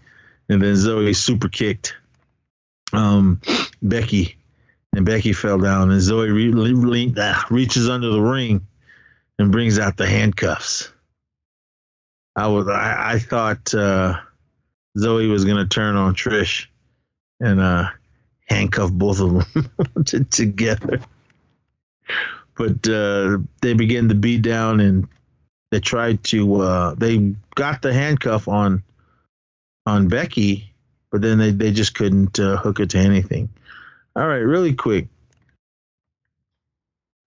[0.49, 1.97] and then Zoey super kicked
[2.93, 3.41] um,
[3.83, 4.37] Becky,
[4.93, 8.67] and Becky fell down, and Zoey re- le- le- uh, reaches under the ring
[9.39, 10.91] and brings out the handcuffs.
[12.37, 14.21] I was I, I thought uh,
[14.97, 16.67] Zoey was gonna turn on Trish
[17.41, 17.89] and uh,
[18.49, 19.33] handcuff both of
[20.05, 21.01] them together
[22.57, 25.09] but uh, they began to beat down and
[25.71, 28.83] they tried to uh, they got the handcuff on
[29.85, 30.73] on Becky,
[31.11, 33.49] but then they, they just couldn't uh, hook it to anything.
[34.17, 35.09] All right, really quick.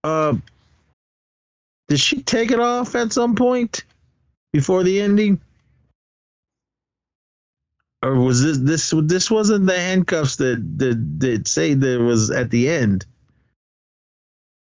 [0.03, 0.35] uh,
[1.87, 3.83] did she take it off at some point
[4.53, 5.39] before the ending?
[8.01, 12.49] Or was this this this wasn't the handcuffs that that, that say that was at
[12.49, 13.05] the end?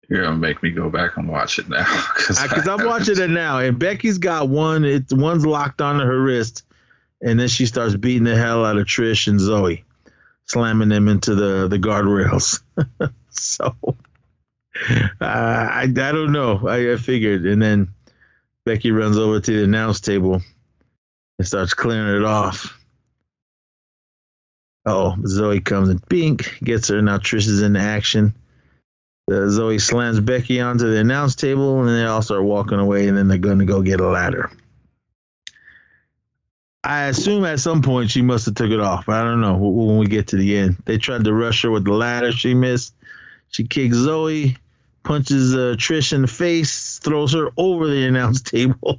[0.09, 1.85] You're gonna make me go back and watch it now
[2.16, 4.85] because I'm watching it now, and Becky's got one.
[4.85, 6.65] It's one's locked onto her wrist,
[7.20, 9.82] and then she starts beating the hell out of Trish and Zoey,
[10.44, 12.61] slamming them into the the guardrails.
[13.31, 13.94] so uh,
[15.20, 16.69] I I don't know.
[16.69, 17.89] I, I figured, and then
[18.65, 20.41] Becky runs over to the announce table
[21.39, 22.81] and starts clearing it off.
[24.86, 27.01] Oh, Zoey comes and bink gets her.
[27.01, 28.35] Now Trish is in action.
[29.31, 33.09] Uh, Zoey slams Becky onto the announce table, and they all start walking away.
[33.09, 34.51] And then they're going to go get a ladder.
[36.82, 39.09] I assume at some point she must have took it off.
[39.09, 40.77] I don't know when we get to the end.
[40.85, 42.31] They tried to rush her with the ladder.
[42.31, 42.95] She missed.
[43.49, 44.59] She kicks Zoey,
[45.05, 48.98] punches uh, Trish in the face, throws her over the announce table.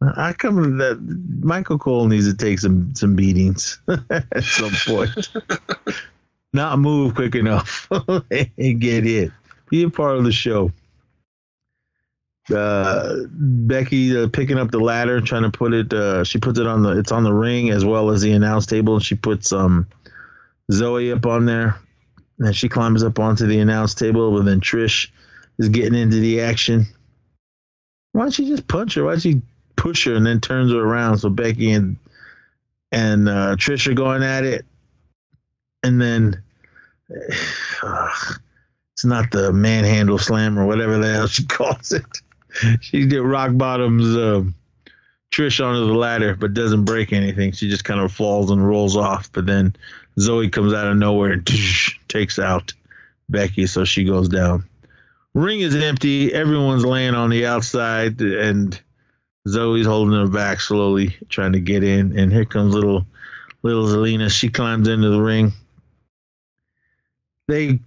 [0.00, 1.00] I come that
[1.40, 3.80] Michael Cole needs to take some some beatings
[4.10, 5.10] at some point.
[6.52, 9.32] Not move quick enough and get hit.
[9.68, 10.70] Be a part of the show.
[12.54, 15.92] Uh, Becky uh, picking up the ladder, trying to put it.
[15.92, 16.98] Uh, she puts it on the.
[16.98, 18.94] It's on the ring as well as the announce table.
[18.94, 19.86] and She puts um
[20.70, 21.76] Zoey up on there,
[22.38, 24.32] and she climbs up onto the announce table.
[24.32, 25.08] But then Trish
[25.58, 26.86] is getting into the action.
[28.12, 29.04] Why don't you just punch her?
[29.04, 29.42] Why don't you
[29.76, 31.18] push her and then turns her around?
[31.18, 31.96] So Becky and
[32.92, 34.64] and uh, Trish are going at it,
[35.82, 36.42] and then
[37.82, 38.08] uh,
[38.94, 42.22] it's not the manhandle slam or whatever the hell she calls it
[42.80, 44.54] she did rock bottoms um,
[45.32, 47.52] Trish onto the ladder, but doesn't break anything.
[47.52, 49.30] She just kind of falls and rolls off.
[49.32, 49.76] But then
[50.18, 51.46] Zoey comes out of nowhere and
[52.08, 52.72] takes out
[53.28, 54.64] Becky, so she goes down.
[55.34, 56.32] Ring is empty.
[56.32, 58.80] Everyone's laying on the outside, and
[59.46, 62.18] Zoey's holding her back slowly, trying to get in.
[62.18, 63.06] And here comes little
[63.62, 64.30] little Zelina.
[64.30, 65.52] She climbs into the ring.
[67.48, 67.80] They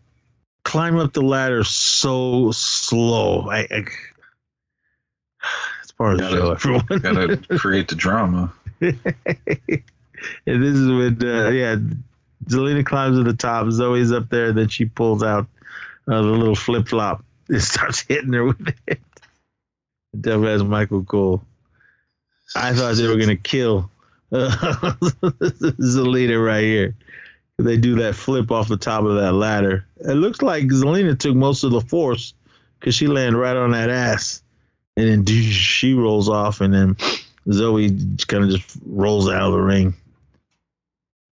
[0.64, 3.50] climb up the ladder so slow.
[3.50, 3.84] I, I
[5.82, 6.86] it's part of the show, everyone.
[7.00, 8.54] gotta create the drama.
[8.82, 8.96] and
[10.46, 11.76] this is when, uh, yeah,
[12.46, 13.68] Zelina climbs to the top.
[13.68, 14.54] Zoey's up there.
[14.54, 15.48] Then she pulls out
[16.08, 19.00] uh, the little flip flop and starts hitting her with it.
[20.16, 21.44] Dumbass Michael Cole.
[22.56, 23.92] I thought they were gonna kill
[24.32, 24.50] uh,
[25.80, 26.96] Zelina right here.
[27.58, 29.86] They do that flip off the top of that ladder.
[29.98, 32.34] It looks like Zelina took most of the force
[32.80, 34.42] because she landed right on that ass
[35.00, 36.96] and then she rolls off, and then
[37.48, 39.94] Zoey kind of just rolls out of the ring.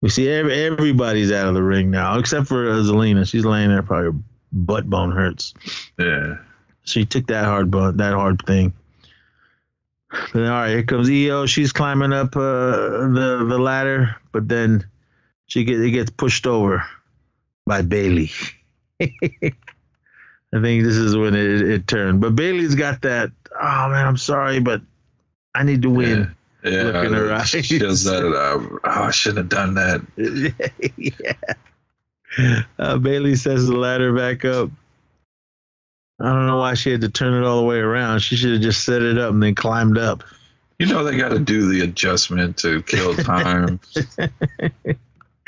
[0.07, 3.29] We see every, everybody's out of the ring now, except for uh, Zelina.
[3.29, 4.19] She's laying there, probably her
[4.53, 5.53] butt bone hurts.
[5.99, 6.37] Yeah.
[6.85, 8.73] She took that hard butt, that hard thing.
[10.33, 11.47] Then all right, here comes Io.
[11.47, 14.87] She's climbing up uh, the the ladder, but then
[15.49, 16.85] she get it gets pushed over
[17.67, 18.31] by Bayley.
[19.01, 19.09] I
[20.53, 22.21] think this is when it, it turned.
[22.21, 23.33] But Bayley's got that.
[23.61, 24.83] Oh man, I'm sorry, but
[25.53, 26.33] I need to win.
[26.67, 27.49] Yeah, look in her eyes.
[27.49, 28.25] She does that.
[28.25, 30.03] Uh, oh, I shouldn't have done that.
[32.39, 32.63] yeah.
[32.79, 34.71] Uh, Bayley sets the ladder back up.
[36.21, 38.21] I don't know why she had to turn it all the way around.
[38.21, 40.25] She should have just set it up and then climbed up.
[40.79, 43.81] You know they got to do the adjustment to kill time.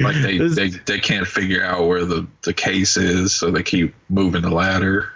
[0.01, 3.95] Like they, they, they can't figure out where the, the case is, so they keep
[4.09, 5.11] moving the ladder.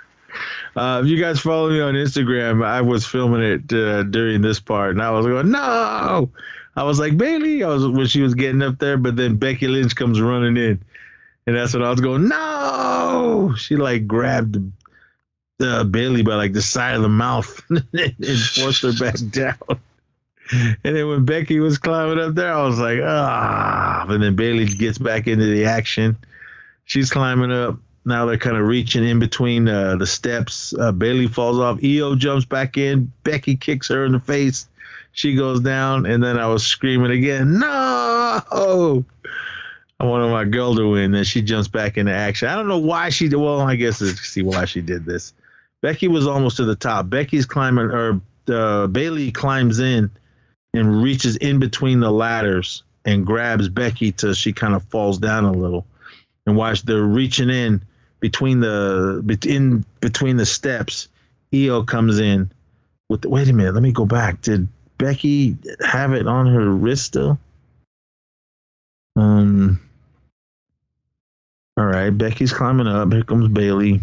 [0.74, 4.60] Uh, if you guys follow me on Instagram, I was filming it uh, during this
[4.60, 6.30] part, and I was going, "No!"
[6.74, 7.62] I was like, Bayley.
[7.62, 10.82] I was when she was getting up there, but then Becky Lynch comes running in,
[11.46, 14.56] and that's when I was going, "No!" She like grabbed
[15.60, 19.80] uh, Bayley by like the side of the mouth and forced her back down.
[20.52, 24.04] And then when Becky was climbing up there, I was like, ah.
[24.08, 26.16] And then Bayley gets back into the action.
[26.84, 27.78] She's climbing up.
[28.04, 30.74] Now they're kind of reaching in between uh, the steps.
[30.74, 31.78] Uh, Bayley falls off.
[31.84, 33.12] Io jumps back in.
[33.22, 34.66] Becky kicks her in the face.
[35.12, 36.06] She goes down.
[36.06, 39.04] And then I was screaming again, no!
[40.02, 41.12] I wanted my girl to win.
[41.12, 42.48] Then she jumps back into action.
[42.48, 43.36] I don't know why she did.
[43.36, 45.32] Well, I guess it's see why she did this.
[45.80, 47.08] Becky was almost to the top.
[47.08, 50.10] Becky's climbing, or uh, Bayley climbs in
[50.74, 55.44] and reaches in between the ladders and grabs Becky till she kind of falls down
[55.44, 55.86] a little.
[56.46, 57.82] And while they're reaching in
[58.22, 61.08] between the in between the steps,
[61.52, 62.50] Io comes in
[63.10, 64.40] with the, wait a minute, let me go back.
[64.40, 67.38] Did Becky have it on her wrist still?
[69.16, 69.80] Um
[71.76, 73.12] all right, Becky's climbing up.
[73.12, 74.00] Here comes Bayley.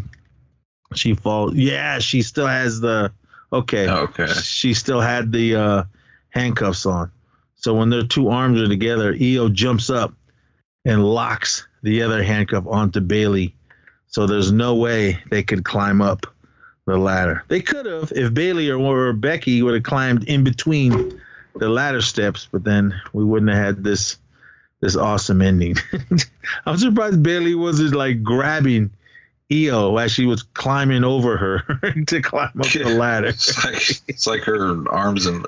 [0.95, 1.55] She falls.
[1.55, 3.11] Yeah, she still has the.
[3.53, 3.87] Okay.
[3.87, 4.27] Okay.
[4.27, 5.83] She still had the uh,
[6.31, 7.11] handcuffs on.
[7.55, 10.13] So when their two arms are together, Io jumps up
[10.83, 13.55] and locks the other handcuff onto Bayley.
[14.09, 16.25] So there's no way they could climb up
[16.85, 17.43] the ladder.
[17.47, 21.21] They could have if Bayley or, or Becky would have climbed in between
[21.55, 24.17] the ladder steps, but then we wouldn't have had this
[24.81, 25.75] this awesome ending.
[26.65, 28.91] I'm surprised Bayley wasn't like grabbing
[29.51, 33.27] Io as she was climbing over her to climb up the ladder.
[33.39, 35.45] It's like, it's like her arms and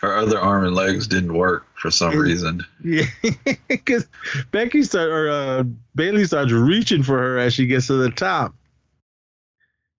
[0.00, 2.64] her other arm and legs didn't work for some reason.
[2.84, 3.06] Yeah,
[3.68, 4.06] because
[4.52, 5.64] Becky start or uh,
[5.94, 8.54] Bayley starts reaching for her as she gets to the top,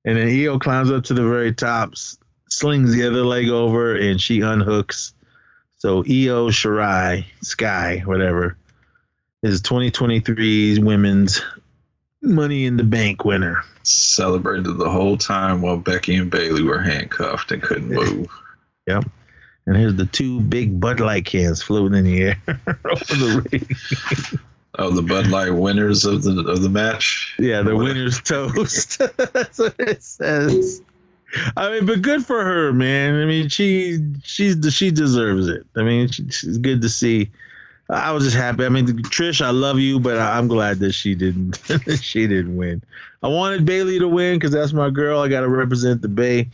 [0.05, 1.93] and then Io climbs up to the very top,
[2.49, 5.13] slings the other leg over, and she unhooks.
[5.79, 8.55] So Io Shirai Sky, whatever,
[9.43, 11.41] is 2023's women's
[12.21, 13.63] Money in the Bank winner.
[13.83, 18.27] Celebrated the whole time while Becky and Bayley were handcuffed and couldn't move.
[18.87, 19.05] Yep.
[19.65, 24.39] And here's the two big Bud Light cans floating in the air over the ring.
[24.77, 27.35] Oh, the Bud Light winners of the of the match.
[27.37, 28.97] Yeah, the winner's toast.
[29.17, 30.81] That's what it says.
[31.55, 33.21] I mean, but good for her, man.
[33.21, 35.65] I mean, she she's she deserves it.
[35.75, 37.31] I mean, she, she's good to see.
[37.91, 38.65] I was just happy.
[38.65, 41.59] I mean, Trish, I love you, but I'm glad that she didn't
[42.01, 42.81] she didn't win.
[43.21, 45.19] I wanted Bayley to win because that's my girl.
[45.19, 46.49] I got to represent the Bay.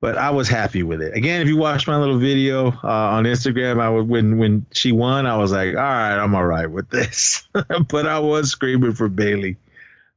[0.00, 1.16] But I was happy with it.
[1.16, 4.92] Again, if you watch my little video uh, on Instagram, I was when when she
[4.92, 7.48] won, I was like, all right, I'm all right with this.
[7.88, 9.56] but I was screaming for Bayley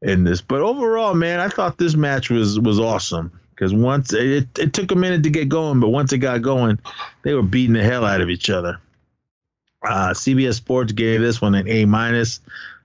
[0.02, 0.42] in this.
[0.42, 4.92] But overall, man, I thought this match was was awesome because once it, it took
[4.92, 6.78] a minute to get going, but once it got going,
[7.24, 8.78] they were beating the hell out of each other.
[9.84, 12.40] Uh, CBS Sports gave this one an A minus.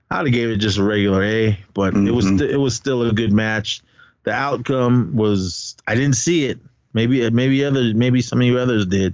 [0.09, 2.39] I'd have gave it just a regular A, but it was Mhm.
[2.39, 3.81] st- it was still a good match.
[4.23, 6.59] The outcome was I didn't see it.
[6.93, 9.13] Maybe maybe others maybe some of you others did.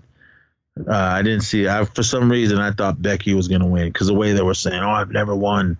[0.88, 1.65] Uh, I didn't see.
[1.65, 1.69] It.
[1.69, 4.41] I, for some reason, I thought Becky was going to win because the way they
[4.41, 5.77] were saying, "Oh, I've never won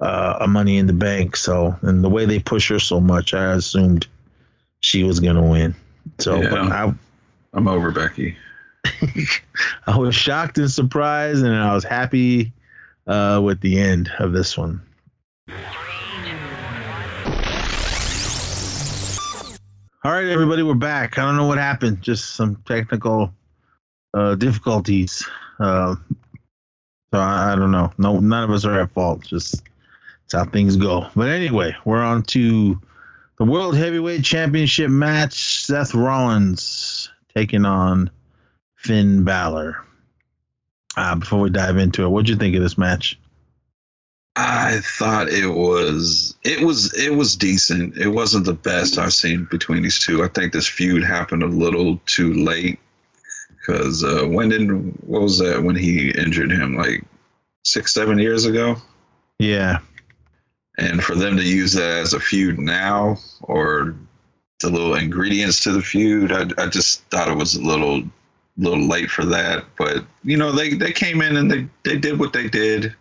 [0.00, 3.34] uh, a Money in the Bank," so and the way they push her so much,
[3.34, 4.06] I assumed
[4.80, 5.74] she was going to win.
[6.18, 6.50] So Yeah.
[6.50, 6.94] but I,
[7.54, 8.36] I'm over Becky.
[9.86, 12.52] I was shocked and surprised, and I was happy
[13.06, 14.82] uh, with the end of this one.
[20.04, 21.18] All right, everybody, we're back.
[21.18, 22.02] I don't know what happened.
[22.02, 23.32] Just some technical
[24.14, 25.26] uh, difficulties.
[25.58, 25.96] Uh,
[27.12, 27.92] so I, I don't know.
[27.98, 29.22] No, none of us are at fault.
[29.22, 29.62] Just
[30.24, 31.08] it's how things go.
[31.16, 32.80] But anyway, we're on to
[33.38, 35.64] the World Heavyweight Championship match.
[35.64, 38.10] Seth Rollins taking on
[38.78, 39.84] Finn Balor.
[40.96, 43.18] Uh, before we dive into it, what'd you think of this match?
[44.36, 47.96] I thought it was it was it was decent.
[47.96, 50.22] It wasn't the best I've seen between these two.
[50.22, 52.78] I think this feud happened a little too late
[53.50, 54.70] because uh, when did
[55.06, 57.04] what was that when he injured him like
[57.64, 58.76] six seven years ago?
[59.40, 59.78] Yeah,
[60.78, 63.96] And for them to use that as a feud now or
[64.60, 68.02] the little ingredients to the feud, I, I just thought it was a little
[68.58, 69.64] little late for that.
[69.76, 72.94] But you know they they came in and they they did what they did.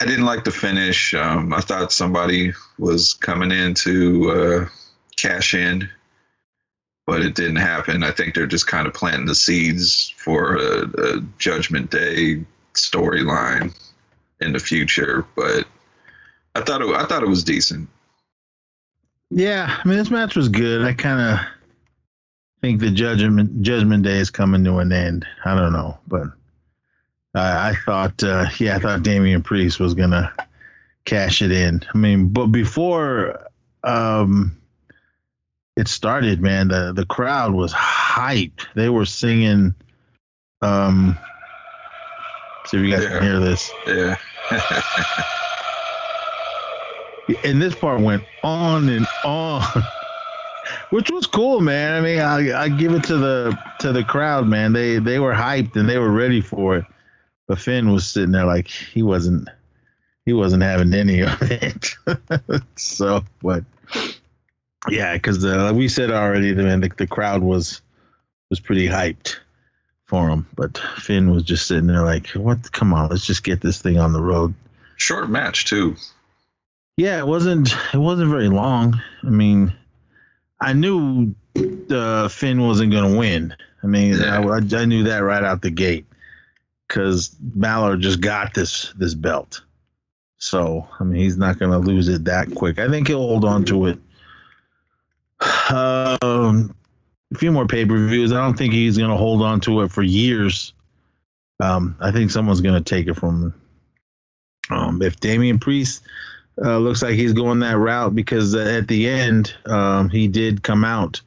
[0.00, 1.12] I didn't like the finish.
[1.12, 4.68] Um, I thought somebody was coming in to uh,
[5.16, 5.90] cash in,
[7.06, 8.02] but it didn't happen.
[8.02, 12.42] I think they're just kind of planting the seeds for a, a Judgment Day
[12.72, 13.76] storyline
[14.40, 15.26] in the future.
[15.36, 15.66] But
[16.54, 17.86] I thought it, I thought it was decent.
[19.30, 19.80] yeah.
[19.84, 20.82] I mean, this match was good.
[20.82, 21.46] I kind of
[22.60, 25.26] think the judgment Judgment Day is coming to an end.
[25.44, 26.28] I don't know, but
[27.34, 30.32] I, I thought, uh, yeah, I thought Damian Priest was gonna
[31.04, 31.82] cash it in.
[31.92, 33.46] I mean, but before
[33.82, 34.56] um,
[35.76, 38.66] it started, man, the the crowd was hyped.
[38.74, 39.74] They were singing.
[40.62, 41.16] Um,
[42.66, 43.18] see if you guys Yeah.
[43.18, 43.70] can hear this.
[43.86, 44.16] Yeah.
[47.44, 49.62] and this part went on and on
[50.90, 54.46] which was cool man i mean I, I give it to the to the crowd
[54.46, 56.84] man they they were hyped and they were ready for it
[57.48, 59.48] but finn was sitting there like he wasn't
[60.26, 61.94] he wasn't having any of it
[62.76, 63.64] so but
[64.88, 67.80] yeah because uh, like we said already man the, the crowd was
[68.50, 69.36] was pretty hyped
[70.06, 73.60] for him but finn was just sitting there like what come on let's just get
[73.60, 74.54] this thing on the road
[75.00, 75.96] Short match too.
[76.98, 77.74] yeah, it wasn't.
[77.94, 79.00] It wasn't very long.
[79.22, 79.72] I mean,
[80.60, 81.34] I knew
[81.90, 83.54] uh, Finn wasn't going to win.
[83.82, 84.40] I mean, Yeah.
[84.40, 86.06] I, I knew that right out the gate
[86.86, 89.62] because Balor just got this this belt.
[90.38, 92.78] So I mean, he's not going to lose it that quick.
[92.78, 93.98] I think he'll hold on to it
[95.70, 96.74] um,
[97.32, 98.32] a few more pay per views.
[98.32, 100.72] I don't think he's going to hold on to it for years.
[101.60, 103.54] Um, I think someone's going to take it from him.
[104.70, 106.02] Um, if Damian Priest
[106.58, 110.84] uh, looks like he's going that route, because at the end um, he did come
[110.84, 111.20] out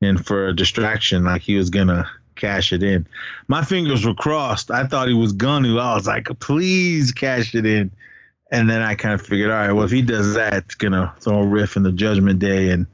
[0.00, 3.06] and for a distraction, like he was going to cash it in.
[3.48, 4.70] My fingers were crossed.
[4.70, 5.74] I thought he was gonna.
[5.76, 7.90] I was like, please cash it in.
[8.52, 11.14] And then I kind of figured, all right, well, if he does that, it's gonna
[11.20, 12.86] throw a riff in the Judgment Day, and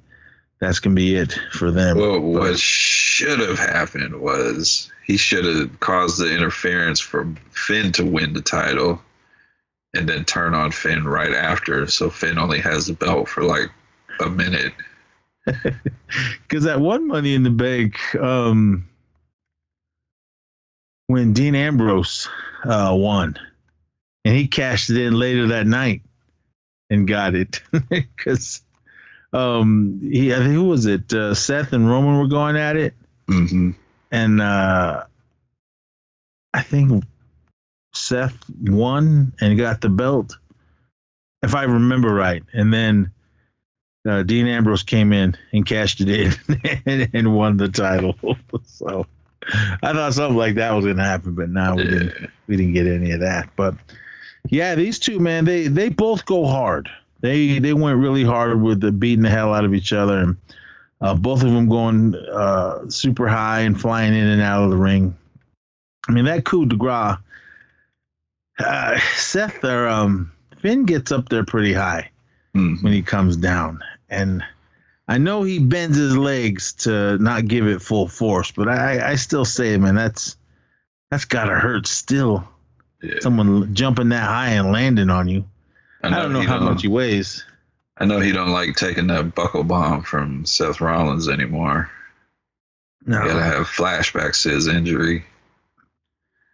[0.60, 1.98] that's gonna be it for them.
[1.98, 8.04] Well, what should have happened was he should have caused the interference for Finn to
[8.04, 9.02] win the title,
[9.94, 13.70] and then turn on Finn right after, so Finn only has the belt for like
[14.20, 14.72] a minute.
[16.42, 18.86] Because that one Money in the Bank, um,
[21.06, 22.28] when Dean Ambrose
[22.64, 23.38] uh, won,
[24.24, 26.02] and he cashed it in later that night
[26.90, 28.62] and got it because
[29.32, 31.12] um, he I think who was it?
[31.12, 32.94] Uh, Seth and Roman were going at it,
[33.28, 33.70] Mm-hmm.
[34.10, 35.04] and uh,
[36.52, 37.04] I think
[37.92, 40.36] Seth won and got the belt,
[41.42, 43.12] if I remember right, and then.
[44.04, 46.32] Uh, Dean Ambrose came in and cashed it in
[46.86, 48.16] and, and won the title.
[48.64, 49.06] so
[49.82, 52.30] I thought something like that was going to happen, but now we didn't.
[52.46, 53.48] We didn't get any of that.
[53.56, 53.74] But
[54.48, 56.88] yeah, these two man, they they both go hard.
[57.20, 60.36] They they went really hard with the beating the hell out of each other, and
[61.00, 64.76] uh, both of them going uh, super high and flying in and out of the
[64.76, 65.16] ring.
[66.08, 67.16] I mean that coup de grace.
[68.58, 72.10] Uh, Seth or um, Finn gets up there pretty high
[72.54, 72.82] Mhm.
[72.82, 73.80] when he comes down.
[74.08, 74.44] And
[75.08, 79.14] I know he bends his legs to not give it full force, but I, I
[79.16, 80.36] still say, man, that's
[81.10, 82.46] that's gotta hurt still.
[83.02, 83.18] Yeah.
[83.20, 85.44] Someone jumping that high and landing on you.
[86.04, 87.44] I, don't know how much he weighs.
[87.98, 91.90] I know he don't like taking that buckle bomb from Seth Rollins anymore.
[93.06, 95.24] No, You gotta have flashbacks to his injury.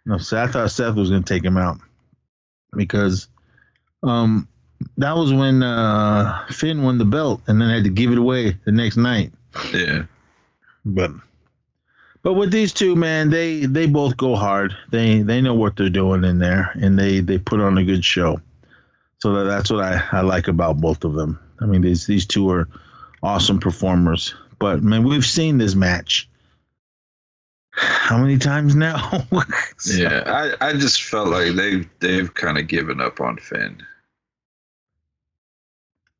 [0.05, 0.17] no.
[0.17, 1.77] So I thought Seth was gonna take him out
[2.75, 3.27] because
[4.03, 4.47] um
[4.97, 8.57] that was when uh Finn won the belt and then had to give it away
[8.65, 9.31] the next night.
[9.73, 10.03] Yeah.
[10.85, 11.11] But
[12.21, 14.75] but with these two, man, they they both go hard.
[14.91, 18.03] They they know what they're doing in there, and they they put on a good
[18.03, 18.41] show.
[19.19, 21.39] So that, that's what I, I like about both of them.
[21.59, 22.67] I mean, these these two are
[23.23, 24.33] awesome performers.
[24.59, 26.28] But man, we've seen this match
[27.79, 29.25] how many times now?
[29.77, 30.23] So- Yeah.
[30.61, 33.81] I, I just felt like they they've kind of given up on Finn.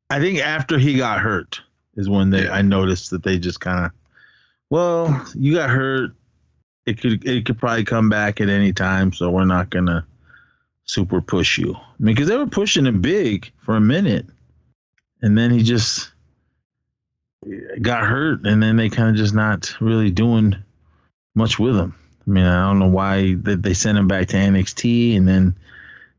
[0.08, 1.60] I think after he got hurt
[1.96, 2.54] is when they Yeah.
[2.54, 3.92] I noticed that they just kind of,
[4.70, 6.12] well, you got hurt.
[6.86, 10.04] It could it could probably come back at any time, so we're not gonna
[10.84, 11.74] super push you.
[11.74, 14.26] I mean, because they were pushing him big for a minute,
[15.22, 16.10] and then he just
[17.46, 20.56] eh, got hurt, and then they kind of just not really doing
[21.34, 21.94] much with him.
[22.26, 25.54] I mean, I don't know why they, they sent him back to NXT, and then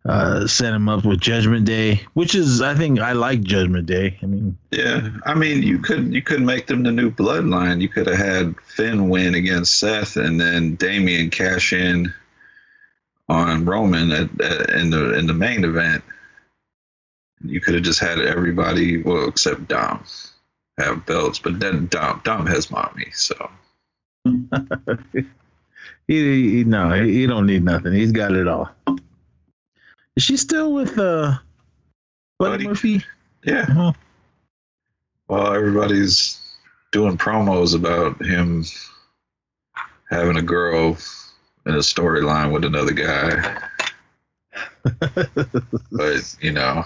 [0.05, 4.17] uh, set him up with Judgment Day, which is I think I like Judgment Day.
[4.21, 5.09] I mean, Yeah.
[5.25, 7.81] I mean, you could you could make them the new bloodline.
[7.81, 12.13] You could have had Finn win against Seth, and then Damian cash in
[13.29, 16.03] on Roman at, at, in the in the main event.
[17.43, 20.03] You could have just had everybody, well, except Dom,
[20.77, 21.39] have belts.
[21.39, 23.49] But then Dom Dom has mommy, so
[25.13, 25.23] he,
[26.07, 27.93] he no, he, he don't need nothing.
[27.93, 28.69] He's got it all.
[30.15, 31.37] Is she still with uh,
[32.39, 32.67] Buddy Buddy.
[32.67, 33.05] Murphy?
[33.43, 33.65] yeah.
[33.69, 33.93] Oh,
[35.27, 36.39] Well, everybody's
[36.91, 38.65] doing promos about him
[40.09, 40.97] having a girl
[41.65, 43.57] in a storyline with another guy.
[44.83, 46.85] but you know,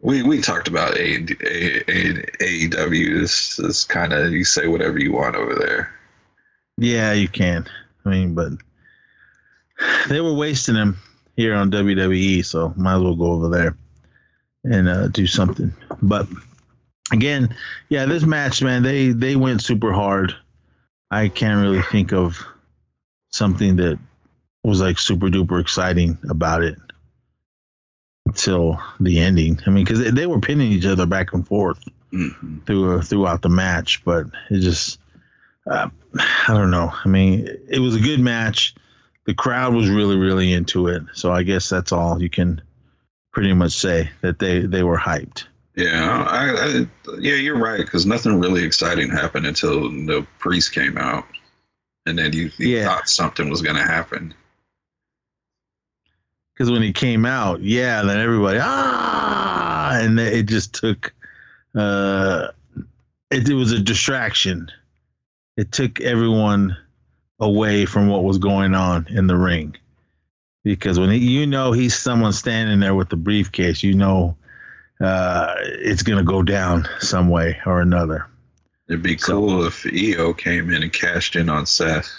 [0.00, 3.20] we we talked about A, A, A, AEW.
[3.20, 5.92] This is kind of you say whatever you want over there.
[6.76, 7.66] Yeah, you can.
[8.04, 8.52] I mean, but
[10.08, 10.98] they were wasting him
[11.36, 13.76] here on WWE, so might as well go over there
[14.64, 15.72] and uh, do something.
[16.02, 16.26] But
[17.12, 17.54] again,
[17.88, 20.34] yeah, this match, man, they they went super hard.
[21.10, 22.44] I can't really think of
[23.30, 23.98] something that
[24.62, 26.78] was like super duper exciting about it
[28.26, 29.60] until the ending.
[29.66, 31.78] I mean, because they, they were pinning each other back and forth
[32.14, 32.58] Mm-hmm.
[32.60, 35.00] through throughout the match, but it just
[35.68, 35.88] uh,
[36.18, 36.92] I don't know.
[37.04, 38.74] I mean, it was a good match.
[39.26, 42.60] The crowd was really really into it, so I guess that's all you can
[43.32, 45.44] pretty much say that they they were hyped.
[45.76, 46.86] Yeah, I, I,
[47.18, 51.24] yeah, you're right because nothing really exciting happened until the priest came out,
[52.06, 52.84] and then you, you Yeah.
[52.84, 54.34] thought something was going to happen.
[56.54, 61.12] Because when he came out, yeah, then everybody ah, and it just took
[61.74, 62.48] uh
[63.32, 64.70] it, it was a distraction.
[65.56, 66.76] It took everyone
[67.38, 69.76] away from what was going on in the ring.
[70.62, 74.36] Because when he, you know he's someone standing there with the briefcase, you know
[75.00, 78.26] uh, it's going to go down some way or another.
[78.88, 82.10] It'd be cool if Io came in and cashed in on Seth.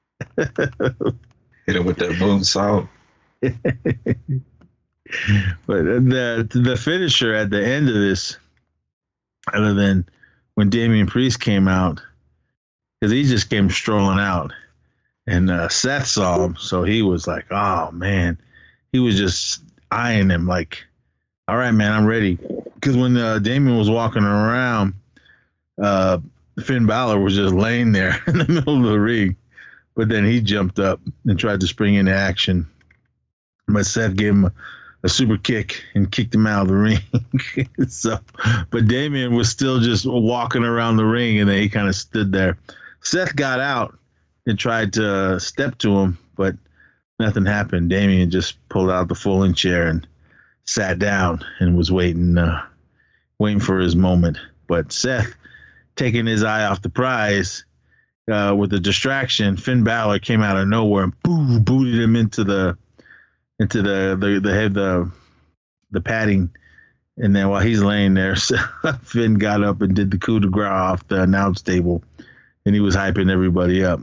[0.36, 2.88] Hit him with that moonsault.
[3.40, 3.52] but
[5.66, 8.38] the the finisher at the end of this,
[9.52, 10.06] other than
[10.54, 12.00] when Damian Priest came out,
[13.04, 14.54] because he just came strolling out,
[15.26, 18.38] and uh, Seth saw him, so he was like, "Oh man,"
[18.92, 20.82] he was just eyeing him like,
[21.46, 22.38] "All right, man, I'm ready."
[22.74, 24.94] Because when uh, Damian was walking around,
[25.82, 26.18] uh,
[26.62, 29.36] Finn Balor was just laying there in the middle of the ring,
[29.94, 32.66] but then he jumped up and tried to spring into action,
[33.68, 34.52] but Seth gave him a,
[35.02, 36.74] a super kick and kicked him out of the
[37.56, 37.68] ring.
[37.86, 38.18] so,
[38.70, 42.32] but Damian was still just walking around the ring, and then he kind of stood
[42.32, 42.56] there.
[43.04, 43.96] Seth got out
[44.46, 46.56] and tried to step to him, but
[47.18, 47.90] nothing happened.
[47.90, 50.06] Damian just pulled out the folding chair and
[50.64, 52.62] sat down and was waiting, uh,
[53.38, 54.38] waiting for his moment.
[54.66, 55.34] But Seth,
[55.96, 57.64] taking his eye off the prize
[58.30, 62.44] uh, with the distraction, Finn Balor came out of nowhere and boo, booted him into
[62.44, 62.76] the
[63.60, 65.10] into the the the head the
[65.90, 66.50] the padding.
[67.16, 68.34] And then while he's laying there,
[69.02, 72.02] Finn got up and did the coup de grace off the announce table,
[72.64, 74.00] and he was hyping everybody up.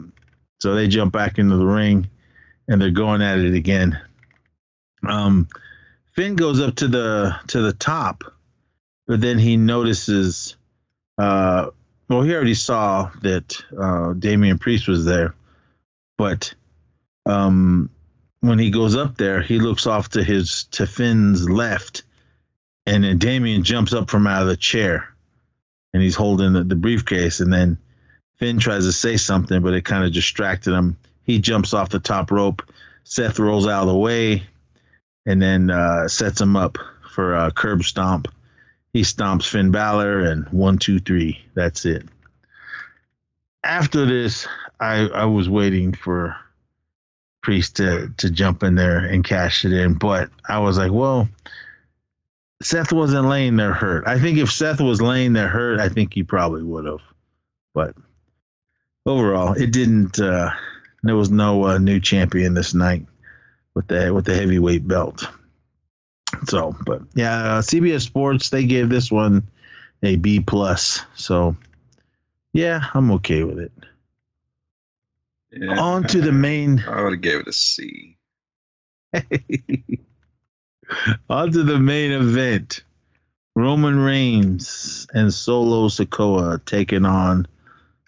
[0.60, 2.10] So they jump back into the ring,
[2.68, 4.00] and they're going at it again.
[5.08, 5.48] Um,
[6.14, 8.24] Finn goes up to the to the top,
[9.08, 10.56] but then he notices.
[11.18, 11.72] Uh,
[12.10, 15.34] well, he already saw that uh, Damian Priest was there,
[16.18, 16.54] but
[17.26, 17.90] um,
[18.42, 22.04] when he goes up there, he looks off to his to Finn's left,
[22.86, 25.08] and then Damian jumps up from out of the chair,
[25.94, 27.78] and he's holding the, the briefcase, and then
[28.42, 30.98] Finn tries to say something, but it kind of distracted him.
[31.24, 32.64] He jumps off the top rope.
[33.04, 34.42] Seth rolls out of the way,
[35.28, 36.80] and then uh, sets him up
[37.14, 38.28] for a curb stomp.
[38.94, 41.40] He stomps Finn Balor, and one, two, three.
[41.54, 42.08] That's it.
[43.64, 44.48] After this,
[44.80, 46.36] I I was waiting for
[47.44, 51.30] Priest to to jump in there and cash it in, but I was like, well,
[52.64, 54.08] Seth wasn't laying there hurt.
[54.08, 57.02] I think if Seth was laying there hurt, I think he probably would have.
[57.76, 57.96] But
[59.06, 60.20] overall, it didn't.
[60.20, 60.52] Uh,
[61.04, 63.06] there was no uh, new champion this night
[63.74, 65.28] with the with the heavyweight belt.
[66.46, 69.48] So, but yeah, uh, CBS Sports they gave this one
[70.04, 71.02] a B plus.
[71.16, 71.56] So,
[72.54, 73.72] yeah, I'm okay with it.
[75.52, 75.80] Yeah.
[75.80, 76.84] On to the main.
[76.88, 78.18] I would have gave it a C.
[81.30, 82.84] On to the main event.
[83.54, 87.48] Roman Reigns and Solo Sikoa taking on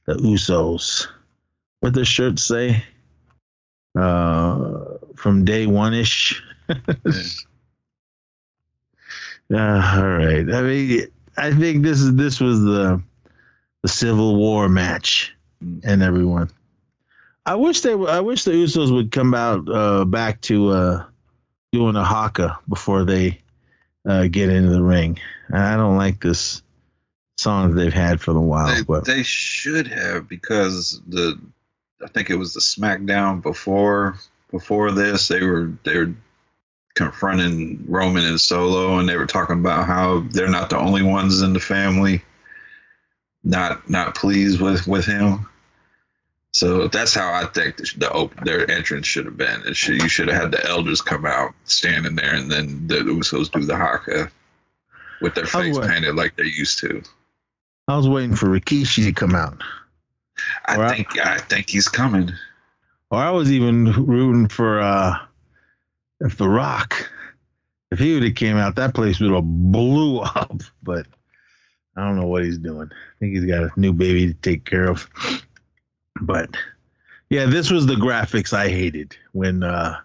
[0.06, 1.08] the Usos.
[1.80, 2.84] What does shirt say?
[3.98, 4.84] Uh,
[5.16, 6.42] from day one ish.
[6.70, 6.74] Uh,
[9.54, 10.52] all right.
[10.52, 11.08] I mean,
[11.38, 13.02] I think this is this was the
[13.82, 15.34] the Civil War match,
[15.84, 16.50] and everyone.
[17.46, 17.92] I wish they.
[17.92, 21.06] I wish the Usos would come out uh, back to uh,
[21.72, 23.42] doing a haka before they
[24.08, 25.20] uh, get into the ring.
[25.52, 26.63] I don't like this
[27.44, 31.40] song that they've had for a while, They, but they should have because the
[32.04, 34.18] I think it was the SmackDown before
[34.52, 36.14] before this they were they were
[36.96, 41.42] confronting Roman and Solo and they were talking about how they're not the only ones
[41.42, 42.22] in the family
[43.44, 45.48] not not pleased with with him.
[46.52, 49.64] So that's how I think the, the op- their entrance should have been.
[49.66, 52.98] It should, you should have had the elders come out standing there, and then the
[52.98, 54.32] Usos do the haka
[55.20, 57.02] with their face painted like they used to.
[57.88, 59.62] I was waiting for Rikishi to come out.
[60.66, 62.32] I Or I- think I think he's coming.
[63.12, 65.18] Or I was even rooting for uh
[66.22, 67.10] if The Rock.
[67.92, 70.62] If he would have came out, that place would have blew up.
[70.82, 71.06] But
[71.96, 72.90] I don't know what he's doing.
[72.92, 75.08] I think he's got a new baby to take care of.
[76.22, 76.56] But
[77.30, 80.00] yeah, this was the graphics I hated when uh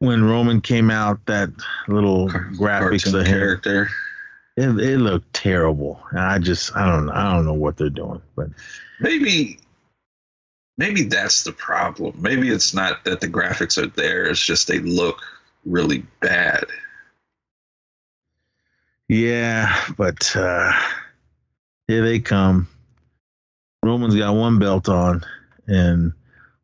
[0.00, 1.24] when Roman came out.
[1.26, 1.50] That
[1.88, 3.88] little graphics Cartoon of him, character.
[4.56, 6.00] It, it looked terrible.
[6.10, 8.22] And I just I don't I don't know what they're doing.
[8.36, 8.48] But
[9.00, 9.58] Maybe
[10.78, 12.14] maybe that's the problem.
[12.20, 15.20] Maybe it's not that the graphics are there, it's just they look
[15.64, 16.64] really bad.
[19.08, 20.72] Yeah, but uh,
[21.88, 22.68] here they come.
[23.82, 25.24] Roman's got one belt on,
[25.66, 26.12] and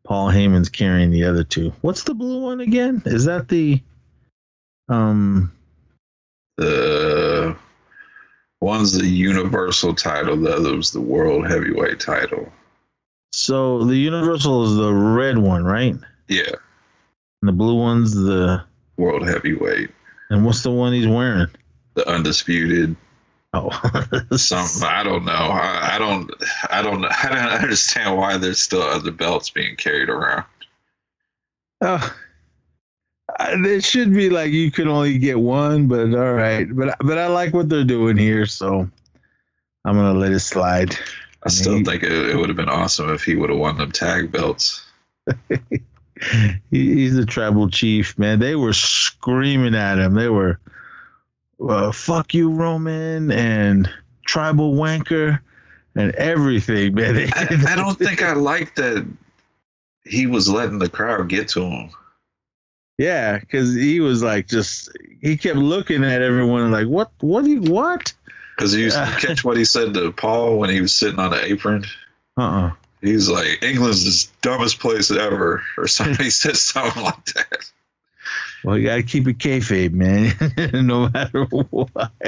[0.04, 1.74] Paul Heyman's carrying the other two.
[1.80, 3.02] What's the blue one again?
[3.04, 3.82] Is that the
[4.88, 5.52] um?
[6.56, 7.56] The
[8.60, 12.52] one's the Universal title, the other was the World Heavyweight title.
[13.32, 15.94] So the Universal is the red one, right?
[16.28, 16.50] Yeah,
[17.42, 18.64] And the blue one's the.
[18.96, 19.90] World Heavyweight,
[20.30, 21.48] And what's the one he's wearing?
[21.94, 22.96] the undisputed.
[23.54, 23.70] Oh,
[24.36, 25.32] Something I don't know.
[25.32, 26.30] I, I don't.
[26.70, 27.04] I don't.
[27.24, 30.44] I don't understand why there's still other belts being carried around.
[31.80, 32.14] Oh,
[33.38, 36.66] it should be like you can only get one, but all right.
[36.74, 38.88] But but I like what they're doing here, so
[39.84, 40.96] I'm gonna let it slide.
[41.42, 43.78] I still mean, think it, it would have been awesome if he would have won
[43.78, 44.84] them tag belts.
[45.48, 45.78] he,
[46.70, 48.40] he's the tribal chief, man.
[48.40, 50.14] They were screaming at him.
[50.14, 50.58] They were,
[51.66, 53.88] uh, "Fuck you, Roman," and
[54.26, 55.40] tribal wanker,
[55.94, 57.16] and everything, man.
[57.34, 59.06] I, I don't think I like that
[60.04, 61.90] he was letting the crowd get to him.
[62.98, 64.90] Yeah, because he was like just
[65.22, 67.12] he kept looking at everyone like, "What?
[67.20, 67.44] What?
[67.44, 68.12] Do you, what?"
[68.56, 71.84] Because you catch what he said to Paul when he was sitting on the apron.
[72.36, 76.24] Uh uh He's like, England's the dumbest place ever, or something.
[76.24, 77.70] He said something like that.
[78.64, 80.34] Well, you gotta keep it kayfabe, man.
[80.86, 82.22] no matter what.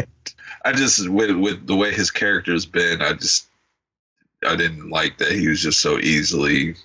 [0.65, 3.49] I just with with the way his character's been, I just
[4.47, 6.77] I didn't like that he was just so easily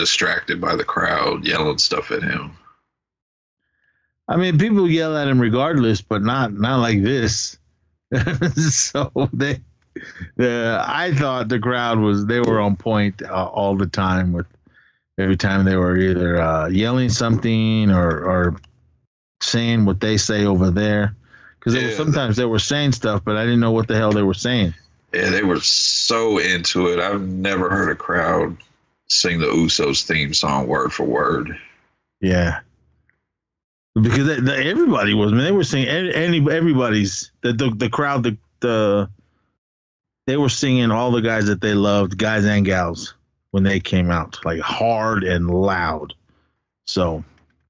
[0.00, 2.52] distracted by the crowd yelling stuff at him.
[4.26, 7.58] I mean, people yell at him regardless, but not not like this.
[8.70, 9.60] so they,
[10.36, 14.46] the I thought the crowd was they were on point uh, all the time with
[15.18, 18.56] every time they were either uh, yelling something or or
[19.42, 21.14] saying what they say over there.
[21.58, 21.94] Because Yeah.
[21.94, 24.72] sometimes they were saying stuff, but I didn't know what the hell they were saying.
[25.12, 27.00] Yeah, they were so into it.
[27.00, 28.56] I've never heard a crowd
[29.10, 31.58] sing the Usos theme song word for word.
[32.20, 32.60] Yeah.
[34.00, 35.44] Because they, they, everybody was, man.
[35.44, 39.10] They were singing any, any everybody's the, the the crowd the the
[40.26, 43.14] they were singing all the guys that they loved, guys and gals,
[43.50, 46.14] when they came out, like hard and loud.
[46.86, 47.24] So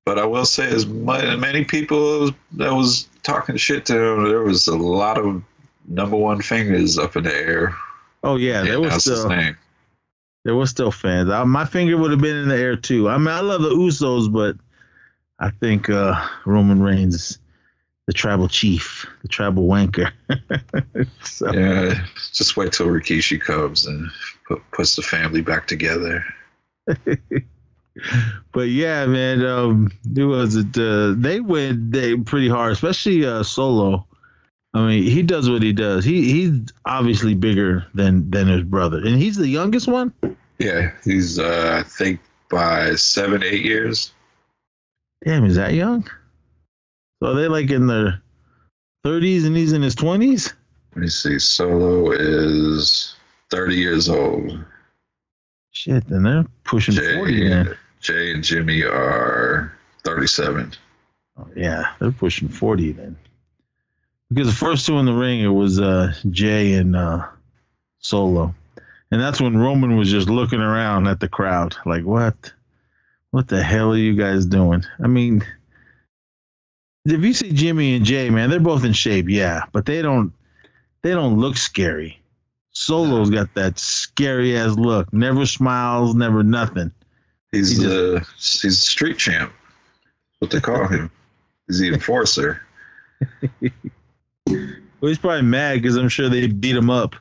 [0.04, 4.68] But I will say, as many people that was talking shit to him, there was
[4.68, 5.42] a lot of
[5.88, 7.74] number one fingers up in the air.
[8.22, 9.56] oh yeah, there was name.
[10.44, 11.30] There was still fans.
[11.30, 13.08] I, my finger would have been in the air too.
[13.08, 14.56] I mean, I love the Usos, but
[15.38, 17.38] I think uh, Roman Reigns, is
[18.06, 20.10] the tribal chief, the tribal wanker.
[21.22, 21.52] so.
[21.52, 24.10] Yeah, just wait till Rikishi comes and
[24.46, 26.24] put, puts the family back together.
[28.52, 30.56] but yeah, man, um, it was.
[30.56, 34.06] Uh, they went they pretty hard, especially uh, Solo.
[34.72, 36.04] I mean, he does what he does.
[36.04, 40.12] He he's obviously bigger than than his brother, and he's the youngest one.
[40.58, 42.20] Yeah, he's uh, I think
[42.50, 44.12] by seven, eight years.
[45.24, 46.08] Damn, is that young?
[47.22, 48.22] So are they like in their
[49.02, 50.54] thirties, and he's in his twenties.
[50.94, 51.38] Let me see.
[51.38, 53.16] Solo is
[53.50, 54.56] thirty years old.
[55.72, 57.40] Shit, then they're pushing forty.
[57.40, 57.76] Jay, Then.
[58.00, 59.72] Jay and Jimmy are
[60.04, 60.72] thirty-seven.
[61.38, 63.16] Oh, yeah, they're pushing forty then.
[64.30, 67.26] Because the first two in the ring, it was uh, Jay and uh,
[67.98, 68.54] Solo,
[69.10, 72.52] and that's when Roman was just looking around at the crowd, like, "What?
[73.32, 75.44] What the hell are you guys doing?" I mean,
[77.04, 80.32] if you see Jimmy and Jay, man, they're both in shape, yeah, but they don't,
[81.02, 82.20] they don't look scary.
[82.72, 85.12] Solo's got that scary ass look.
[85.12, 86.92] Never smiles, never nothing.
[87.50, 89.52] He's He the he's the street champ.
[90.38, 91.10] What they call him.
[91.66, 92.62] He's the enforcer.
[94.50, 97.16] Well, he's probably mad because I'm sure they beat him up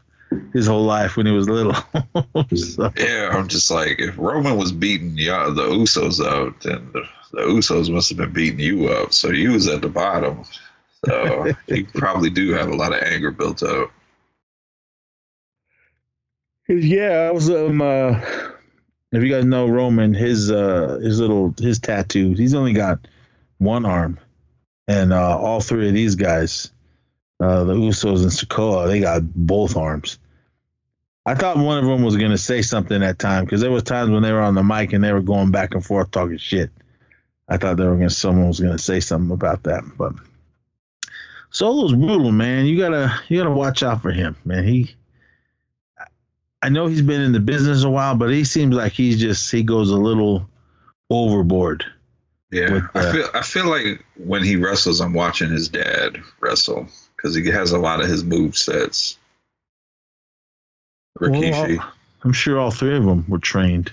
[0.53, 1.73] his whole life when he was little.
[2.56, 7.03] so, Yeah, I'm just like, if Roman was beating y'all, the Usos out, then the,
[7.31, 9.14] the Usos must have been beating you up.
[9.14, 10.43] So you was at the bottom.
[11.06, 13.91] So you probably do have a lot of anger built up.
[16.68, 17.81] yeah, I was um.
[17.81, 18.19] Uh,
[19.11, 23.07] if you guys know Roman, his uh his little his tattoos, he's only got
[23.57, 24.19] one arm,
[24.88, 26.72] and uh, all three of these guys,
[27.40, 30.20] uh, the Usos and Sikoa, they got both arms.
[31.26, 34.10] I thought one of them was gonna say something that time because there was times
[34.10, 36.72] when they were on the mic and they were going back and forth talking shit.
[37.48, 40.14] I thought they were gonna someone was gonna say something about that, but
[41.52, 42.66] Solo's brutal, man.
[42.66, 44.64] You gotta you gotta watch out for him, man.
[44.64, 44.95] He
[46.61, 49.52] I know he's been in the business a while, but he seems like he's just
[49.52, 50.49] he goes a little
[51.10, 51.86] overboard.
[52.52, 56.18] Yeah, With, I uh, feel I feel like when he wrestles, I'm watching his dad
[56.40, 56.88] wrestle
[57.22, 59.18] because he has a lot of his move sets.
[61.20, 61.91] Rikishi, Well,
[62.24, 63.91] I'm sure all three of them were trained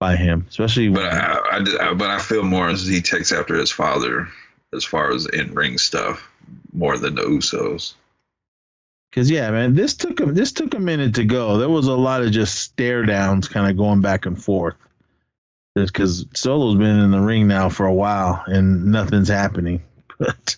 [0.00, 3.54] by him, especially but I, I, I- but I feel more as he takes after
[3.54, 4.28] his father
[4.74, 6.28] as far as in ring stuff
[6.72, 7.94] more than the Usos.
[9.12, 11.58] Cause yeah, man, this took a this took a minute to go.
[11.58, 14.74] There was a lot of just stare downs, kind of going back and forth.
[15.76, 19.82] Just because Solo's been in the ring now for a while and nothing's happening,
[20.18, 20.56] but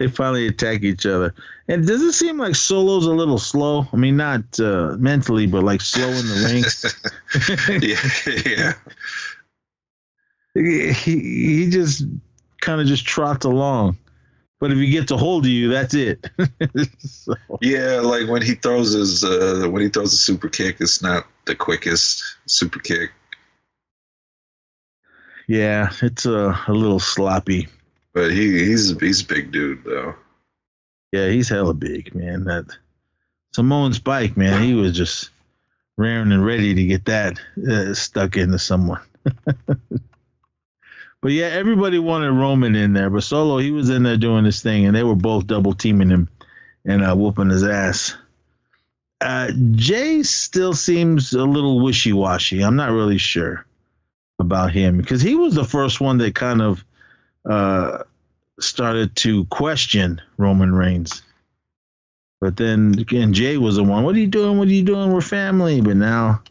[0.00, 1.34] they finally attack each other.
[1.68, 3.86] And does it seem like Solo's a little slow?
[3.92, 7.82] I mean, not uh, mentally, but like slow in the ring.
[8.56, 8.72] yeah,
[10.54, 10.92] yeah.
[10.92, 12.04] He he just
[12.62, 13.98] kind of just trots along.
[14.58, 16.30] But if he gets a hold of you, that's it.
[16.98, 17.34] so.
[17.60, 21.26] Yeah, like when he throws his uh, when he throws a super kick, it's not
[21.44, 23.12] the quickest super kick.
[25.46, 27.68] Yeah, it's a, a little sloppy.
[28.12, 30.14] But he he's he's a big dude though.
[31.12, 32.44] Yeah, he's hella big, man.
[32.44, 32.66] That
[33.54, 35.30] Samoan Spike, man, he was just
[35.96, 39.00] raring and ready to get that uh, stuck into someone.
[41.22, 44.62] But yeah, everybody wanted Roman in there, but Solo he was in there doing his
[44.62, 46.28] thing, and they were both double teaming him
[46.84, 48.16] and uh, whooping his ass.
[49.20, 52.62] Uh, Jay still seems a little wishy washy.
[52.62, 53.66] I'm not really sure
[54.38, 56.82] about him because he was the first one that kind of
[57.48, 58.02] uh,
[58.58, 61.22] started to question Roman Reigns.
[62.40, 64.04] But then again, Jay was the one.
[64.04, 64.58] What are you doing?
[64.58, 65.12] What are you doing?
[65.12, 65.80] We're family.
[65.80, 66.42] But now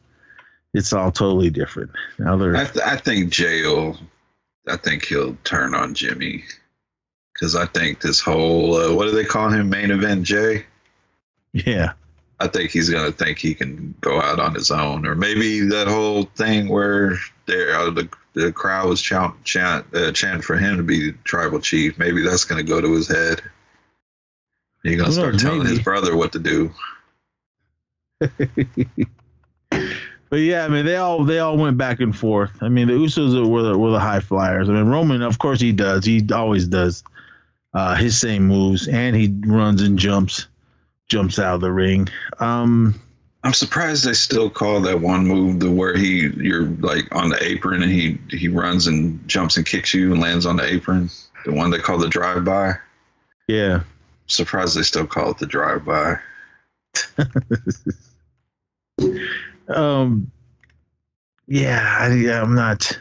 [0.73, 1.91] it's all totally different.
[2.19, 2.55] Now they're.
[2.55, 3.97] I, th- I think Jay will
[4.69, 6.43] I think he'll turn on Jimmy
[7.33, 10.65] because I think this whole uh, what do they call him main event Jay?
[11.53, 11.93] Yeah,
[12.39, 15.87] I think he's gonna think he can go out on his own, or maybe that
[15.87, 17.17] whole thing where
[17.47, 21.59] there uh, the the crowd was chant, chant uh, chanting for him to be tribal
[21.59, 21.97] chief.
[21.97, 23.41] Maybe that's gonna go to his head.
[24.83, 25.71] He's gonna start telling maybe.
[25.71, 26.71] his brother what to do.
[30.29, 32.51] But yeah, I mean they all they all went back and forth.
[32.61, 34.69] I mean the Usos were the, were the high flyers.
[34.69, 36.05] I mean Roman, of course he does.
[36.05, 37.03] He always does
[37.73, 40.47] uh, his same moves, and he runs and jumps,
[41.07, 42.07] jumps out of the ring.
[42.39, 42.99] Um,
[43.43, 47.41] I'm surprised they still call that one move the where he you're like on the
[47.41, 51.09] apron and he he runs and jumps and kicks you and lands on the apron.
[51.45, 52.73] The one they call the drive by.
[53.47, 53.83] Yeah.
[54.27, 56.19] Surprised they still call it the drive by.
[59.69, 60.31] Um,
[61.47, 62.99] yeah, I, I'm not.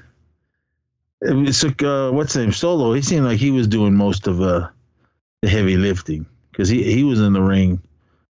[1.20, 2.52] It's like uh, what's his name?
[2.52, 2.92] Solo.
[2.92, 4.68] He seemed like he was doing most of uh,
[5.42, 7.82] the heavy lifting because he he was in the ring.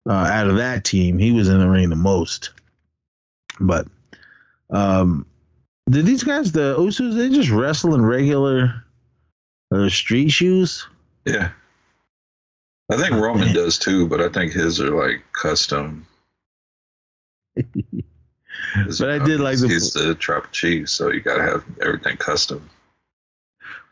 [0.08, 2.50] Uh, out of that team, he was in the ring the most.
[3.60, 3.86] But
[4.70, 5.26] um,
[5.88, 8.84] did these guys, the Usos, they just wrestle in regular
[9.72, 10.86] uh, street shoes?
[11.24, 11.50] Yeah.
[12.90, 13.54] I think oh, Roman man.
[13.54, 16.06] does too, but I think his are like custom.
[17.54, 22.68] but I did like the he's the tribal chief, so you gotta have everything custom.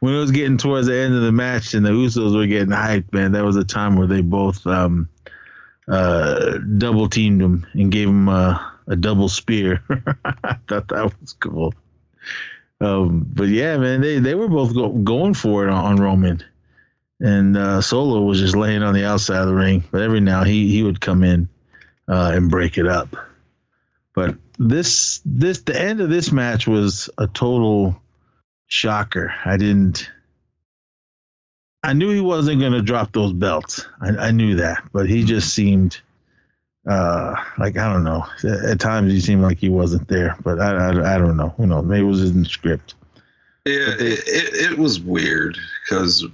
[0.00, 2.72] When it was getting towards the end of the match and the Usos were getting
[2.72, 5.08] hyped, man, that was a time where they both um,
[5.88, 9.82] uh, double teamed him and gave him a, a double spear.
[10.24, 11.74] I thought that was cool.
[12.80, 16.44] Um, but yeah, man, they, they were both go, going for it on, on Roman,
[17.20, 19.82] and uh, Solo was just laying on the outside of the ring.
[19.90, 21.48] But every now he he would come in
[22.06, 23.16] uh, and break it up.
[24.14, 28.00] But this this the end of this match was a total
[28.66, 29.34] shocker.
[29.44, 30.10] I didn't.
[31.88, 33.86] I knew he wasn't going to drop those belts.
[34.02, 35.98] I, I, knew that, but he just seemed
[36.86, 38.26] uh, like I don't know.
[38.66, 41.48] At times he seemed like he wasn't there, but I, I, I don't know.
[41.56, 41.86] Who knows?
[41.86, 42.94] Maybe it was in the script.
[43.64, 46.26] Yeah, it, it, it was weird because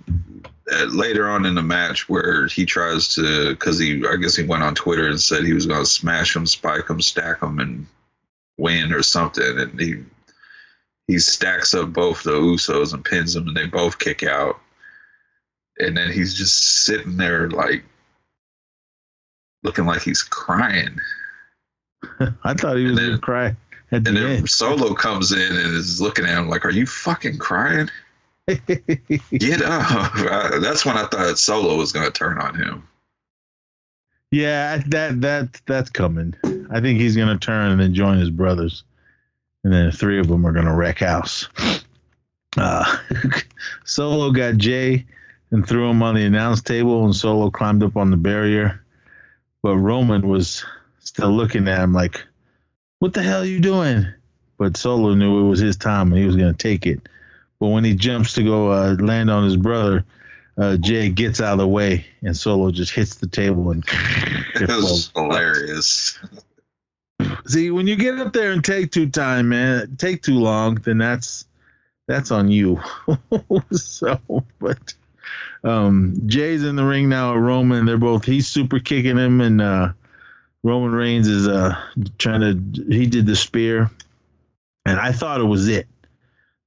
[0.72, 4.42] uh, later on in the match where he tries to because he I guess he
[4.42, 7.60] went on Twitter and said he was going to smash him, spike him, stack him,
[7.60, 7.86] and
[8.58, 10.02] win or something, and he
[11.06, 14.58] he stacks up both the Usos and pins them, and they both kick out,
[15.78, 17.84] and then he's just sitting there like
[19.62, 20.98] looking like he's crying.
[22.44, 23.56] I thought he was then, gonna cry
[23.90, 24.50] at the and then end.
[24.50, 27.88] Solo comes in and is looking at him like, "Are you fucking crying?"
[28.46, 30.12] Get up!
[30.60, 32.86] That's when I thought Solo was going to turn on him.
[34.30, 36.34] Yeah, that that that's coming.
[36.70, 38.84] I think he's going to turn and then join his brothers,
[39.62, 41.48] and then the three of them are going to wreck house.
[42.56, 42.98] Uh,
[43.84, 45.06] Solo got Jay
[45.54, 48.84] and threw him on the announce table, and Solo climbed up on the barrier.
[49.62, 50.64] But Roman was
[50.98, 52.24] still looking at him like,
[52.98, 54.04] "What the hell are you doing?"
[54.58, 57.08] But Solo knew it was his time, and he was going to take it.
[57.60, 60.04] But when he jumps to go uh, land on his brother,
[60.58, 63.84] uh, Jay gets out of the way, and Solo just hits the table and.
[64.56, 66.18] it was hilarious.
[67.46, 70.98] See, when you get up there and take too time, man, take too long, then
[70.98, 71.46] that's
[72.08, 72.82] that's on you.
[73.70, 74.18] so,
[74.58, 74.94] but
[75.64, 77.32] um, Jay's in the ring now.
[77.32, 78.24] At Roman, they're both.
[78.24, 79.92] He's super kicking him, and uh,
[80.62, 81.74] Roman Reigns is uh
[82.18, 82.84] trying to.
[82.94, 83.90] He did the spear,
[84.84, 85.86] and I thought it was it.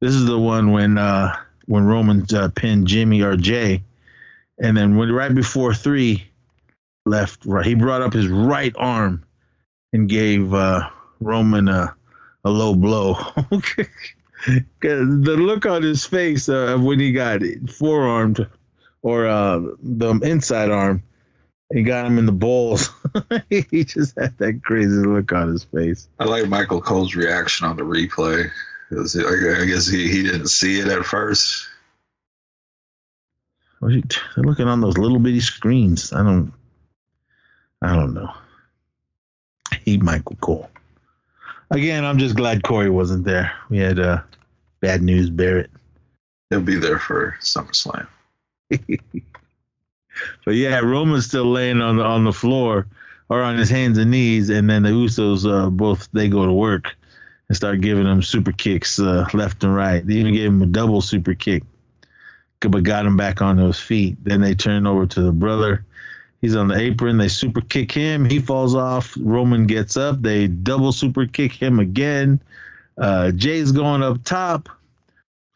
[0.01, 1.35] This is the one when uh
[1.67, 3.83] when Roman uh, pinned Jimmy or Jay,
[4.59, 6.23] and then when right before three
[7.05, 9.23] left, right, he brought up his right arm
[9.93, 11.95] and gave uh, Roman a
[12.43, 13.13] a low blow.
[14.81, 18.47] the look on his face uh, when he got forearmed
[19.01, 21.03] or uh, the inside arm,
[21.73, 22.89] he got him in the balls.
[23.49, 26.07] he just had that crazy look on his face.
[26.19, 28.49] I like Michael Cole's reaction on the replay.
[28.91, 31.67] I guess he, he didn't see it at first.
[33.81, 36.13] They're looking on those little bitty screens.
[36.13, 36.53] I don't.
[37.81, 38.31] I don't know.
[39.71, 40.69] I hate Michael Cole.
[41.69, 43.51] Again, I'm just glad Corey wasn't there.
[43.69, 44.21] We had uh,
[44.79, 45.69] bad news Barrett.
[46.49, 48.07] He'll be there for SummerSlam.
[50.45, 52.87] but yeah, Roman's still laying on the on the floor
[53.29, 56.53] or on his hands and knees, and then the Usos uh, both they go to
[56.53, 56.95] work
[57.47, 60.05] and start giving him super kicks uh, left and right.
[60.05, 61.63] They even gave him a double super kick,
[62.59, 64.17] but got him back on his feet.
[64.23, 65.85] Then they turn over to the brother.
[66.41, 67.17] He's on the apron.
[67.17, 68.23] They super kick him.
[68.23, 69.17] He falls off.
[69.19, 70.21] Roman gets up.
[70.21, 72.41] They double super kick him again.
[72.97, 74.69] Uh, Jay's going up top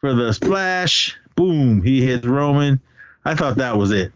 [0.00, 1.16] for the splash.
[1.36, 1.82] Boom.
[1.82, 2.80] He hits Roman.
[3.24, 4.12] I thought that was it.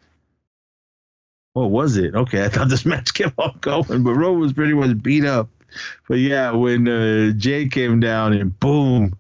[1.53, 2.15] What was it?
[2.15, 5.49] Okay, I thought this match kept on going, but Roman was pretty much beat up.
[6.09, 9.17] But yeah, when uh, Jay came down and boom,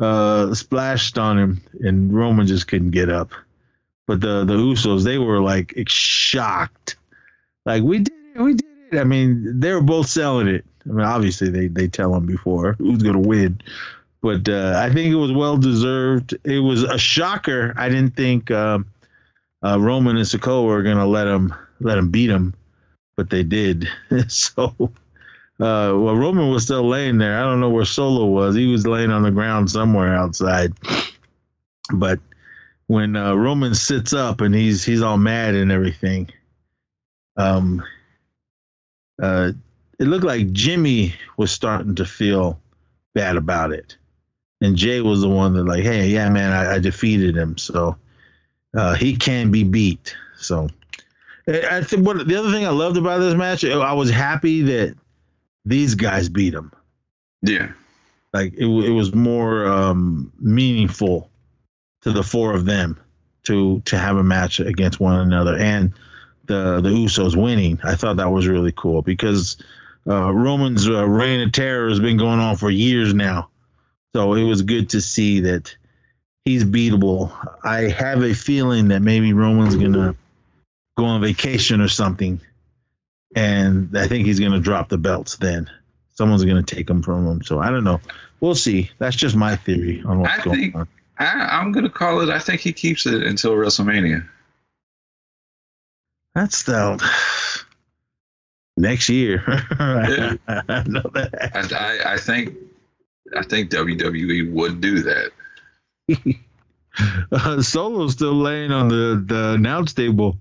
[0.00, 3.32] uh, splashed on him, and Roman just couldn't get up.
[4.06, 6.96] But the the Usos, they were like shocked,
[7.64, 8.98] like we did it, we did it.
[8.98, 10.64] I mean, they were both selling it.
[10.86, 13.60] I mean, obviously they they tell them before who's gonna win,
[14.20, 16.34] but uh, I think it was well deserved.
[16.44, 17.72] It was a shocker.
[17.76, 18.86] I didn't think um,
[19.64, 22.54] uh, Roman and Sikoa were gonna let him let him beat him,
[23.16, 23.88] but they did.
[24.28, 24.74] so.
[25.60, 27.38] Uh, well, Roman was still laying there.
[27.38, 28.56] I don't know where Solo was.
[28.56, 30.72] He was laying on the ground somewhere outside.
[31.92, 32.18] But
[32.86, 36.28] when uh, Roman sits up and he's he's all mad and everything.
[37.36, 37.82] Um,
[39.22, 39.52] uh,
[39.98, 42.60] it looked like Jimmy was starting to feel
[43.14, 43.96] bad about it,
[44.60, 47.96] and Jay was the one that like, hey, yeah, man, I, I defeated him, so
[48.74, 50.16] uh, he can be beat.
[50.36, 50.68] So
[51.46, 54.96] I think what the other thing I loved about this match, I was happy that
[55.64, 56.72] these guys beat him.
[57.42, 57.72] Yeah,
[58.32, 61.30] like it, it was more um, meaningful
[62.02, 62.98] to the four of them
[63.44, 65.92] to to have a match against one another and
[66.46, 67.78] the the Usos winning.
[67.84, 69.56] I thought that was really cool because
[70.06, 73.50] uh, Roman's uh, reign of terror has been going on for years now,
[74.14, 75.76] so it was good to see that
[76.44, 77.32] he's beatable.
[77.62, 80.14] I have a feeling that maybe Roman's gonna
[80.96, 82.40] go on vacation or something,
[83.34, 85.70] and I think he's gonna drop the belts then.
[86.12, 87.42] Someone's gonna take them from him.
[87.42, 88.00] So I don't know.
[88.40, 88.90] We'll see.
[88.98, 90.88] That's just my theory on what's I going think, on.
[91.18, 92.28] I, I'm gonna call it.
[92.28, 94.28] I think he keeps it until WrestleMania.
[96.34, 97.02] That's the
[98.76, 99.42] next year.
[99.80, 100.36] Yeah.
[100.46, 101.32] I know that.
[101.54, 102.54] I, I, I think
[103.36, 105.32] I think WWE would do that.
[107.32, 110.36] Uh, Solo's still laying on the, the announce table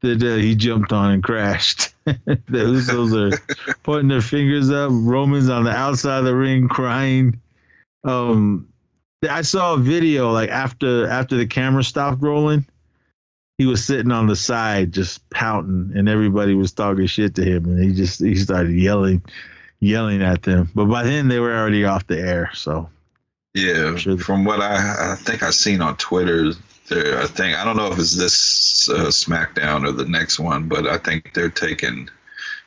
[0.00, 1.94] that uh, he jumped on and crashed.
[2.04, 4.90] the Usos are putting their fingers up.
[4.92, 7.40] Roman's on the outside of the ring crying.
[8.04, 8.68] Um,
[9.28, 12.64] I saw a video like after after the camera stopped rolling.
[13.58, 17.66] He was sitting on the side just pouting, and everybody was talking shit to him,
[17.66, 19.22] and he just he started yelling,
[19.80, 20.70] yelling at them.
[20.74, 22.88] But by then they were already off the air, so
[23.54, 24.16] Yeah, Sure.
[24.18, 26.52] from what I I think I've seen on Twitter,
[26.88, 30.68] there I think I don't know if it's this uh, SmackDown or the next one,
[30.68, 32.08] but I think they're taking.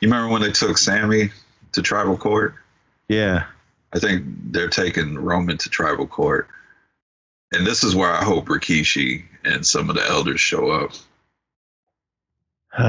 [0.00, 1.30] You remember when they took Sammy
[1.72, 2.54] to Tribal Court?
[3.08, 3.46] yeah.
[3.92, 6.48] I think they're taking Roman to Tribal Court,
[7.52, 10.90] and this is where I hope Rikishi and some of the elders show up.
[12.78, 12.84] All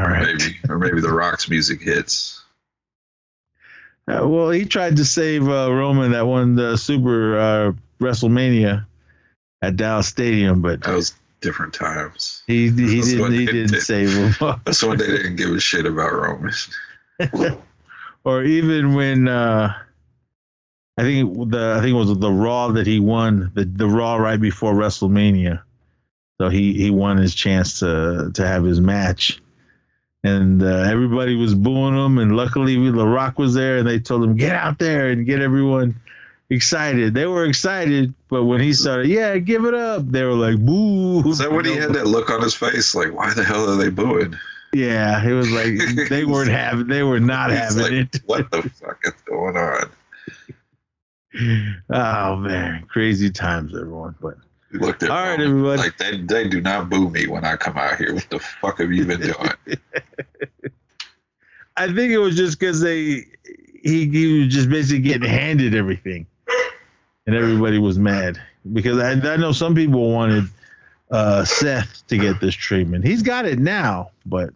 [0.00, 0.22] right.
[0.26, 2.42] Maybe or maybe the Rock's music hits.
[4.08, 8.86] Uh, well, he tried to save uh, Roman that one the Super uh, WrestleMania
[9.60, 12.42] at Dallas Stadium, but That was different times.
[12.46, 13.82] he he That's didn't he didn't did.
[13.82, 14.34] save him.
[14.64, 16.54] That's when they didn't give a shit about Roman.
[18.24, 19.74] or even when uh,
[20.96, 24.16] I think the I think it was the Raw that he won the the Raw
[24.16, 25.62] right before WrestleMania,
[26.40, 29.40] so he he won his chance to to have his match,
[30.24, 34.24] and uh, everybody was booing him, and luckily The Rock was there, and they told
[34.24, 36.00] him get out there and get everyone
[36.50, 37.14] excited.
[37.14, 41.28] They were excited, but when he started, yeah, give it up, they were like, boo.
[41.28, 42.94] Is that when he had that look on his face?
[42.94, 44.34] Like, why the hell are they booing?
[44.72, 48.20] Yeah, it was like they weren't having, they were not having like, it.
[48.26, 49.90] What the fuck is going on?
[51.90, 54.14] Oh man, crazy times, everyone.
[54.20, 54.36] But
[54.70, 55.80] He looked at all right, everybody.
[55.80, 58.14] like they they do not boo me when I come out here.
[58.14, 59.52] What the fuck have you been doing?
[61.76, 63.24] I think it was just because they
[63.82, 66.26] he he was just basically getting handed everything,
[67.26, 68.40] and everybody was mad
[68.72, 70.44] because I, I know some people wanted
[71.10, 73.04] uh, Seth to get this treatment.
[73.04, 74.50] He's got it now, but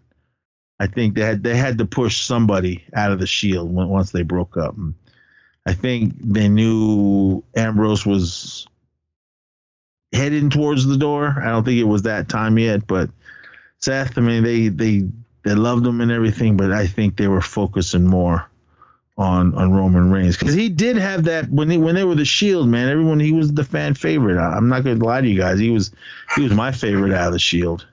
[0.78, 4.10] I think they had they had to push somebody out of the Shield when, once
[4.10, 4.76] they broke up.
[4.76, 4.94] And
[5.64, 8.66] I think they knew Ambrose was
[10.12, 11.36] heading towards the door.
[11.43, 13.10] I don't think it was that time yet, but
[13.78, 15.09] Seth, I mean, they they
[15.44, 18.48] they loved him and everything, but I think they were focusing more
[19.18, 22.24] on on Roman Reigns because he did have that when they when they were the
[22.24, 22.89] Shield, man.
[22.89, 24.39] Everyone he was the fan favorite.
[24.39, 25.59] I, I'm not to lie to you guys.
[25.59, 25.93] He was
[26.36, 27.86] he was my favorite out of the Shield,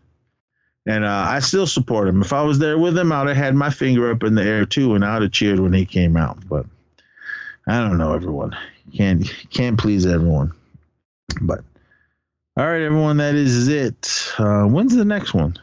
[0.86, 2.22] and uh, I still support him.
[2.22, 4.66] If I was there with him, I'd have had my finger up in the air
[4.66, 6.38] too, and I'd have cheered when he came out.
[6.48, 6.66] But
[7.68, 8.56] I don't know, everyone
[8.96, 10.54] can't can't please everyone.
[11.42, 11.64] But
[12.60, 14.34] all right, everyone, that is it.
[14.38, 15.56] Uh, when's the next one?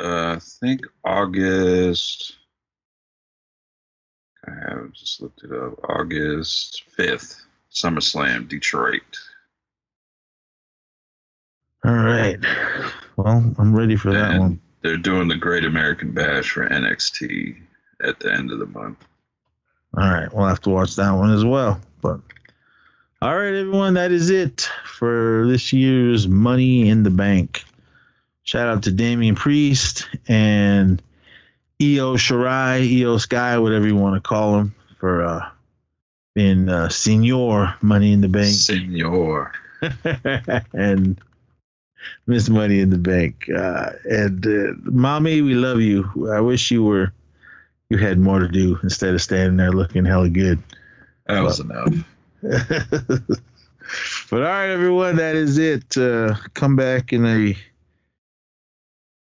[0.00, 2.36] Uh, I think August.
[4.46, 5.74] I have just looked it up.
[5.86, 9.02] August fifth, SummerSlam, Detroit.
[11.84, 12.38] All right.
[13.18, 14.58] Well, I'm ready for that one.
[14.80, 17.54] They're doing the Great American Bash for NXT
[18.02, 19.04] at the end of the month.
[19.94, 21.82] All right, we'll have to watch that one as well.
[22.00, 22.20] But
[23.26, 27.64] all right, everyone, that is it for this year's Money in the Bank.
[28.44, 31.02] Shout out to Damian Priest and
[31.82, 35.48] Io Shirai, IYO Sky, whatever you want to call him, for uh,
[36.36, 38.54] being uh, senior Money in the Bank.
[38.54, 39.50] Senor.
[40.72, 41.20] and
[42.28, 43.50] Miss Money in the Bank.
[43.50, 46.30] Uh, and uh, mommy, we love you.
[46.32, 47.12] I wish you were
[47.90, 50.62] you had more to do instead of standing there looking hella good.
[51.26, 51.92] That was enough.
[52.42, 53.40] but
[54.32, 55.96] all right, everyone, that is it.
[55.96, 57.56] Uh, come back in a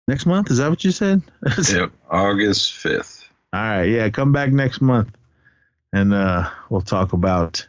[0.06, 0.50] next month.
[0.50, 1.22] Is that what you said?
[1.70, 3.24] Yep, August 5th.
[3.52, 5.10] All right, yeah, come back next month,
[5.92, 7.66] and uh, we'll talk about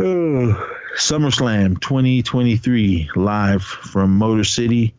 [0.00, 4.94] oh, SummerSlam 2023 live from Motor City,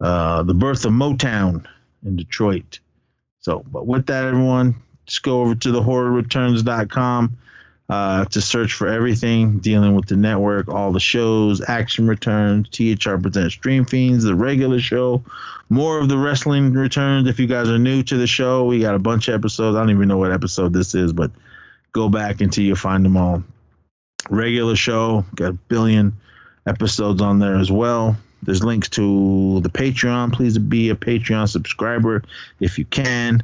[0.00, 1.64] uh, the birth of Motown
[2.04, 2.80] in Detroit.
[3.40, 4.74] So, but with that, everyone,
[5.06, 7.38] just go over to the horrorreturns.com
[7.88, 13.16] uh, to search for everything dealing with the network, all the shows, Action Returns, THR
[13.16, 15.24] Presents Stream Fiends, the regular show,
[15.68, 17.28] more of the wrestling returns.
[17.28, 19.76] If you guys are new to the show, we got a bunch of episodes.
[19.76, 21.30] I don't even know what episode this is, but
[21.92, 23.42] go back until you find them all.
[24.30, 26.12] Regular show, got a billion
[26.66, 28.16] episodes on there as well.
[28.42, 30.32] There's links to the Patreon.
[30.32, 32.22] Please be a Patreon subscriber
[32.60, 33.42] if you can.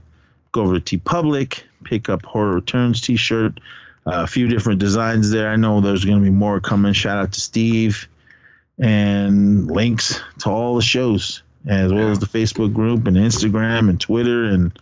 [0.53, 3.61] Go over to TeePublic, pick up Horror Returns t shirt.
[4.07, 5.49] Uh, a few different designs there.
[5.49, 6.93] I know there's going to be more coming.
[6.93, 8.09] Shout out to Steve
[8.79, 14.01] and links to all the shows, as well as the Facebook group and Instagram and
[14.01, 14.79] Twitter and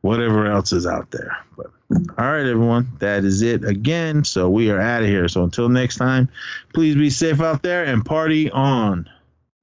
[0.00, 1.36] whatever else is out there.
[1.56, 4.24] But all right, everyone, that is it again.
[4.24, 5.28] So we are out of here.
[5.28, 6.28] So until next time,
[6.72, 9.08] please be safe out there and party on.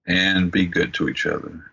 [0.08, 1.71] And be good to each other.